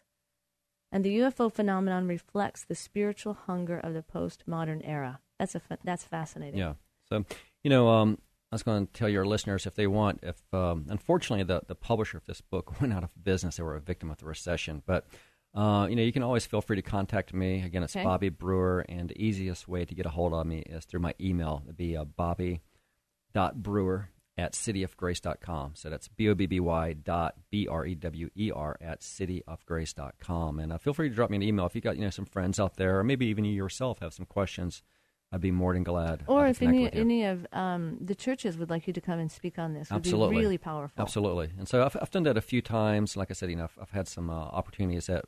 And 0.91 1.03
the 1.03 1.19
UFO 1.19 1.53
phenomenon 1.53 2.08
reflects 2.08 2.63
the 2.63 2.73
spiritual 2.73 3.36
hunger 3.45 3.77
of 3.77 3.93
the 3.93 4.01
postmodern 4.01 4.82
era. 4.84 5.19
That's 5.38 5.53
a 5.53 5.62
that's 5.84 6.03
fascinating. 6.03 6.60
Yeah. 6.60 6.73
So, 7.08 7.25
you 7.63 7.69
know, 7.69 7.89
um, 7.89 8.17
I 8.51 8.55
was 8.55 8.63
going 8.63 8.88
to 8.88 8.93
tell 8.93 9.09
your 9.09 9.25
listeners 9.25 9.67
if 9.67 9.75
they 9.75 9.85
want, 9.88 10.19
if 10.23 10.41
um, 10.53 10.85
unfortunately 10.89 11.43
the, 11.43 11.62
the 11.67 11.75
publisher 11.75 12.17
of 12.17 12.25
this 12.25 12.41
book 12.41 12.75
went 12.81 12.93
out 12.93 13.03
of 13.03 13.09
business, 13.23 13.57
they 13.57 13.63
were 13.63 13.75
a 13.75 13.81
victim 13.81 14.09
of 14.09 14.17
the 14.17 14.25
recession. 14.25 14.81
But, 14.85 15.05
uh, 15.53 15.85
you 15.89 15.95
know, 15.95 16.01
you 16.01 16.12
can 16.12 16.23
always 16.23 16.45
feel 16.47 16.62
free 16.62 16.77
to 16.77 16.81
contact 16.81 17.33
me. 17.33 17.62
Again, 17.62 17.83
it's 17.83 17.95
Okay. 17.95 18.03
Bobby 18.03 18.29
Brewer, 18.29 18.85
and 18.89 19.09
the 19.09 19.23
easiest 19.23 19.67
way 19.67 19.85
to 19.85 19.93
get 19.93 20.05
a 20.05 20.09
hold 20.09 20.33
of 20.33 20.47
me 20.47 20.59
is 20.59 20.85
through 20.85 21.01
my 21.01 21.13
email. 21.21 21.62
It'd 21.65 21.77
be 21.77 21.95
uh, 21.95 22.05
bobby.brewer 22.05 22.59
at 24.38 24.53
cityofgrace.com. 24.53 25.71
So 25.75 25.89
that's 25.89 26.07
B 26.07 26.29
O 26.29 26.33
B 26.33 26.45
B 26.45 26.59
Y 26.59 26.93
dot 26.93 27.35
B 27.51 27.67
R 27.67 27.85
E 27.85 27.95
W 27.95 28.29
E 28.35 28.51
R 28.55 28.77
at 28.81 29.01
cityofgrace.com. 29.01 30.59
And 30.59 30.73
uh, 30.73 30.77
feel 30.77 30.93
free 30.93 31.09
to 31.09 31.15
drop 31.15 31.29
me 31.29 31.38
an 31.38 31.43
email 31.43 31.65
if 31.65 31.75
you 31.75 31.81
got, 31.81 31.97
you 31.97 32.03
know, 32.03 32.09
some 32.09 32.25
friends 32.25 32.59
out 32.59 32.77
there, 32.77 32.99
or 32.99 33.03
maybe 33.03 33.27
even 33.27 33.45
you 33.45 33.53
yourself 33.53 33.99
have 33.99 34.13
some 34.13 34.25
questions. 34.25 34.81
I'd 35.32 35.42
be 35.42 35.52
more 35.52 35.74
than 35.74 35.84
glad. 35.84 36.24
Or 36.28 36.48
if 36.48 36.62
any 36.62 36.92
any 36.92 37.24
of 37.26 37.46
um, 37.54 37.98
the 38.02 38.15
churches 38.15 38.58
would 38.58 38.70
like 38.70 38.88
you 38.88 38.94
to 38.94 39.02
come 39.02 39.20
and 39.20 39.32
speak 39.32 39.60
on 39.60 39.74
this, 39.74 39.89
would 39.92 39.98
Absolutely. 39.98 40.38
be 40.38 40.42
really 40.42 40.58
powerful. 40.58 41.02
Absolutely. 41.02 41.52
And 41.58 41.68
so 41.68 41.86
I've, 41.86 41.96
I've 42.02 42.10
done 42.10 42.24
that 42.24 42.38
a 42.38 42.42
few 42.42 42.62
times. 42.62 43.15
Like 43.15 43.30
I 43.30 43.34
said, 43.34 43.50
you 43.50 43.56
know, 43.56 43.65
I've, 43.65 43.78
I've 43.82 43.92
had 43.92 44.08
some 44.08 44.30
uh, 44.30 44.34
opportunities 44.34 45.08
at 45.08 45.26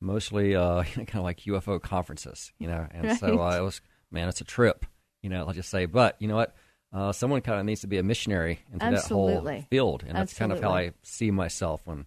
mostly 0.00 0.54
uh, 0.54 0.82
kind 0.94 1.08
of 1.14 1.22
like 1.24 1.40
UFO 1.40 1.80
conferences, 1.82 2.52
you 2.58 2.68
know, 2.68 2.86
and 2.92 3.16
so 3.18 3.40
uh, 3.40 3.46
Right. 3.46 3.58
it 3.58 3.62
was, 3.62 3.80
man, 4.10 4.28
it's 4.28 4.40
a 4.40 4.44
trip, 4.44 4.86
you 5.22 5.30
know, 5.30 5.44
I'll 5.46 5.52
just 5.52 5.70
say, 5.70 5.86
but 5.86 6.16
you 6.20 6.28
know 6.28 6.36
what? 6.36 6.54
Uh, 6.92 7.10
someone 7.10 7.40
kind 7.40 7.58
of 7.58 7.64
needs 7.64 7.80
to 7.80 7.86
be 7.86 7.96
a 7.98 8.02
missionary 8.02 8.60
into 8.70 8.90
that 8.90 9.04
whole 9.04 9.48
field. 9.70 10.04
And 10.06 10.16
that's 10.16 10.34
kind 10.34 10.52
of 10.52 10.60
how 10.60 10.72
I 10.72 10.92
see 11.02 11.30
myself 11.30 11.80
when 11.86 12.06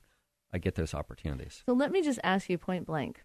I 0.54 0.60
get 0.60 0.76
those 0.76 0.94
opportunities. 0.94 1.64
So 1.66 1.74
let 1.74 1.92
me 1.92 2.02
just 2.04 2.20
ask 2.24 2.50
you 2.50 2.58
point 2.60 2.86
blank: 2.86 3.24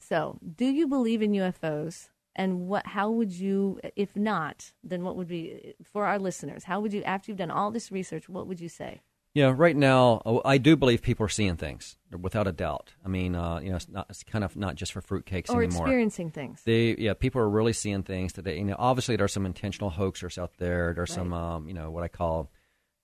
So, 0.00 0.38
do 0.56 0.64
you 0.64 0.88
believe 0.88 1.20
in 1.20 1.32
UFOs? 1.32 2.08
And 2.34 2.66
what? 2.68 2.86
How 2.86 3.10
would 3.10 3.32
you, 3.32 3.80
if 3.96 4.16
not, 4.16 4.72
then 4.82 5.04
what 5.04 5.16
would 5.16 5.28
be 5.28 5.74
for 5.82 6.06
our 6.06 6.18
listeners? 6.18 6.64
How 6.64 6.80
would 6.80 6.92
you, 6.92 7.02
after 7.02 7.30
you've 7.30 7.38
done 7.38 7.50
all 7.50 7.70
this 7.70 7.92
research, 7.92 8.28
what 8.28 8.46
would 8.46 8.60
you 8.60 8.68
say? 8.68 9.02
Yeah, 9.34 9.54
right 9.56 9.76
now 9.76 10.20
uh, 10.26 10.40
I 10.44 10.58
do 10.58 10.76
believe 10.76 11.00
people 11.00 11.24
are 11.24 11.30
seeing 11.30 11.56
things 11.56 11.96
without 12.10 12.46
a 12.46 12.52
doubt. 12.52 12.92
I 13.04 13.08
mean, 13.08 13.34
uh, 13.34 13.60
you 13.60 13.70
know, 13.70 13.76
it's, 13.76 13.88
not, 13.88 14.06
it's 14.10 14.22
kind 14.24 14.44
of 14.44 14.56
not 14.56 14.74
just 14.76 14.92
for 14.92 15.00
fruitcakes 15.00 15.48
Or 15.48 15.62
anymore. 15.62 15.86
experiencing 15.86 16.30
things? 16.30 16.60
They, 16.64 16.94
yeah, 16.98 17.14
people 17.14 17.40
are 17.40 17.48
really 17.48 17.72
seeing 17.72 18.02
things 18.02 18.34
today 18.34 18.58
you 18.58 18.64
know, 18.64 18.76
obviously 18.78 19.16
there's 19.16 19.32
some 19.32 19.46
intentional 19.46 19.90
hoaxers 19.90 20.36
out 20.36 20.58
there. 20.58 20.86
There 20.88 20.94
There's 20.94 21.12
some, 21.12 21.32
um, 21.32 21.66
you 21.66 21.74
know, 21.74 21.90
what 21.90 22.04
I 22.04 22.08
call 22.08 22.50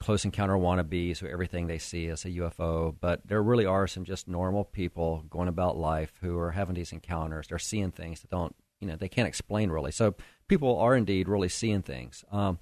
close 0.01 0.25
encounter 0.25 0.55
wannabes, 0.55 1.19
who 1.19 1.27
everything 1.27 1.67
they 1.67 1.79
see 1.79 2.07
is 2.07 2.25
a 2.25 2.29
UFO. 2.29 2.95
But 3.01 3.27
there 3.27 3.43
really 3.43 3.67
are 3.67 3.87
some 3.87 4.05
just 4.05 4.29
normal 4.29 4.65
people 4.65 5.25
going 5.31 5.49
about 5.49 5.77
life 5.79 6.13
who 6.21 6.39
are 6.39 6.51
having 6.51 6.75
these 6.75 6.93
encounters. 6.93 7.49
They're 7.49 7.59
seeing 7.59 7.91
things 7.91 8.21
that 8.21 8.31
don't, 8.31 8.55
you 8.81 8.89
know, 8.89 8.97
they 8.97 9.09
can't 9.09 9.29
explain 9.29 9.71
really. 9.71 9.93
So 9.93 10.15
people 10.49 10.79
are 10.79 10.97
indeed 10.97 11.29
really 11.29 11.49
seeing 11.49 11.83
things. 11.83 12.25
Um, 12.31 12.59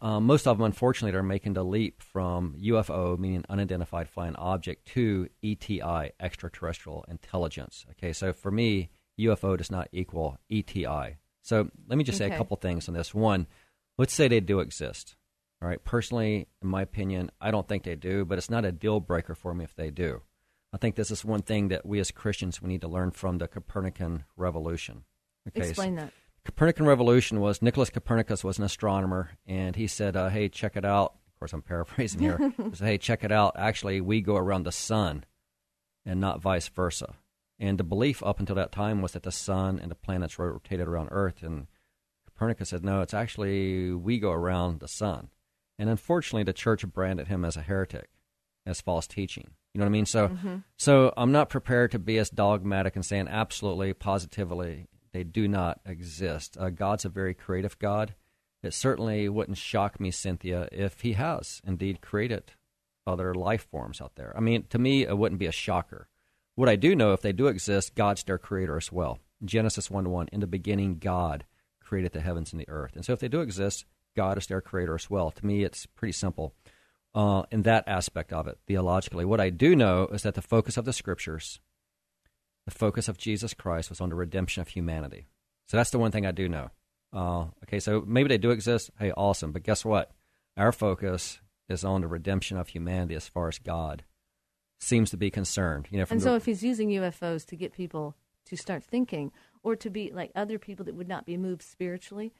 uh, 0.00 0.20
most 0.20 0.46
of 0.46 0.58
them, 0.58 0.64
unfortunately, 0.64 1.16
are 1.16 1.22
making 1.22 1.52
the 1.52 1.64
leap 1.64 2.02
from 2.02 2.56
UFO, 2.60 3.18
meaning 3.18 3.44
unidentified 3.48 4.08
flying 4.08 4.34
object, 4.36 4.86
to 4.88 5.28
ETI, 5.44 6.10
extraterrestrial 6.20 7.04
intelligence. 7.08 7.86
Okay, 7.92 8.12
so 8.12 8.32
for 8.32 8.50
me, 8.50 8.90
UFO 9.20 9.56
does 9.56 9.70
not 9.70 9.88
equal 9.92 10.38
ETI. 10.50 11.16
So 11.42 11.70
let 11.88 11.96
me 11.96 12.04
just 12.04 12.18
say 12.18 12.26
a 12.26 12.36
couple 12.36 12.56
things 12.56 12.88
on 12.88 12.94
this. 12.94 13.14
One, 13.14 13.46
let's 13.98 14.12
say 14.12 14.26
they 14.26 14.40
do 14.40 14.60
exist. 14.60 15.14
All 15.62 15.68
right, 15.68 15.82
personally, 15.82 16.48
in 16.60 16.68
my 16.68 16.82
opinion, 16.82 17.30
I 17.40 17.50
don't 17.50 17.66
think 17.66 17.84
they 17.84 17.94
do, 17.94 18.24
but 18.24 18.36
it's 18.36 18.50
not 18.50 18.64
a 18.64 18.72
deal 18.72 19.00
breaker 19.00 19.34
for 19.34 19.54
me 19.54 19.64
if 19.64 19.74
they 19.74 19.90
do. 19.90 20.22
I 20.72 20.78
think 20.78 20.96
this 20.96 21.10
is 21.10 21.24
one 21.24 21.42
thing 21.42 21.68
that 21.68 21.86
we 21.86 22.00
as 22.00 22.10
Christians 22.10 22.60
we 22.60 22.68
need 22.68 22.82
to 22.82 22.88
learn 22.88 23.10
from 23.12 23.38
the 23.38 23.48
Copernican 23.48 24.24
revolution. 24.36 25.04
Okay, 25.48 25.62
so- 25.62 25.68
Explain 25.70 25.96
that. 25.96 26.12
Copernican 26.44 26.86
revolution 26.86 27.40
was 27.40 27.60
Nicholas 27.60 27.90
Copernicus 27.90 28.44
was 28.44 28.56
an 28.58 28.64
astronomer, 28.64 29.30
and 29.46 29.74
he 29.74 29.88
said, 29.88 30.14
uh, 30.16 30.28
"Hey, 30.28 30.48
check 30.48 30.76
it 30.76 30.84
out." 30.84 31.14
Of 31.34 31.40
course, 31.40 31.52
I'm 31.52 31.62
paraphrasing 31.62 32.20
here. 32.20 32.38
he 32.56 32.74
said, 32.76 32.86
"Hey, 32.86 32.98
check 32.98 33.24
it 33.24 33.32
out. 33.32 33.54
Actually, 33.58 34.00
we 34.00 34.20
go 34.20 34.36
around 34.36 34.62
the 34.62 34.70
sun, 34.72 35.24
and 36.04 36.20
not 36.20 36.40
vice 36.40 36.68
versa." 36.68 37.14
And 37.58 37.78
the 37.78 37.84
belief 37.84 38.22
up 38.22 38.38
until 38.38 38.54
that 38.56 38.70
time 38.70 39.02
was 39.02 39.12
that 39.12 39.24
the 39.24 39.32
sun 39.32 39.80
and 39.80 39.90
the 39.90 39.94
planets 39.96 40.38
rotated 40.38 40.86
around 40.86 41.08
Earth, 41.10 41.42
and 41.42 41.66
Copernicus 42.26 42.68
said, 42.68 42.84
"No, 42.84 43.00
it's 43.00 43.14
actually 43.14 43.90
we 43.92 44.18
go 44.20 44.30
around 44.30 44.78
the 44.78 44.88
sun." 44.88 45.30
And 45.78 45.90
unfortunately, 45.90 46.44
the 46.44 46.52
church 46.52 46.86
branded 46.86 47.26
him 47.28 47.44
as 47.44 47.56
a 47.56 47.62
heretic, 47.62 48.08
as 48.64 48.80
false 48.80 49.06
teaching. 49.08 49.50
You 49.74 49.80
know 49.80 49.84
what 49.84 49.90
I 49.90 49.92
mean? 49.92 50.06
So, 50.06 50.38
so 50.78 51.12
I'm 51.18 51.32
not 51.32 51.50
prepared 51.50 51.90
to 51.90 51.98
be 51.98 52.16
as 52.18 52.30
dogmatic 52.30 52.94
and 52.96 53.04
saying 53.04 53.26
absolutely, 53.28 53.92
positively, 53.92 54.86
they 55.16 55.24
do 55.24 55.48
not 55.48 55.80
exist. 55.86 56.58
Uh, 56.60 56.68
God's 56.68 57.06
a 57.06 57.08
very 57.08 57.32
creative 57.32 57.78
God. 57.78 58.14
It 58.62 58.74
certainly 58.74 59.30
wouldn't 59.30 59.56
shock 59.56 59.98
me, 59.98 60.10
Cinthia, 60.10 60.68
if 60.70 61.00
He 61.00 61.14
has 61.14 61.62
indeed 61.66 62.02
created 62.02 62.52
other 63.06 63.34
life 63.34 63.66
forms 63.70 64.02
out 64.02 64.16
there. 64.16 64.34
I 64.36 64.40
mean, 64.40 64.64
to 64.68 64.78
me, 64.78 65.06
it 65.06 65.16
wouldn't 65.16 65.38
be 65.38 65.46
a 65.46 65.52
shocker. 65.52 66.08
What 66.54 66.68
I 66.68 66.76
do 66.76 66.94
know, 66.94 67.14
if 67.14 67.22
they 67.22 67.32
do 67.32 67.46
exist, 67.46 67.94
God's 67.94 68.24
their 68.24 68.36
creator 68.36 68.76
as 68.76 68.92
well. 68.92 69.18
Genesis 69.42 69.90
1 69.90 70.10
1, 70.10 70.28
in 70.32 70.40
the 70.40 70.46
beginning, 70.46 70.98
God 70.98 71.46
created 71.80 72.12
the 72.12 72.20
heavens 72.20 72.52
and 72.52 72.60
the 72.60 72.68
earth. 72.68 72.94
And 72.94 73.02
so 73.02 73.14
if 73.14 73.20
they 73.20 73.28
do 73.28 73.40
exist, 73.40 73.86
God 74.14 74.36
is 74.36 74.46
their 74.46 74.60
creator 74.60 74.96
as 74.96 75.08
well. 75.08 75.30
To 75.30 75.46
me, 75.46 75.64
it's 75.64 75.86
pretty 75.86 76.12
simple 76.12 76.52
uh, 77.14 77.44
in 77.50 77.62
that 77.62 77.84
aspect 77.86 78.34
of 78.34 78.48
it, 78.48 78.58
theologically. 78.66 79.24
What 79.24 79.40
I 79.40 79.48
do 79.48 79.74
know 79.74 80.08
is 80.12 80.24
that 80.24 80.34
the 80.34 80.42
focus 80.42 80.76
of 80.76 80.84
the 80.84 80.92
scriptures, 80.92 81.58
the 82.66 82.70
focus 82.72 83.08
of 83.08 83.16
Jesus 83.18 83.54
Christ, 83.54 83.88
was 83.88 84.00
on 84.00 84.10
the 84.10 84.14
redemption 84.16 84.60
of 84.60 84.68
humanity. 84.68 85.28
So 85.66 85.76
that's 85.76 85.90
the 85.90 85.98
one 85.98 86.10
thing 86.12 86.26
I 86.26 86.32
do 86.32 86.48
know. 86.48 86.70
Uh, 87.12 87.46
okay, 87.64 87.80
so 87.80 88.02
maybe 88.06 88.28
they 88.28 88.38
do 88.38 88.50
exist. 88.50 88.90
Hey, 88.98 89.12
awesome. 89.12 89.52
But 89.52 89.62
guess 89.62 89.84
what? 89.84 90.10
Our 90.56 90.72
focus 90.72 91.40
is 91.68 91.84
on 91.84 92.00
the 92.02 92.08
redemption 92.08 92.56
of 92.58 92.68
humanity 92.68 93.14
as 93.14 93.28
far 93.28 93.48
as 93.48 93.58
God 93.58 94.04
seems 94.78 95.10
to 95.10 95.16
be 95.16 95.30
concerned. 95.30 95.88
You 95.90 95.98
know, 95.98 96.04
from 96.06 96.16
And 96.16 96.20
the, 96.20 96.24
so, 96.24 96.34
if 96.36 96.44
he's 96.44 96.62
using 96.62 96.90
UFOs 96.90 97.46
to 97.46 97.56
get 97.56 97.72
people 97.72 98.14
to 98.46 98.56
start 98.56 98.84
thinking, 98.84 99.32
or 99.62 99.74
to 99.76 99.90
be 99.90 100.12
like 100.12 100.30
other 100.36 100.58
people 100.58 100.84
that 100.84 100.94
would 100.94 101.08
not 101.08 101.26
be 101.26 101.36
moved 101.36 101.62
spiritually, 101.62 102.32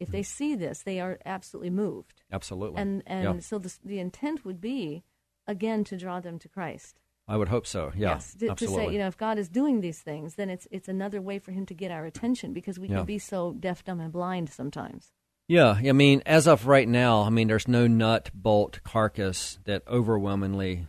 if 0.00 0.08
they 0.10 0.22
see 0.22 0.56
this, 0.56 0.82
they 0.82 0.98
are 1.00 1.18
absolutely 1.24 1.70
moved. 1.70 2.22
absolutely. 2.32 2.80
And 2.80 3.02
and 3.06 3.24
Yeah. 3.36 3.40
so 3.40 3.58
the 3.58 3.72
the 3.84 3.98
intent 4.00 4.44
would 4.44 4.60
be, 4.60 5.04
again, 5.46 5.84
to 5.84 5.96
draw 5.96 6.18
them 6.20 6.38
to 6.40 6.48
Christ. 6.48 6.98
I 7.28 7.36
would 7.36 7.48
hope 7.48 7.66
so. 7.66 7.92
Yeah, 7.96 8.14
yes, 8.14 8.34
to, 8.34 8.54
to 8.54 8.68
say, 8.68 8.90
you 8.92 8.98
know, 8.98 9.06
if 9.06 9.16
God 9.16 9.38
is 9.38 9.48
doing 9.48 9.80
these 9.80 10.00
things, 10.00 10.34
then 10.34 10.50
it's 10.50 10.66
it's 10.70 10.88
another 10.88 11.20
way 11.22 11.38
for 11.38 11.52
Him 11.52 11.66
to 11.66 11.74
get 11.74 11.90
our 11.90 12.04
attention 12.04 12.52
because 12.52 12.78
we 12.78 12.88
Yeah. 12.88 12.98
can 12.98 13.06
be 13.06 13.18
so 13.18 13.52
deaf, 13.52 13.84
dumb, 13.84 14.00
and 14.00 14.12
blind 14.12 14.50
sometimes. 14.50 15.12
Yeah, 15.48 15.72
I 15.84 15.92
mean, 15.92 16.22
as 16.26 16.46
of 16.46 16.66
right 16.66 16.88
now, 16.88 17.22
I 17.22 17.30
mean, 17.30 17.48
there's 17.48 17.68
no 17.68 17.86
nut 17.86 18.30
bolt 18.34 18.80
carcass 18.84 19.58
that 19.64 19.82
overwhelmingly, 19.88 20.86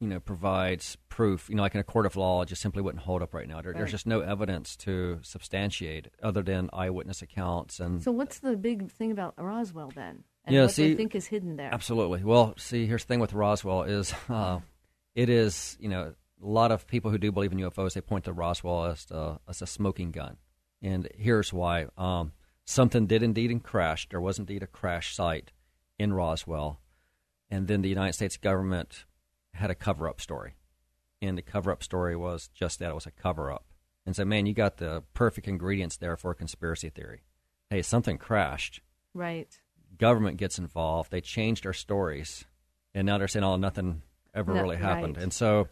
you 0.00 0.08
know, 0.08 0.20
provides 0.20 0.96
proof. 1.08 1.48
You 1.48 1.56
know, 1.56 1.62
like 1.62 1.74
in 1.74 1.80
a 1.80 1.84
court 1.84 2.06
of 2.06 2.14
law, 2.16 2.42
it 2.42 2.46
just 2.48 2.62
simply 2.62 2.82
wouldn't 2.82 3.02
hold 3.04 3.22
up 3.22 3.34
right 3.34 3.48
now. 3.48 3.60
There, 3.60 3.72
Right. 3.72 3.78
There's 3.78 3.90
just 3.90 4.06
no 4.06 4.20
evidence 4.20 4.76
to 4.78 5.18
substantiate 5.22 6.06
it 6.06 6.14
other 6.22 6.42
than 6.42 6.70
eyewitness 6.72 7.22
accounts 7.22 7.80
and. 7.80 8.02
So, 8.02 8.12
what's 8.12 8.38
the 8.40 8.56
big 8.56 8.90
thing 8.90 9.10
about 9.10 9.34
Roswell 9.36 9.90
then? 9.94 10.24
And 10.44 10.54
Yeah, 10.54 10.62
what 10.62 10.72
see- 10.72 10.94
think 10.94 11.14
is 11.14 11.26
hidden 11.26 11.56
there. 11.56 11.72
Absolutely. 11.72 12.22
Well, 12.24 12.54
see, 12.56 12.86
here's 12.86 13.04
the 13.04 13.08
thing 13.08 13.20
with 13.20 13.32
Roswell 13.32 13.82
is, 13.82 14.14
uh, 14.28 14.60
it 15.18 15.28
is 15.28 15.76
you 15.80 15.88
know 15.88 16.14
a 16.40 16.46
lot 16.46 16.70
of 16.70 16.86
people 16.86 17.10
who 17.10 17.18
do 17.18 17.32
believe 17.32 17.50
in 17.50 17.58
UFOs 17.58 17.94
they 17.94 18.00
point 18.00 18.24
to 18.26 18.32
Roswell 18.32 18.84
as 18.84 19.10
a, 19.10 19.40
as 19.48 19.60
a 19.60 19.66
smoking 19.66 20.12
gun, 20.12 20.36
and 20.80 21.08
here's 21.16 21.52
why. 21.52 21.86
Um, 21.96 22.30
something 22.64 23.08
did 23.08 23.24
indeed 23.24 23.64
crash. 23.64 24.08
There 24.08 24.20
was 24.20 24.38
indeed 24.38 24.62
a 24.62 24.68
crash 24.68 25.16
site 25.16 25.50
in 25.98 26.12
Roswell, 26.12 26.80
and 27.50 27.66
then 27.66 27.82
the 27.82 27.88
United 27.88 28.12
States 28.12 28.36
government 28.36 29.06
had 29.54 29.70
a 29.72 29.74
cover-up 29.74 30.20
story, 30.20 30.54
and 31.20 31.36
the 31.36 31.42
cover-up 31.42 31.82
story 31.82 32.14
was 32.14 32.46
just 32.54 32.78
that 32.78 32.90
it 32.90 32.94
was 32.94 33.06
a 33.06 33.10
cover-up. 33.10 33.64
And 34.06 34.14
so, 34.14 34.24
man, 34.24 34.46
you 34.46 34.54
got 34.54 34.76
the 34.76 35.02
perfect 35.14 35.48
ingredients 35.48 35.96
there 35.96 36.16
for 36.16 36.30
a 36.30 36.36
conspiracy 36.36 36.90
theory. 36.90 37.22
Hey, 37.70 37.82
something 37.82 38.18
crashed 38.18 38.82
Right. 39.14 39.58
government 39.98 40.36
gets 40.36 40.60
involved. 40.60 41.10
They 41.10 41.20
changed 41.20 41.64
their 41.64 41.72
stories, 41.72 42.44
and 42.94 43.04
now 43.04 43.18
they're 43.18 43.26
saying, 43.26 43.42
"Oh, 43.42 43.56
nothing 43.56 44.02
ever 44.38 44.54
No, 44.54 44.62
really 44.62 44.76
happened." 44.76 45.16
right. 45.16 45.22
And 45.22 45.32
so, 45.32 45.68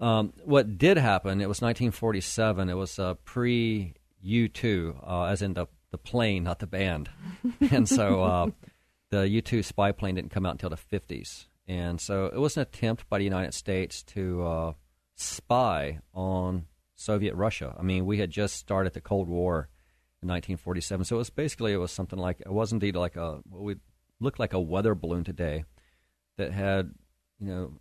um, 0.00 0.32
what 0.44 0.78
did 0.78 0.96
happen? 0.96 1.40
It 1.40 1.48
was 1.48 1.60
1947. 1.60 2.68
It 2.68 2.74
was 2.74 2.98
uh, 2.98 3.14
pre 3.24 3.94
U 4.22 4.48
two, 4.48 4.96
uh, 5.06 5.24
as 5.24 5.42
in 5.42 5.54
the 5.54 5.66
the 5.90 5.98
plane, 5.98 6.44
not 6.44 6.58
the 6.58 6.66
band. 6.66 7.10
and 7.70 7.88
so, 7.88 8.22
uh, 8.22 8.50
the 9.10 9.28
U 9.28 9.40
two 9.40 9.62
spy 9.62 9.92
plane 9.92 10.14
didn't 10.14 10.30
come 10.30 10.46
out 10.46 10.52
until 10.52 10.70
the 10.70 10.76
50s, 10.76 11.46
and 11.66 12.00
so 12.00 12.26
it 12.26 12.38
was 12.38 12.56
an 12.56 12.62
attempt 12.62 13.08
by 13.08 13.18
the 13.18 13.24
United 13.24 13.54
States 13.54 14.02
to 14.04 14.42
uh, 14.44 14.72
spy 15.14 16.00
on 16.14 16.66
Soviet 16.96 17.34
Russia. 17.34 17.74
I 17.78 17.82
mean, 17.82 18.06
we 18.06 18.18
had 18.18 18.30
just 18.30 18.56
started 18.56 18.92
the 18.92 19.00
Cold 19.00 19.28
War 19.28 19.68
in 20.22 20.28
1947. 20.28 21.04
So 21.04 21.16
it 21.16 21.18
was 21.18 21.30
basically 21.30 21.72
it 21.72 21.78
was 21.78 21.92
something 21.92 22.18
like 22.18 22.40
it 22.40 22.52
was 22.52 22.72
indeed 22.72 22.96
like 22.96 23.16
a 23.16 23.40
what 23.48 23.62
we 23.62 23.76
look 24.20 24.38
like 24.38 24.52
a 24.52 24.60
weather 24.60 24.94
balloon 24.94 25.24
today 25.24 25.64
that 26.36 26.52
had 26.52 26.92
you 27.38 27.46
know 27.46 27.72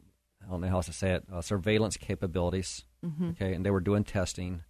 I 0.50 0.52
don't 0.54 0.62
know 0.62 0.68
how 0.70 0.78
else 0.78 0.88
to 0.88 0.94
say 0.94 1.12
it 1.12 1.24
uh, 1.32 1.42
surveillance 1.42 1.96
capabilities. 1.96 2.84
Okay, 3.32 3.54
and 3.54 3.64
they 3.64 3.70
were 3.70 3.80
doing 3.80 4.04
testing 4.04 4.64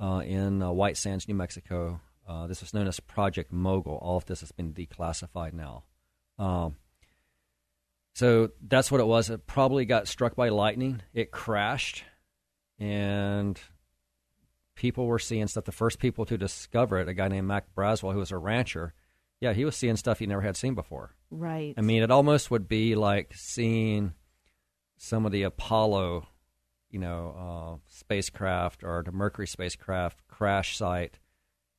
uh, 0.00 0.22
in 0.24 0.62
uh, 0.62 0.72
White 0.72 0.96
Sands, 0.96 1.28
New 1.28 1.34
Mexico. 1.34 2.00
Uh, 2.26 2.46
this 2.46 2.62
was 2.62 2.72
known 2.72 2.86
as 2.86 2.98
Project 2.98 3.52
Mogul. 3.52 3.98
All 4.00 4.16
of 4.16 4.24
this 4.24 4.40
has 4.40 4.52
been 4.52 4.72
declassified 4.72 5.52
now. 5.52 5.84
Um, 6.38 6.76
so 8.14 8.50
that's 8.66 8.90
what 8.90 9.00
it 9.00 9.06
was. 9.06 9.28
It 9.28 9.46
probably 9.46 9.84
got 9.84 10.08
struck 10.08 10.34
by 10.34 10.48
lightning. 10.48 11.02
It 11.12 11.30
crashed, 11.30 12.04
and 12.78 13.60
people 14.74 15.06
were 15.06 15.18
seeing 15.18 15.46
stuff. 15.46 15.64
The 15.64 15.72
first 15.72 15.98
people 15.98 16.24
to 16.24 16.38
discover 16.38 16.98
it, 17.00 17.08
a 17.08 17.14
guy 17.14 17.28
named 17.28 17.48
Mac 17.48 17.66
Brazel, 17.76 18.12
who 18.12 18.18
was 18.18 18.32
a 18.32 18.38
rancher, 18.38 18.94
yeah, 19.40 19.52
he 19.52 19.64
was 19.64 19.76
seeing 19.76 19.96
stuff 19.96 20.20
he 20.20 20.26
never 20.26 20.40
had 20.40 20.56
seen 20.56 20.74
before. 20.74 21.14
Right. 21.30 21.74
I 21.76 21.80
mean, 21.80 22.02
it 22.02 22.10
almost 22.10 22.50
would 22.50 22.68
be 22.68 22.94
like 22.94 23.32
seeing 23.34 24.14
some 25.02 25.26
of 25.26 25.32
the 25.32 25.42
Apollo, 25.42 26.28
you 26.88 27.00
know, 27.00 27.34
uh, 27.36 27.78
spacecraft 27.88 28.84
or 28.84 29.02
the 29.04 29.10
Mercury 29.10 29.48
spacecraft 29.48 30.20
crash 30.28 30.76
site. 30.76 31.18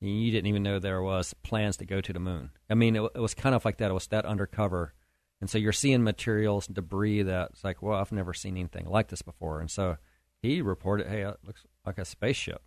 and 0.01 0.21
You 0.21 0.29
didn't 0.29 0.47
even 0.47 0.61
know 0.61 0.77
there 0.77 1.01
was 1.01 1.33
plans 1.35 1.77
to 1.77 1.85
go 1.85 2.01
to 2.01 2.11
the 2.11 2.19
moon. 2.19 2.49
I 2.69 2.73
mean, 2.73 2.97
it, 2.97 3.11
it 3.15 3.19
was 3.19 3.33
kind 3.33 3.55
of 3.55 3.63
like 3.63 3.77
that. 3.77 3.89
It 3.89 3.93
was 3.93 4.07
that 4.07 4.25
undercover, 4.25 4.93
and 5.39 5.49
so 5.49 5.57
you're 5.57 5.71
seeing 5.71 6.03
materials, 6.03 6.67
debris 6.67 7.21
that's 7.23 7.63
like, 7.63 7.81
well, 7.81 7.97
I've 7.97 8.11
never 8.11 8.33
seen 8.33 8.57
anything 8.57 8.87
like 8.87 9.07
this 9.07 9.21
before. 9.21 9.61
And 9.61 9.71
so 9.71 9.95
he 10.41 10.61
reported, 10.61 11.07
hey, 11.07 11.21
it 11.21 11.37
looks 11.45 11.63
like 11.85 11.97
a 11.97 12.05
spaceship. 12.05 12.61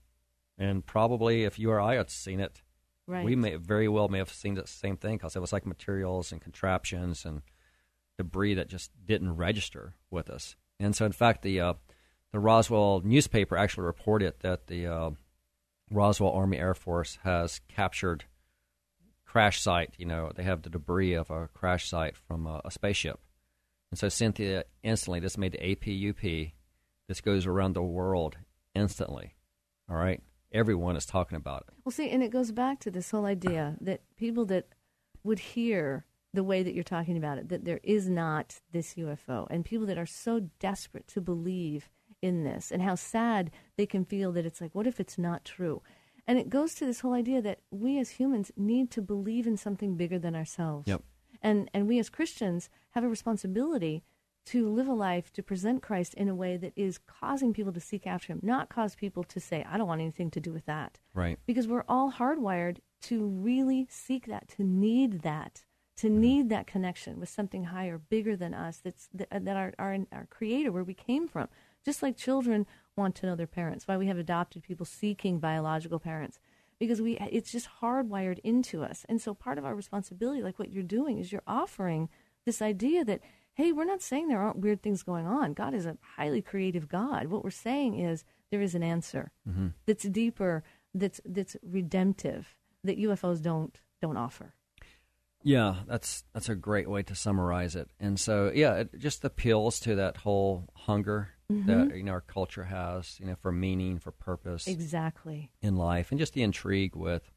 And 0.57 0.87
probably 0.87 1.45
if 1.45 1.59
you 1.59 1.71
or 1.71 1.81
I 1.81 1.97
had 1.97 2.11
seen 2.11 2.41
it, 2.41 2.63
right. 3.07 3.27
we 3.27 3.37
may 3.37 3.57
very 3.57 3.89
well 3.89 4.09
may 4.09 4.19
have 4.19 4.33
seen 4.33 4.55
the 4.55 4.67
same 4.67 4.97
thing 4.97 5.19
because 5.19 5.37
it 5.37 5.41
was 5.41 5.53
like 5.53 5.67
materials 5.67 6.33
and 6.33 6.41
contraptions 6.41 7.27
and 7.27 7.43
debris 8.19 8.55
that 8.55 8.69
just 8.69 8.91
didn't 9.05 9.37
register 9.37 9.95
with 10.11 10.31
us. 10.31 10.57
And 10.79 10.95
so, 10.95 11.05
in 11.07 11.13
fact, 11.13 11.43
the 11.43 11.61
uh, 11.61 11.75
the 12.33 12.39
Roswell 12.39 13.01
newspaper 13.05 13.57
actually 13.57 13.85
reported 13.85 14.35
that 14.41 14.67
the 14.67 14.87
uh, 14.87 15.11
Roswell 15.91 16.33
Army 16.33 16.59
Air 16.59 16.75
Force 16.75 17.19
has 17.23 17.61
captured 17.69 18.25
crash 19.25 19.61
site. 19.61 19.95
You 19.99 20.07
know, 20.07 20.33
they 20.35 20.43
have 20.43 20.63
the 20.63 20.71
debris 20.71 21.15
of 21.15 21.31
a 21.31 21.49
crash 21.49 21.89
site 21.89 22.17
from 22.17 22.47
a, 22.47 22.61
a 22.65 22.71
spaceship. 22.71 23.21
And 23.91 23.99
so 23.99 24.09
Cinthia 24.09 24.65
instantly, 24.83 25.21
this 25.21 25.39
made 25.39 25.53
the 25.53 25.59
APUP. 25.59 26.53
This 27.09 27.21
goes 27.21 27.47
around 27.47 27.75
the 27.75 27.83
world 27.83 28.37
instantly. 28.75 29.35
All 29.89 29.97
right? 29.97 30.21
Everyone 30.53 30.97
is 30.97 31.07
talking 31.07 31.37
about 31.37 31.65
it. 31.69 31.75
Well, 31.85 31.93
see, 31.93 32.11
and 32.11 32.23
it 32.23 32.31
goes 32.31 32.51
back 32.51 32.81
to 32.81 32.91
this 32.91 33.11
whole 33.11 33.27
idea 33.27 33.77
that 33.81 34.01
people 34.17 34.45
that 34.47 34.69
would 35.23 35.39
hear 35.39 36.07
the 36.37 36.45
way 36.45 36.63
that 36.63 36.75
you're 36.75 36.85
talking 36.85 37.17
about 37.17 37.39
it, 37.39 37.49
that 37.49 37.65
there 37.65 37.81
is 37.83 38.09
not 38.09 38.61
this 38.71 38.95
UFO, 38.95 39.47
and 39.51 39.65
people 39.65 39.87
that 39.87 39.99
are 39.99 40.07
so 40.07 40.49
desperate 40.61 41.09
to 41.09 41.21
believe 41.21 41.89
in 42.23 42.45
this, 42.45 42.71
and 42.71 42.83
how 42.83 42.95
sad 42.95 43.51
they 43.77 43.87
can 43.87 44.05
feel 44.05 44.31
that 44.33 44.47
it's 44.47 44.61
like, 44.61 44.75
what 44.75 44.87
if 44.87 45.01
it's 45.01 45.19
not 45.19 45.45
true? 45.45 45.83
And 46.27 46.39
it 46.39 46.51
goes 46.51 46.75
to 46.75 46.85
this 46.85 47.01
whole 47.01 47.15
idea 47.15 47.41
that 47.43 47.61
we 47.71 47.99
as 47.99 48.11
humans 48.11 48.53
need 48.57 48.91
to 48.93 49.03
believe 49.03 49.47
in 49.47 49.57
something 49.57 49.97
bigger 49.97 50.19
than 50.19 50.37
ourselves. 50.37 50.89
Yep. 50.89 51.03
And 51.43 51.71
and 51.73 51.87
we 51.89 51.99
as 51.99 52.09
Christians 52.09 52.69
have 52.91 53.05
a 53.05 53.09
responsibility 53.09 54.03
to 54.47 54.69
live 54.69 54.89
a 54.89 54.93
life 54.93 55.33
to 55.33 55.43
present 55.43 55.83
Christ 55.83 56.15
in 56.15 56.29
a 56.29 56.35
way 56.35 56.57
that 56.57 56.73
is 56.77 56.99
causing 56.99 57.53
people 57.53 57.73
to 57.73 57.81
seek 57.81 58.07
after 58.07 58.33
him, 58.33 58.41
not 58.43 58.69
cause 58.69 58.95
people 58.95 59.25
to 59.25 59.41
say, 59.41 59.65
I 59.69 59.77
don't 59.77 59.89
want 59.89 60.01
anything 60.01 60.31
to 60.33 60.41
do 60.41 60.53
with 60.53 60.67
that. 60.67 60.99
Right. 61.15 61.39
Because 61.47 61.67
we're 61.67 61.85
all 61.89 62.13
hardwired 62.13 62.79
to 63.03 63.25
really 63.25 63.87
seek 63.91 64.27
that, 64.27 64.49
to 64.57 64.63
need 64.63 65.23
that, 65.23 65.65
to 65.97 66.09
mm-hmm. 66.09 66.21
need 66.21 66.49
that 66.51 66.67
connection 66.67 67.19
with 67.19 67.29
something 67.29 67.65
higher, 67.65 67.99
bigger 67.99 68.37
than 68.37 68.55
us, 68.55 68.79
that's 68.79 69.09
that, 69.15 69.29
uh, 69.31 69.39
that 69.41 69.57
our, 69.57 69.73
our 69.79 69.99
our 70.13 70.27
creator, 70.31 70.73
where 70.73 70.85
we 70.85 70.95
came 70.95 71.29
from. 71.29 71.49
Just 71.85 72.03
like 72.03 72.17
children 72.17 72.67
want 72.97 73.15
to 73.17 73.27
know 73.27 73.37
their 73.37 73.47
parents, 73.47 73.87
why 73.87 73.97
we 73.97 74.07
have 74.07 74.19
adopted 74.19 74.63
people 74.63 74.87
seeking 74.87 75.39
biological 75.39 76.01
parents 76.01 76.41
because 76.79 77.01
we 77.01 77.17
it's 77.19 77.53
just 77.53 77.69
hardwired 77.81 78.39
into 78.41 78.83
us. 78.83 79.05
And 79.09 79.21
so 79.21 79.35
part 79.35 79.59
of 79.59 79.65
our 79.65 79.75
responsibility, 79.75 80.43
like 80.43 80.59
what 80.59 80.73
you're 80.73 80.83
doing, 80.83 81.19
is 81.19 81.33
you're 81.33 81.43
offering 81.47 82.09
this 82.45 82.61
idea 82.63 83.05
that 83.05 83.21
hey, 83.55 83.73
we're 83.73 83.85
not 83.85 84.03
saying 84.03 84.29
there 84.29 84.43
aren't 84.43 84.59
weird 84.59 84.83
things 84.83 85.03
going 85.03 85.27
on. 85.27 85.55
God 85.55 85.73
is 85.73 85.87
a 85.87 85.97
highly 86.17 86.43
creative 86.43 86.89
God. 86.89 87.29
What 87.29 87.43
we're 87.43 87.51
saying 87.51 87.99
is 87.99 88.23
there 88.51 88.61
is 88.61 88.75
an 88.75 88.83
answer 88.83 89.33
mm-hmm. 89.49 89.69
that's 89.87 90.05
deeper, 90.05 90.63
that's 90.95 91.21
that's 91.25 91.57
redemptive 91.63 92.55
that 92.85 92.99
UFOs 92.99 93.43
don't 93.43 93.81
don't 94.01 94.17
offer. 94.17 94.55
Yeah, 95.47 95.77
that's 95.87 96.25
that's 96.35 96.49
a 96.49 96.57
great 96.57 96.91
way 96.91 97.05
to 97.05 97.15
summarize 97.15 97.77
it. 97.77 97.89
And 98.01 98.19
so, 98.19 98.51
yeah, 98.53 98.79
it 98.79 98.99
just 98.99 99.25
appeals 99.25 99.79
to 99.81 99.95
that 99.95 100.17
whole 100.17 100.69
hunger 100.75 101.29
that 101.49 101.55
mm-hmm. 101.55 101.97
you 101.97 102.03
know 102.03 102.11
our 102.11 102.21
culture 102.21 102.65
has, 102.65 103.21
you 103.21 103.27
know, 103.27 103.37
for 103.41 103.53
meaning, 103.53 104.01
for 104.01 104.11
purpose 104.11 104.67
Exactly. 104.67 105.53
in 105.63 105.77
life, 105.77 106.11
and 106.11 106.19
just 106.19 106.33
the 106.33 106.43
intrigue 106.43 106.97
with 106.97 107.31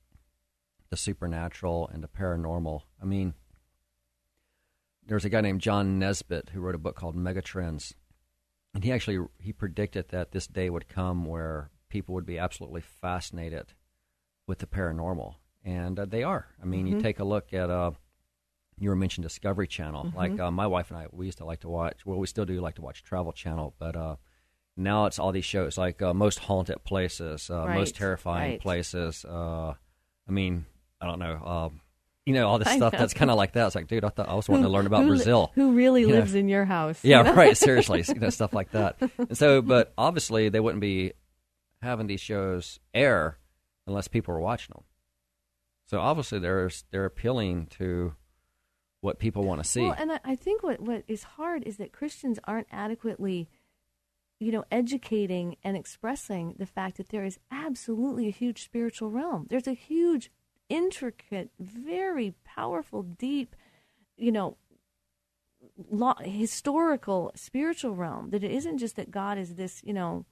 the 0.89 0.97
supernatural 0.97 1.87
and 1.93 2.03
the 2.03 2.07
paranormal. 2.07 2.81
I 2.99 3.05
mean, 3.05 3.35
there's 5.05 5.25
a 5.25 5.29
guy 5.29 5.41
named 5.41 5.61
John 5.61 5.99
Naisbitt 5.99 6.49
who 6.49 6.61
wrote 6.61 6.73
a 6.73 6.79
book 6.79 6.95
called 6.95 7.15
Megatrends, 7.15 7.93
and 8.73 8.83
he 8.83 8.91
actually 8.91 9.23
he 9.37 9.53
predicted 9.53 10.09
that 10.09 10.31
this 10.31 10.47
day 10.47 10.71
would 10.71 10.89
come 10.89 11.25
where 11.25 11.69
people 11.89 12.15
would 12.15 12.25
be 12.25 12.39
absolutely 12.39 12.81
fascinated 12.81 13.73
with 14.47 14.57
the 14.57 14.65
paranormal, 14.65 15.35
and 15.63 15.99
uh, 15.99 16.05
they 16.05 16.23
are. 16.23 16.47
I 16.61 16.65
mean, 16.65 16.87
you 16.87 16.99
take 17.01 17.19
a 17.19 17.23
look 17.23 17.53
at 17.53 17.69
uh, 17.69 17.91
you 18.77 18.89
were 18.89 18.95
mentioned 18.95 19.23
Discovery 19.23 19.67
Channel. 19.67 20.11
Like 20.15 20.39
uh, 20.39 20.51
my 20.51 20.67
wife 20.67 20.89
and 20.91 20.99
I, 20.99 21.07
we 21.11 21.25
used 21.25 21.39
to 21.39 21.45
like 21.45 21.61
to 21.61 21.69
watch. 21.69 22.05
Well, 22.05 22.17
we 22.19 22.27
still 22.27 22.45
do 22.45 22.59
like 22.61 22.75
to 22.75 22.81
watch 22.81 23.03
Travel 23.03 23.31
Channel, 23.33 23.73
but 23.79 23.95
uh, 23.95 24.15
now 24.77 25.05
it's 25.05 25.19
all 25.19 25.31
these 25.31 25.45
shows 25.45 25.77
like 25.77 26.01
uh, 26.01 26.13
most 26.13 26.39
haunted 26.39 26.83
places, 26.83 27.49
uh, 27.49 27.65
Right, 27.67 27.75
most 27.75 27.95
terrifying 27.95 28.51
right. 28.51 28.61
places. 28.61 29.25
Uh, 29.25 29.73
I 30.27 30.31
mean, 30.31 30.65
I 31.01 31.05
don't 31.07 31.19
know. 31.19 31.35
Um, 31.45 31.81
you 32.25 32.33
know, 32.35 32.47
all 32.47 32.59
this 32.59 32.67
I 32.67 32.77
stuff 32.77 32.93
know. 32.93 32.99
that's 32.99 33.13
kind 33.15 33.31
of 33.31 33.37
like 33.37 33.53
that. 33.53 33.65
It's 33.65 33.75
like, 33.75 33.87
dude, 33.87 34.05
I 34.05 34.09
thought 34.09 34.29
I 34.29 34.35
was 34.35 34.47
wanting 34.47 34.65
to 34.65 34.69
learn 34.69 34.85
about 34.85 35.01
who, 35.01 35.07
Brazil. 35.09 35.51
Who 35.55 35.71
really 35.73 36.01
You 36.01 36.09
know? 36.09 36.13
lives 36.15 36.35
in 36.35 36.47
your 36.47 36.63
house? 36.63 37.03
you 37.03 37.09
Yeah, 37.11 37.23
know? 37.23 37.33
right. 37.33 37.57
Seriously, 37.57 38.03
you 38.07 38.15
know, 38.15 38.29
stuff 38.29 38.53
like 38.53 38.71
that. 38.71 38.97
And 39.17 39.35
so, 39.35 39.61
but 39.63 39.93
obviously, 39.97 40.49
they 40.49 40.59
wouldn't 40.59 40.81
be 40.81 41.13
having 41.81 42.05
these 42.07 42.21
shows 42.21 42.79
air 42.93 43.39
unless 43.87 44.07
people 44.07 44.33
were 44.33 44.39
watching 44.39 44.73
them. 44.75 44.83
So 45.89 45.99
obviously, 45.99 46.37
there's 46.37 46.83
they're 46.91 47.05
appealing 47.05 47.65
to 47.77 48.13
what 49.01 49.17
people 49.17 49.43
want 49.43 49.63
to 49.63 49.67
see. 49.67 49.81
Well, 49.81 49.95
and 49.97 50.11
I, 50.11 50.19
I 50.23 50.35
think 50.35 50.61
what, 50.61 50.79
what 50.79 51.03
is 51.07 51.23
hard 51.23 51.63
is 51.63 51.77
that 51.77 51.91
Christians 51.91 52.37
aren't 52.43 52.67
adequately, 52.71 53.49
you 54.39 54.51
know, 54.51 54.65
educating 54.69 55.55
and 55.63 55.75
expressing 55.75 56.53
the 56.59 56.67
fact 56.67 56.97
that 56.97 57.09
there 57.09 57.25
is 57.25 57.39
absolutely 57.49 58.27
a 58.27 58.31
huge 58.31 58.63
spiritual 58.63 59.09
realm. 59.09 59.47
There's 59.49 59.65
a 59.65 59.73
huge, 59.73 60.29
intricate, 60.67 61.49
very 61.57 62.35
powerful, 62.45 63.01
deep, 63.01 63.55
you 64.15 64.31
know, 64.31 64.57
lo- 65.89 66.13
historical 66.23 67.31
spiritual 67.33 67.95
realm. 67.95 68.29
That 68.29 68.43
it 68.43 68.51
isn't 68.51 68.77
just 68.77 68.95
that 68.97 69.09
God 69.09 69.39
is 69.39 69.55
this, 69.55 69.81
you 69.83 69.93
know, 69.93 70.27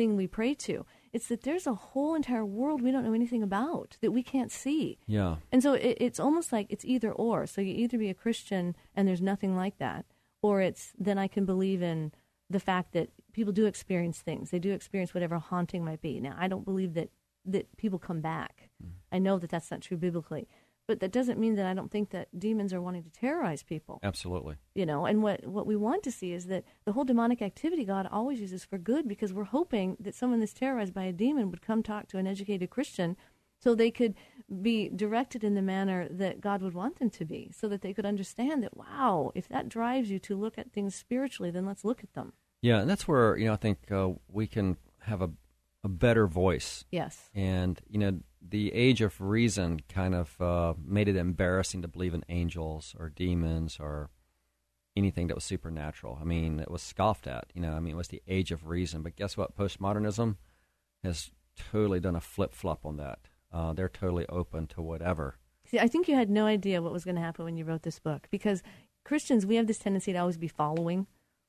thing 0.00 0.16
we 0.16 0.26
pray 0.26 0.54
to. 0.54 0.86
It's 1.12 1.26
that 1.26 1.42
there's 1.42 1.66
a 1.66 1.74
whole 1.74 2.14
entire 2.14 2.46
world 2.46 2.80
we 2.80 2.90
don't 2.90 3.04
know 3.04 3.12
anything 3.12 3.42
about 3.42 3.98
that 4.00 4.12
we 4.12 4.22
can't 4.22 4.50
see. 4.50 4.96
yeah, 5.06 5.36
And 5.52 5.62
so 5.62 5.74
it, 5.74 5.98
it's 6.00 6.18
almost 6.18 6.52
like 6.52 6.66
it's 6.70 6.86
either 6.86 7.12
or. 7.12 7.46
So 7.46 7.60
you 7.60 7.74
either 7.74 7.98
be 7.98 8.08
a 8.08 8.14
Christian 8.14 8.74
and 8.94 9.06
there's 9.06 9.20
nothing 9.20 9.54
like 9.54 9.76
that, 9.76 10.06
or 10.40 10.62
it's 10.62 10.92
then 10.98 11.18
I 11.18 11.28
can 11.28 11.44
believe 11.44 11.82
in 11.82 12.12
the 12.48 12.60
fact 12.60 12.92
that 12.92 13.10
people 13.34 13.52
do 13.52 13.66
experience 13.66 14.20
things. 14.20 14.50
They 14.50 14.58
do 14.58 14.72
experience 14.72 15.12
whatever 15.12 15.38
haunting 15.38 15.84
might 15.84 16.00
be. 16.00 16.18
Now, 16.18 16.34
I 16.38 16.48
don't 16.48 16.64
believe 16.64 16.94
that 16.94 17.10
that 17.44 17.76
people 17.76 17.98
come 17.98 18.20
back. 18.20 18.70
Mm. 18.82 18.90
I 19.12 19.18
know 19.18 19.38
that 19.38 19.50
that's 19.50 19.70
not 19.70 19.82
true 19.82 19.96
biblically, 19.98 20.48
but 20.90 20.98
that 21.00 21.12
doesn't 21.12 21.38
mean 21.38 21.54
that 21.54 21.66
I 21.66 21.74
don't 21.78 21.90
think 21.94 22.10
that 22.10 22.26
demons 22.46 22.72
are 22.74 22.82
wanting 22.86 23.04
to 23.04 23.10
terrorize 23.10 23.62
people 23.62 24.00
absolutely. 24.02 24.56
you 24.74 24.84
know 24.90 25.00
and 25.10 25.22
what 25.22 25.38
what 25.46 25.66
we 25.70 25.76
want 25.76 26.02
to 26.02 26.10
see 26.18 26.32
is 26.38 26.46
that 26.46 26.64
the 26.86 26.92
whole 26.94 27.04
demonic 27.04 27.40
activity 27.50 27.84
god 27.84 28.08
always 28.10 28.40
uses 28.40 28.64
for 28.64 28.78
good 28.90 29.04
because 29.06 29.32
we're 29.32 29.44
hoping 29.58 29.96
that 30.04 30.14
someone 30.16 30.40
that's 30.40 30.52
terrorized 30.62 30.92
by 31.00 31.04
a 31.04 31.12
demon 31.12 31.44
would 31.50 31.62
come 31.68 31.80
talk 31.82 32.08
to 32.08 32.18
an 32.18 32.26
educated 32.26 32.68
christian 32.70 33.16
so 33.62 33.68
they 33.74 33.90
could 33.90 34.14
be 34.70 34.88
directed 35.04 35.44
in 35.44 35.54
the 35.54 35.62
manner 35.74 36.08
that 36.22 36.40
god 36.40 36.60
would 36.62 36.74
want 36.74 36.98
them 36.98 37.10
to 37.10 37.24
be 37.24 37.42
so 37.60 37.68
that 37.68 37.82
they 37.82 37.92
could 37.94 38.06
understand 38.12 38.62
that 38.64 38.76
wow 38.76 39.30
if 39.40 39.46
that 39.48 39.68
drives 39.68 40.10
you 40.10 40.18
to 40.18 40.34
look 40.44 40.58
at 40.58 40.72
things 40.72 40.94
spiritually 40.94 41.50
then 41.52 41.64
let's 41.70 41.84
look 41.84 42.02
at 42.02 42.12
them 42.14 42.32
Yeah, 42.62 42.80
and 42.80 42.90
that's 42.90 43.06
where 43.10 43.36
you 43.40 43.46
know 43.46 43.54
I 43.58 43.60
think 43.66 43.78
uh, 43.90 44.10
we 44.38 44.46
can 44.46 44.76
have 45.10 45.22
a 45.22 45.30
a 45.82 45.88
better 45.88 46.26
voice. 46.26 46.84
yes 47.00 47.30
And 47.34 47.74
you 47.92 47.98
know, 48.02 48.12
the 48.46 48.72
age 48.72 49.00
of 49.00 49.20
reason 49.20 49.80
kind 49.88 50.14
of 50.14 50.40
uh, 50.40 50.74
made 50.82 51.08
it 51.08 51.16
embarrassing 51.16 51.82
to 51.82 51.88
believe 51.88 52.14
in 52.14 52.24
angels 52.28 52.94
or 52.98 53.08
demons 53.08 53.78
or 53.78 54.10
anything 54.96 55.26
that 55.28 55.34
was 55.34 55.44
supernatural. 55.44 56.18
I 56.20 56.24
mean, 56.24 56.58
it 56.58 56.70
was 56.70 56.82
scoffed 56.82 57.26
at. 57.26 57.46
You 57.54 57.60
know, 57.60 57.72
I 57.72 57.80
mean, 57.80 57.94
it 57.94 57.98
was 57.98 58.08
the 58.08 58.22
age 58.26 58.50
of 58.50 58.66
reason. 58.66 59.02
But 59.02 59.16
guess 59.16 59.36
what? 59.36 59.56
Postmodernism 59.56 60.36
has 61.04 61.30
totally 61.56 62.00
done 62.00 62.16
a 62.16 62.20
flip 62.20 62.54
flop 62.54 62.84
on 62.84 62.96
that. 62.96 63.18
Uh, 63.52 63.72
they're 63.72 63.88
totally 63.88 64.26
open 64.28 64.66
to 64.68 64.82
whatever. 64.82 65.36
See, 65.66 65.78
I 65.78 65.88
think 65.88 66.08
you 66.08 66.14
had 66.14 66.30
no 66.30 66.46
idea 66.46 66.82
what 66.82 66.92
was 66.92 67.04
going 67.04 67.16
to 67.16 67.20
happen 67.20 67.44
when 67.44 67.56
you 67.56 67.64
wrote 67.64 67.82
this 67.82 67.98
book 67.98 68.26
because 68.30 68.62
Christians, 69.04 69.46
we 69.46 69.56
have 69.56 69.66
this 69.66 69.78
tendency 69.78 70.12
to 70.12 70.18
always 70.18 70.36
be 70.36 70.48
following 70.48 71.06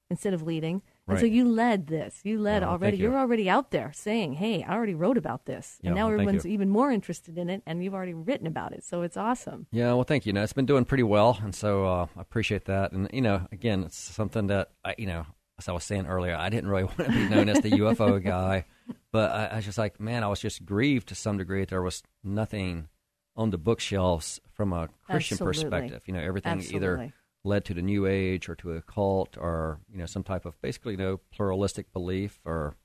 instead 0.09 0.33
of 0.33 0.43
leading. 0.43 0.81
And 1.11 1.19
so 1.19 1.25
you 1.25 1.47
led 1.47 1.87
this. 1.87 2.21
You 2.23 2.39
led 2.39 2.61
well, 2.61 2.71
already. 2.71 2.97
you. 2.97 3.03
You're 3.03 3.17
already 3.17 3.49
out 3.49 3.71
there 3.71 3.91
saying, 3.93 4.33
hey, 4.33 4.63
I 4.63 4.73
already 4.73 4.95
wrote 4.95 5.17
about 5.17 5.45
this. 5.45 5.79
Yeah, 5.81 5.89
and 5.89 5.95
now 5.95 6.05
well, 6.07 6.13
everyone's 6.13 6.45
even 6.45 6.69
more 6.69 6.91
interested 6.91 7.37
in 7.37 7.49
it, 7.49 7.61
and 7.65 7.83
you've 7.83 7.93
already 7.93 8.13
written 8.13 8.47
about 8.47 8.73
it. 8.73 8.83
So 8.83 9.01
it's 9.01 9.17
awesome. 9.17 9.67
Yeah, 9.71 9.93
well, 9.93 10.03
thank 10.03 10.25
you. 10.25 10.33
No, 10.33 10.43
it's 10.43 10.53
been 10.53 10.65
doing 10.65 10.85
pretty 10.85 11.03
well, 11.03 11.37
and 11.41 11.53
so 11.53 11.85
uh, 11.85 12.07
I 12.17 12.21
appreciate 12.21 12.65
that. 12.65 12.91
And 12.91 13.09
you 13.13 13.21
know, 13.21 13.47
again, 13.51 13.83
it's 13.83 13.97
something 13.97 14.47
that 14.47 14.71
I, 14.83 14.95
you 14.97 15.07
know, 15.07 15.25
as 15.59 15.69
I 15.69 15.73
was 15.73 15.83
saying 15.83 16.07
earlier, 16.07 16.35
I 16.35 16.49
didn't 16.49 16.69
really 16.69 16.83
want 16.97 16.97
to 16.97 17.09
be 17.09 17.29
known 17.29 17.49
as 17.49 17.61
the 17.61 17.71
UFO 17.71 18.23
guy, 18.23 18.65
but 19.11 19.31
I, 19.31 19.45
I 19.47 19.55
was 19.57 19.65
just 19.65 19.77
like, 19.77 19.99
man, 19.99 20.23
I 20.23 20.27
was 20.27 20.39
just 20.39 20.65
grieved 20.65 21.09
to 21.09 21.15
some 21.15 21.37
degree 21.37 21.61
that 21.61 21.69
there 21.69 21.81
was 21.81 22.03
nothing 22.23 22.87
on 23.35 23.49
the 23.49 23.57
bookshelves 23.57 24.39
from 24.53 24.73
a 24.73 24.89
Christian 25.09 25.35
Absolutely. 25.35 25.63
perspective. 25.63 26.03
You 26.05 26.13
know, 26.13 26.19
everything 26.19 26.59
either 26.59 26.93
Absolutely. 26.93 27.13
Led 27.43 27.65
to 27.65 27.73
the 27.73 27.81
New 27.81 28.05
Age 28.05 28.49
or 28.49 28.55
to 28.55 28.73
a 28.73 28.81
cult 28.81 29.37
or 29.37 29.79
you 29.91 29.97
know 29.97 30.05
some 30.05 30.23
type 30.23 30.45
of 30.45 30.59
basically 30.61 30.93
you 30.93 30.97
know 30.97 31.19
pluralistic 31.31 31.91
belief 31.93 32.39
or 32.45 32.75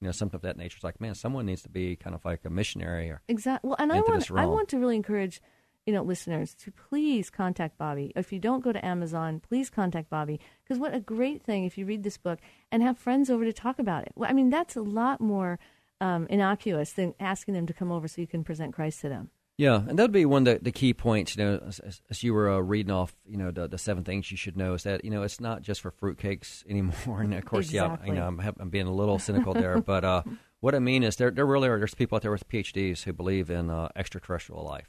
you 0.00 0.06
know 0.06 0.12
something 0.12 0.36
of 0.36 0.42
that 0.42 0.56
nature. 0.56 0.76
It's 0.76 0.84
like, 0.84 1.00
man, 1.00 1.14
someone 1.14 1.46
needs 1.46 1.62
to 1.62 1.68
be 1.68 1.96
kind 1.96 2.14
of 2.14 2.24
like 2.24 2.44
a 2.44 2.50
missionary 2.50 3.10
or 3.10 3.22
Exactly. 3.28 3.68
Well, 3.68 3.76
and 3.78 3.92
I 3.92 4.00
want 4.00 4.30
I 4.32 4.46
want 4.46 4.68
to 4.70 4.78
really 4.78 4.96
encourage 4.96 5.40
you 5.86 5.92
know 5.92 6.02
listeners 6.02 6.54
to 6.56 6.70
please 6.70 7.30
contact 7.30 7.78
Bobby. 7.78 8.12
If 8.16 8.32
you 8.32 8.38
don't 8.38 8.64
go 8.64 8.72
to 8.72 8.84
Amazon, 8.84 9.40
please 9.40 9.70
contact 9.70 10.10
Bobby 10.10 10.40
because 10.64 10.78
what 10.78 10.94
a 10.94 11.00
great 11.00 11.42
thing 11.42 11.64
if 11.64 11.78
you 11.78 11.86
read 11.86 12.02
this 12.02 12.18
book 12.18 12.40
and 12.72 12.82
have 12.82 12.98
friends 12.98 13.30
over 13.30 13.44
to 13.44 13.52
talk 13.52 13.78
about 13.78 14.04
it. 14.04 14.12
Well, 14.16 14.28
I 14.28 14.32
mean 14.32 14.50
that's 14.50 14.76
a 14.76 14.82
lot 14.82 15.20
more 15.20 15.58
um, 16.00 16.26
innocuous 16.28 16.92
than 16.92 17.14
asking 17.20 17.54
them 17.54 17.66
to 17.66 17.74
come 17.74 17.92
over 17.92 18.08
so 18.08 18.20
you 18.20 18.26
can 18.26 18.42
present 18.42 18.74
Christ 18.74 19.02
to 19.02 19.08
them. 19.08 19.30
Yeah, 19.60 19.82
and 19.86 19.98
that'd 19.98 20.10
be 20.10 20.24
one 20.24 20.48
of 20.48 20.54
the, 20.54 20.64
the 20.64 20.72
key 20.72 20.94
points. 20.94 21.36
You 21.36 21.44
know, 21.44 21.62
as, 21.66 22.00
as, 22.08 22.22
you 22.22 22.32
were 22.32 22.48
uh, 22.48 22.60
reading 22.60 22.90
off, 22.90 23.14
you 23.26 23.36
know, 23.36 23.50
the, 23.50 23.68
the 23.68 23.76
seven 23.76 24.04
things 24.04 24.30
you 24.30 24.38
should 24.38 24.56
know 24.56 24.72
is 24.72 24.84
that 24.84 25.04
you 25.04 25.10
know 25.10 25.22
it's 25.22 25.38
not 25.38 25.60
just 25.60 25.82
for 25.82 25.90
fruitcakes 25.90 26.64
anymore. 26.70 27.20
And 27.20 27.34
of 27.34 27.44
course, 27.44 27.70
yeah, 27.70 27.98
you 28.06 28.14
know, 28.14 28.26
I'm, 28.26 28.40
I'm 28.58 28.70
being 28.70 28.86
a 28.86 28.90
little 28.92 29.18
cynical 29.18 29.52
there, 29.52 29.78
but 29.82 30.02
uh, 30.02 30.22
What 30.60 30.74
I 30.74 30.78
mean 30.78 31.02
is, 31.02 31.16
there 31.16 31.30
there 31.30 31.44
really 31.44 31.68
are 31.68 31.76
there's 31.76 31.94
people 31.94 32.16
out 32.16 32.22
there 32.22 32.30
with 32.30 32.48
PhDs 32.48 33.02
who 33.02 33.12
believe 33.12 33.50
in 33.50 33.68
uh, 33.68 33.90
extraterrestrial 33.94 34.64
life. 34.64 34.88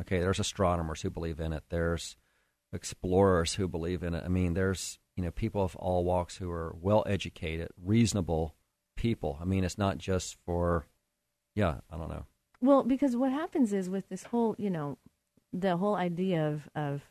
Okay, 0.00 0.18
there's 0.18 0.40
astronomers 0.40 1.02
who 1.02 1.10
believe 1.10 1.38
in 1.38 1.52
it. 1.52 1.62
There's 1.70 2.16
explorers 2.72 3.54
who 3.54 3.68
believe 3.68 4.02
in 4.02 4.14
it. 4.14 4.24
I 4.24 4.28
mean, 4.28 4.54
there's 4.54 4.98
you 5.14 5.22
know 5.22 5.30
people 5.30 5.62
of 5.62 5.76
all 5.76 6.04
walks 6.04 6.38
who 6.38 6.50
are 6.50 6.74
well 6.80 7.04
educated, 7.06 7.68
reasonable 7.80 8.56
people. 8.96 9.38
I 9.40 9.44
mean, 9.44 9.62
it's 9.62 9.78
not 9.78 9.98
just 9.98 10.38
for, 10.44 10.86
yeah, 11.54 11.76
I 11.88 11.96
don't 11.96 12.08
know. 12.08 12.26
Well, 12.60 12.82
because 12.82 13.16
what 13.16 13.32
happens 13.32 13.72
is 13.72 13.88
with 13.88 14.08
this 14.08 14.24
whole, 14.24 14.54
you 14.58 14.70
know, 14.70 14.98
the 15.52 15.76
whole 15.76 15.94
idea 15.94 16.46
of 16.46 16.68
of 16.74 17.02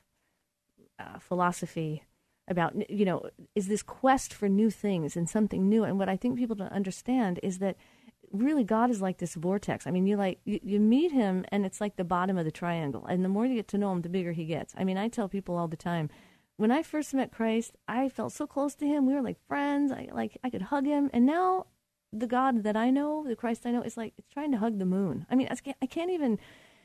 uh, 0.99 1.19
philosophy 1.19 2.03
about, 2.47 2.89
you 2.89 3.05
know, 3.05 3.29
is 3.55 3.67
this 3.67 3.83
quest 3.83 4.33
for 4.33 4.47
new 4.47 4.69
things 4.69 5.17
and 5.17 5.29
something 5.29 5.67
new. 5.67 5.83
And 5.83 5.99
what 5.99 6.09
I 6.09 6.15
think 6.15 6.37
people 6.37 6.55
don't 6.55 6.71
understand 6.71 7.39
is 7.43 7.59
that 7.59 7.75
really 8.31 8.63
God 8.63 8.89
is 8.89 9.01
like 9.01 9.17
this 9.17 9.35
vortex. 9.35 9.85
I 9.85 9.91
mean, 9.91 10.05
you 10.05 10.17
like 10.17 10.39
you, 10.45 10.59
you 10.63 10.79
meet 10.79 11.11
him 11.11 11.45
and 11.49 11.65
it's 11.65 11.81
like 11.81 11.95
the 11.95 12.03
bottom 12.03 12.37
of 12.37 12.45
the 12.45 12.51
triangle. 12.51 13.05
And 13.05 13.23
the 13.23 13.29
more 13.29 13.45
you 13.45 13.55
get 13.55 13.67
to 13.69 13.77
know 13.77 13.91
him, 13.91 14.01
the 14.01 14.09
bigger 14.09 14.31
he 14.31 14.45
gets. 14.45 14.73
I 14.77 14.83
mean, 14.83 14.97
I 14.97 15.07
tell 15.07 15.27
people 15.29 15.57
all 15.57 15.67
the 15.67 15.77
time, 15.77 16.09
when 16.55 16.71
I 16.71 16.83
first 16.83 17.13
met 17.13 17.31
Christ, 17.31 17.77
I 17.87 18.09
felt 18.09 18.33
so 18.33 18.47
close 18.47 18.75
to 18.75 18.87
him. 18.87 19.05
We 19.05 19.13
were 19.13 19.21
like 19.21 19.37
friends. 19.47 19.91
I 19.91 20.09
like 20.11 20.37
I 20.43 20.49
could 20.49 20.63
hug 20.63 20.85
him. 20.85 21.09
And 21.13 21.25
now 21.25 21.67
the 22.11 22.27
God 22.27 22.63
that 22.63 22.75
I 22.75 22.89
know, 22.89 23.25
the 23.27 23.35
Christ 23.35 23.65
I 23.65 23.71
know, 23.71 23.81
is 23.81 23.97
like 23.97 24.13
it's 24.17 24.29
trying 24.29 24.51
to 24.51 24.57
hug 24.57 24.79
the 24.79 24.85
moon. 24.85 25.25
I 25.29 25.35
mean, 25.35 25.47
I 25.49 25.55
can't, 25.55 25.77
I 25.81 25.85
can't 25.85 26.11
even. 26.11 26.39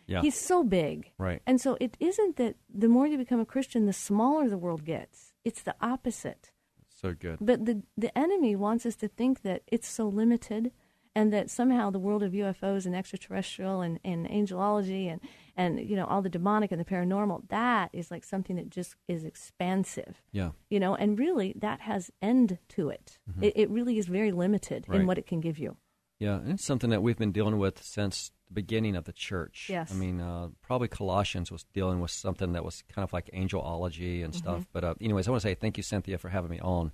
Yeah. 0.07 0.21
He's 0.21 0.39
so 0.39 0.65
big, 0.65 1.13
Right. 1.17 1.41
And 1.47 1.61
so 1.61 1.77
it 1.81 1.97
isn't 2.01 2.37
that 2.37 2.57
the 2.69 2.89
more 2.89 3.07
you 3.07 3.17
become 3.17 3.39
a 3.39 3.47
Christian, 3.47 3.87
the 3.87 3.93
smaller 3.93 4.49
the 4.49 4.59
world 4.59 4.85
gets. 4.85 5.33
It's 5.45 5.63
the 5.63 5.77
opposite. 5.81 6.51
So 6.89 7.15
good. 7.15 7.39
But 7.41 7.67
the 7.67 7.83
the 7.97 8.17
enemy 8.19 8.57
wants 8.57 8.85
us 8.85 8.97
to 8.97 9.09
think 9.09 9.43
that 9.43 9.63
it's 9.69 9.89
so 9.89 10.09
limited, 10.09 10.73
and 11.15 11.33
that 11.33 11.51
somehow 11.51 11.91
the 11.91 11.99
world 11.99 12.23
of 12.23 12.33
UFOs 12.33 12.87
and 12.87 12.95
extraterrestrial 12.97 13.81
and, 13.83 13.99
and 14.05 14.27
angelology 14.29 15.11
and 15.11 15.21
and 15.57 15.79
you 15.81 15.97
know 15.97 16.07
all 16.07 16.23
the 16.23 16.29
demonic 16.31 16.73
and 16.73 16.81
the 16.81 16.85
paranormal 16.85 17.49
that 17.49 17.91
is 17.93 18.11
like 18.11 18.25
something 18.25 18.57
that 18.57 18.71
just 18.71 18.95
is 19.09 19.23
expansive 19.25 20.23
Yeah. 20.33 20.51
you 20.71 20.81
know 20.81 20.95
and 20.95 21.19
really 21.19 21.55
that 21.59 21.81
has 21.81 22.11
end 22.23 22.59
to 22.71 22.89
it 22.89 23.19
it, 23.41 23.53
it 23.57 23.71
really 23.71 23.99
is 23.99 24.07
very 24.07 24.33
limited 24.33 24.85
Right. 24.89 25.01
in 25.01 25.07
what 25.07 25.19
it 25.19 25.27
can 25.27 25.41
give 25.41 25.59
you 25.59 25.77
Yeah, 26.19 26.37
and 26.37 26.53
it's 26.53 26.65
something 26.67 26.91
that 26.91 27.03
we've 27.03 27.19
been 27.19 27.33
dealing 27.33 27.59
with 27.59 27.83
since 27.83 28.31
the 28.47 28.55
beginning 28.55 28.95
of 28.97 29.05
the 29.05 29.13
church. 29.13 29.67
Yes. 29.69 29.91
I 29.93 29.97
mean, 29.97 30.21
uh, 30.21 30.49
probably 30.63 30.87
Colossians 30.89 31.51
was 31.51 31.65
dealing 31.75 32.01
with 32.01 32.11
something 32.13 32.53
that 32.53 32.65
was 32.65 32.83
kind 32.95 33.03
of 33.03 33.13
like 33.13 33.29
angelology 33.35 34.23
and 34.25 34.33
Mm-hmm. 34.33 34.39
stuff. 34.45 34.67
But, 34.73 34.85
uh, 34.85 34.95
anyways, 35.01 35.27
I 35.27 35.31
want 35.33 35.43
to 35.43 35.49
say 35.49 35.55
thank 35.55 35.77
you, 35.79 35.83
Cinthia, 35.83 36.19
for 36.21 36.29
having 36.29 36.51
me 36.51 36.61
on. 36.61 36.93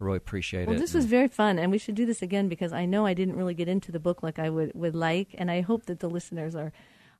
Really 0.00 0.16
appreciate 0.16 0.66
well 0.66 0.74
it. 0.74 0.78
Well, 0.78 0.80
this 0.80 0.94
was 0.94 1.06
very 1.06 1.28
fun 1.28 1.58
and 1.58 1.70
we 1.70 1.78
should 1.78 1.94
do 1.94 2.06
this 2.06 2.22
again 2.22 2.48
because 2.48 2.72
i 2.72 2.84
know 2.84 3.04
i 3.04 3.14
didn't 3.14 3.36
really 3.36 3.54
get 3.54 3.68
into 3.68 3.90
the 3.90 3.98
book 3.98 4.22
like 4.22 4.38
i 4.38 4.48
would, 4.48 4.72
would 4.74 4.94
like 4.94 5.34
and 5.36 5.50
i 5.50 5.60
hope 5.60 5.86
that 5.86 6.00
the 6.00 6.08
listeners 6.08 6.54
are 6.54 6.72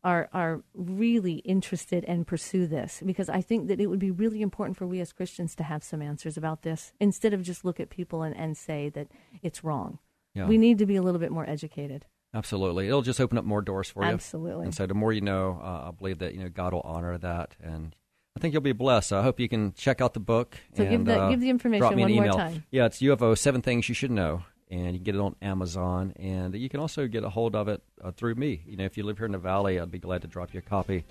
are 0.04 0.28
are 0.32 0.62
really 0.74 1.36
interested 1.38 2.04
and 2.04 2.26
pursue 2.26 2.66
this 2.68 3.02
because 3.04 3.28
i 3.28 3.40
think 3.40 3.66
that 3.66 3.80
it 3.80 3.86
would 3.86 3.98
be 3.98 4.12
really 4.12 4.40
important 4.42 4.76
for 4.76 4.86
we 4.86 5.00
as 5.00 5.12
christians 5.12 5.56
to 5.56 5.64
have 5.64 5.82
some 5.82 6.00
answers 6.00 6.36
about 6.36 6.62
this 6.62 6.92
instead 7.00 7.34
of 7.34 7.42
just 7.42 7.64
look 7.64 7.80
at 7.80 7.90
people 7.90 8.22
and, 8.22 8.36
and 8.36 8.56
say 8.56 8.88
that 8.88 9.08
it's 9.42 9.64
wrong 9.64 9.98
Yeah. 10.34 10.46
we 10.46 10.56
need 10.56 10.78
to 10.78 10.86
be 10.86 10.94
a 10.94 11.02
little 11.02 11.20
bit 11.20 11.32
more 11.32 11.48
educated 11.48 12.06
Absolutely. 12.34 12.88
It'll 12.88 13.00
just 13.02 13.20
open 13.22 13.38
up 13.38 13.44
more 13.46 13.62
doors 13.62 13.88
for 13.88 14.04
you. 14.04 14.10
Absolutely. 14.10 14.66
And 14.66 14.74
so 14.74 14.86
the 14.86 14.92
more 14.92 15.14
you 15.14 15.22
know, 15.22 15.58
uh, 15.62 15.88
I 15.88 15.90
believe 15.92 16.18
that, 16.18 16.34
you 16.34 16.40
know, 16.40 16.50
God 16.50 16.74
will 16.74 16.82
honor 16.82 17.16
that. 17.16 17.56
And 17.62 17.96
I 18.38 18.40
think 18.40 18.52
you'll 18.54 18.62
be 18.62 18.70
blessed. 18.72 19.12
I 19.12 19.22
hope 19.24 19.40
you 19.40 19.48
can 19.48 19.72
check 19.74 20.00
out 20.00 20.14
the 20.14 20.20
book. 20.20 20.56
So 20.76 20.84
give 20.88 21.04
the- 21.04 21.20
uh, 21.20 21.30
give 21.30 21.40
the 21.40 21.50
information 21.50 21.80
drop 21.80 21.94
me 21.94 22.04
an 22.04 22.08
one 22.10 22.14
more 22.14 22.24
email. 22.26 22.36
time. 22.36 22.64
Yeah, 22.70 22.86
it's 22.86 23.00
UFO 23.02 23.36
Seven 23.36 23.62
Things 23.62 23.88
You 23.88 23.96
Should 23.96 24.12
Know, 24.12 24.44
and 24.70 24.92
you 24.92 24.98
can 24.98 25.02
get 25.02 25.14
it 25.16 25.20
on 25.20 25.34
Amazon, 25.42 26.12
and 26.20 26.54
you 26.54 26.68
can 26.68 26.78
also 26.78 27.08
get 27.08 27.24
a 27.24 27.30
hold 27.30 27.56
of 27.56 27.66
it 27.66 27.82
uh, 28.00 28.12
through 28.12 28.36
me. 28.36 28.62
You 28.64 28.76
know, 28.76 28.84
if 28.84 28.96
you 28.96 29.02
live 29.02 29.18
here 29.18 29.26
in 29.26 29.32
the 29.32 29.38
Valley, 29.38 29.80
I'd 29.80 29.90
be 29.90 29.98
glad 29.98 30.22
to 30.22 30.28
drop 30.28 30.54
you 30.54 30.58
a 30.58 30.62
copy. 30.62 31.04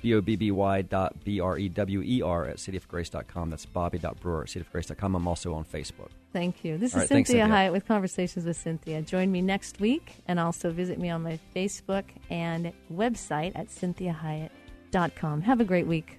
B 0.00 0.14
O 0.14 0.20
B 0.20 0.36
B 0.36 0.52
Y 0.52 0.82
dot 0.82 1.24
B 1.24 1.40
R 1.40 1.58
E 1.58 1.68
W 1.68 2.02
E 2.02 2.22
R 2.22 2.46
at 2.46 2.56
cityofgrace.com. 2.58 3.50
That's 3.50 3.66
Bobby 3.66 3.98
dot 3.98 4.20
Brewer 4.20 4.42
at 4.42 4.48
cityofgrace.com. 4.48 5.16
I'm 5.16 5.26
also 5.26 5.52
on 5.52 5.64
Facebook. 5.64 6.10
Thank 6.32 6.64
you. 6.64 6.78
This 6.78 6.94
All 6.94 7.00
is 7.00 7.02
right, 7.02 7.08
thanks, 7.08 7.30
Cinthia 7.30 7.46
Cinthia. 7.46 7.50
Hiett 7.68 7.72
with 7.72 7.86
Conversations 7.86 8.44
with 8.46 8.56
Cinthia. 8.56 9.04
Join 9.04 9.32
me 9.32 9.42
next 9.42 9.80
week 9.80 10.22
and 10.28 10.38
also 10.38 10.70
visit 10.70 11.00
me 11.00 11.10
on 11.10 11.22
my 11.22 11.38
Facebook 11.54 12.04
and 12.30 12.72
website 12.94 13.52
at 13.56 13.66
cinthiahiett.com. 13.68 15.42
Have 15.42 15.60
a 15.60 15.64
great 15.64 15.88
week. 15.88 16.18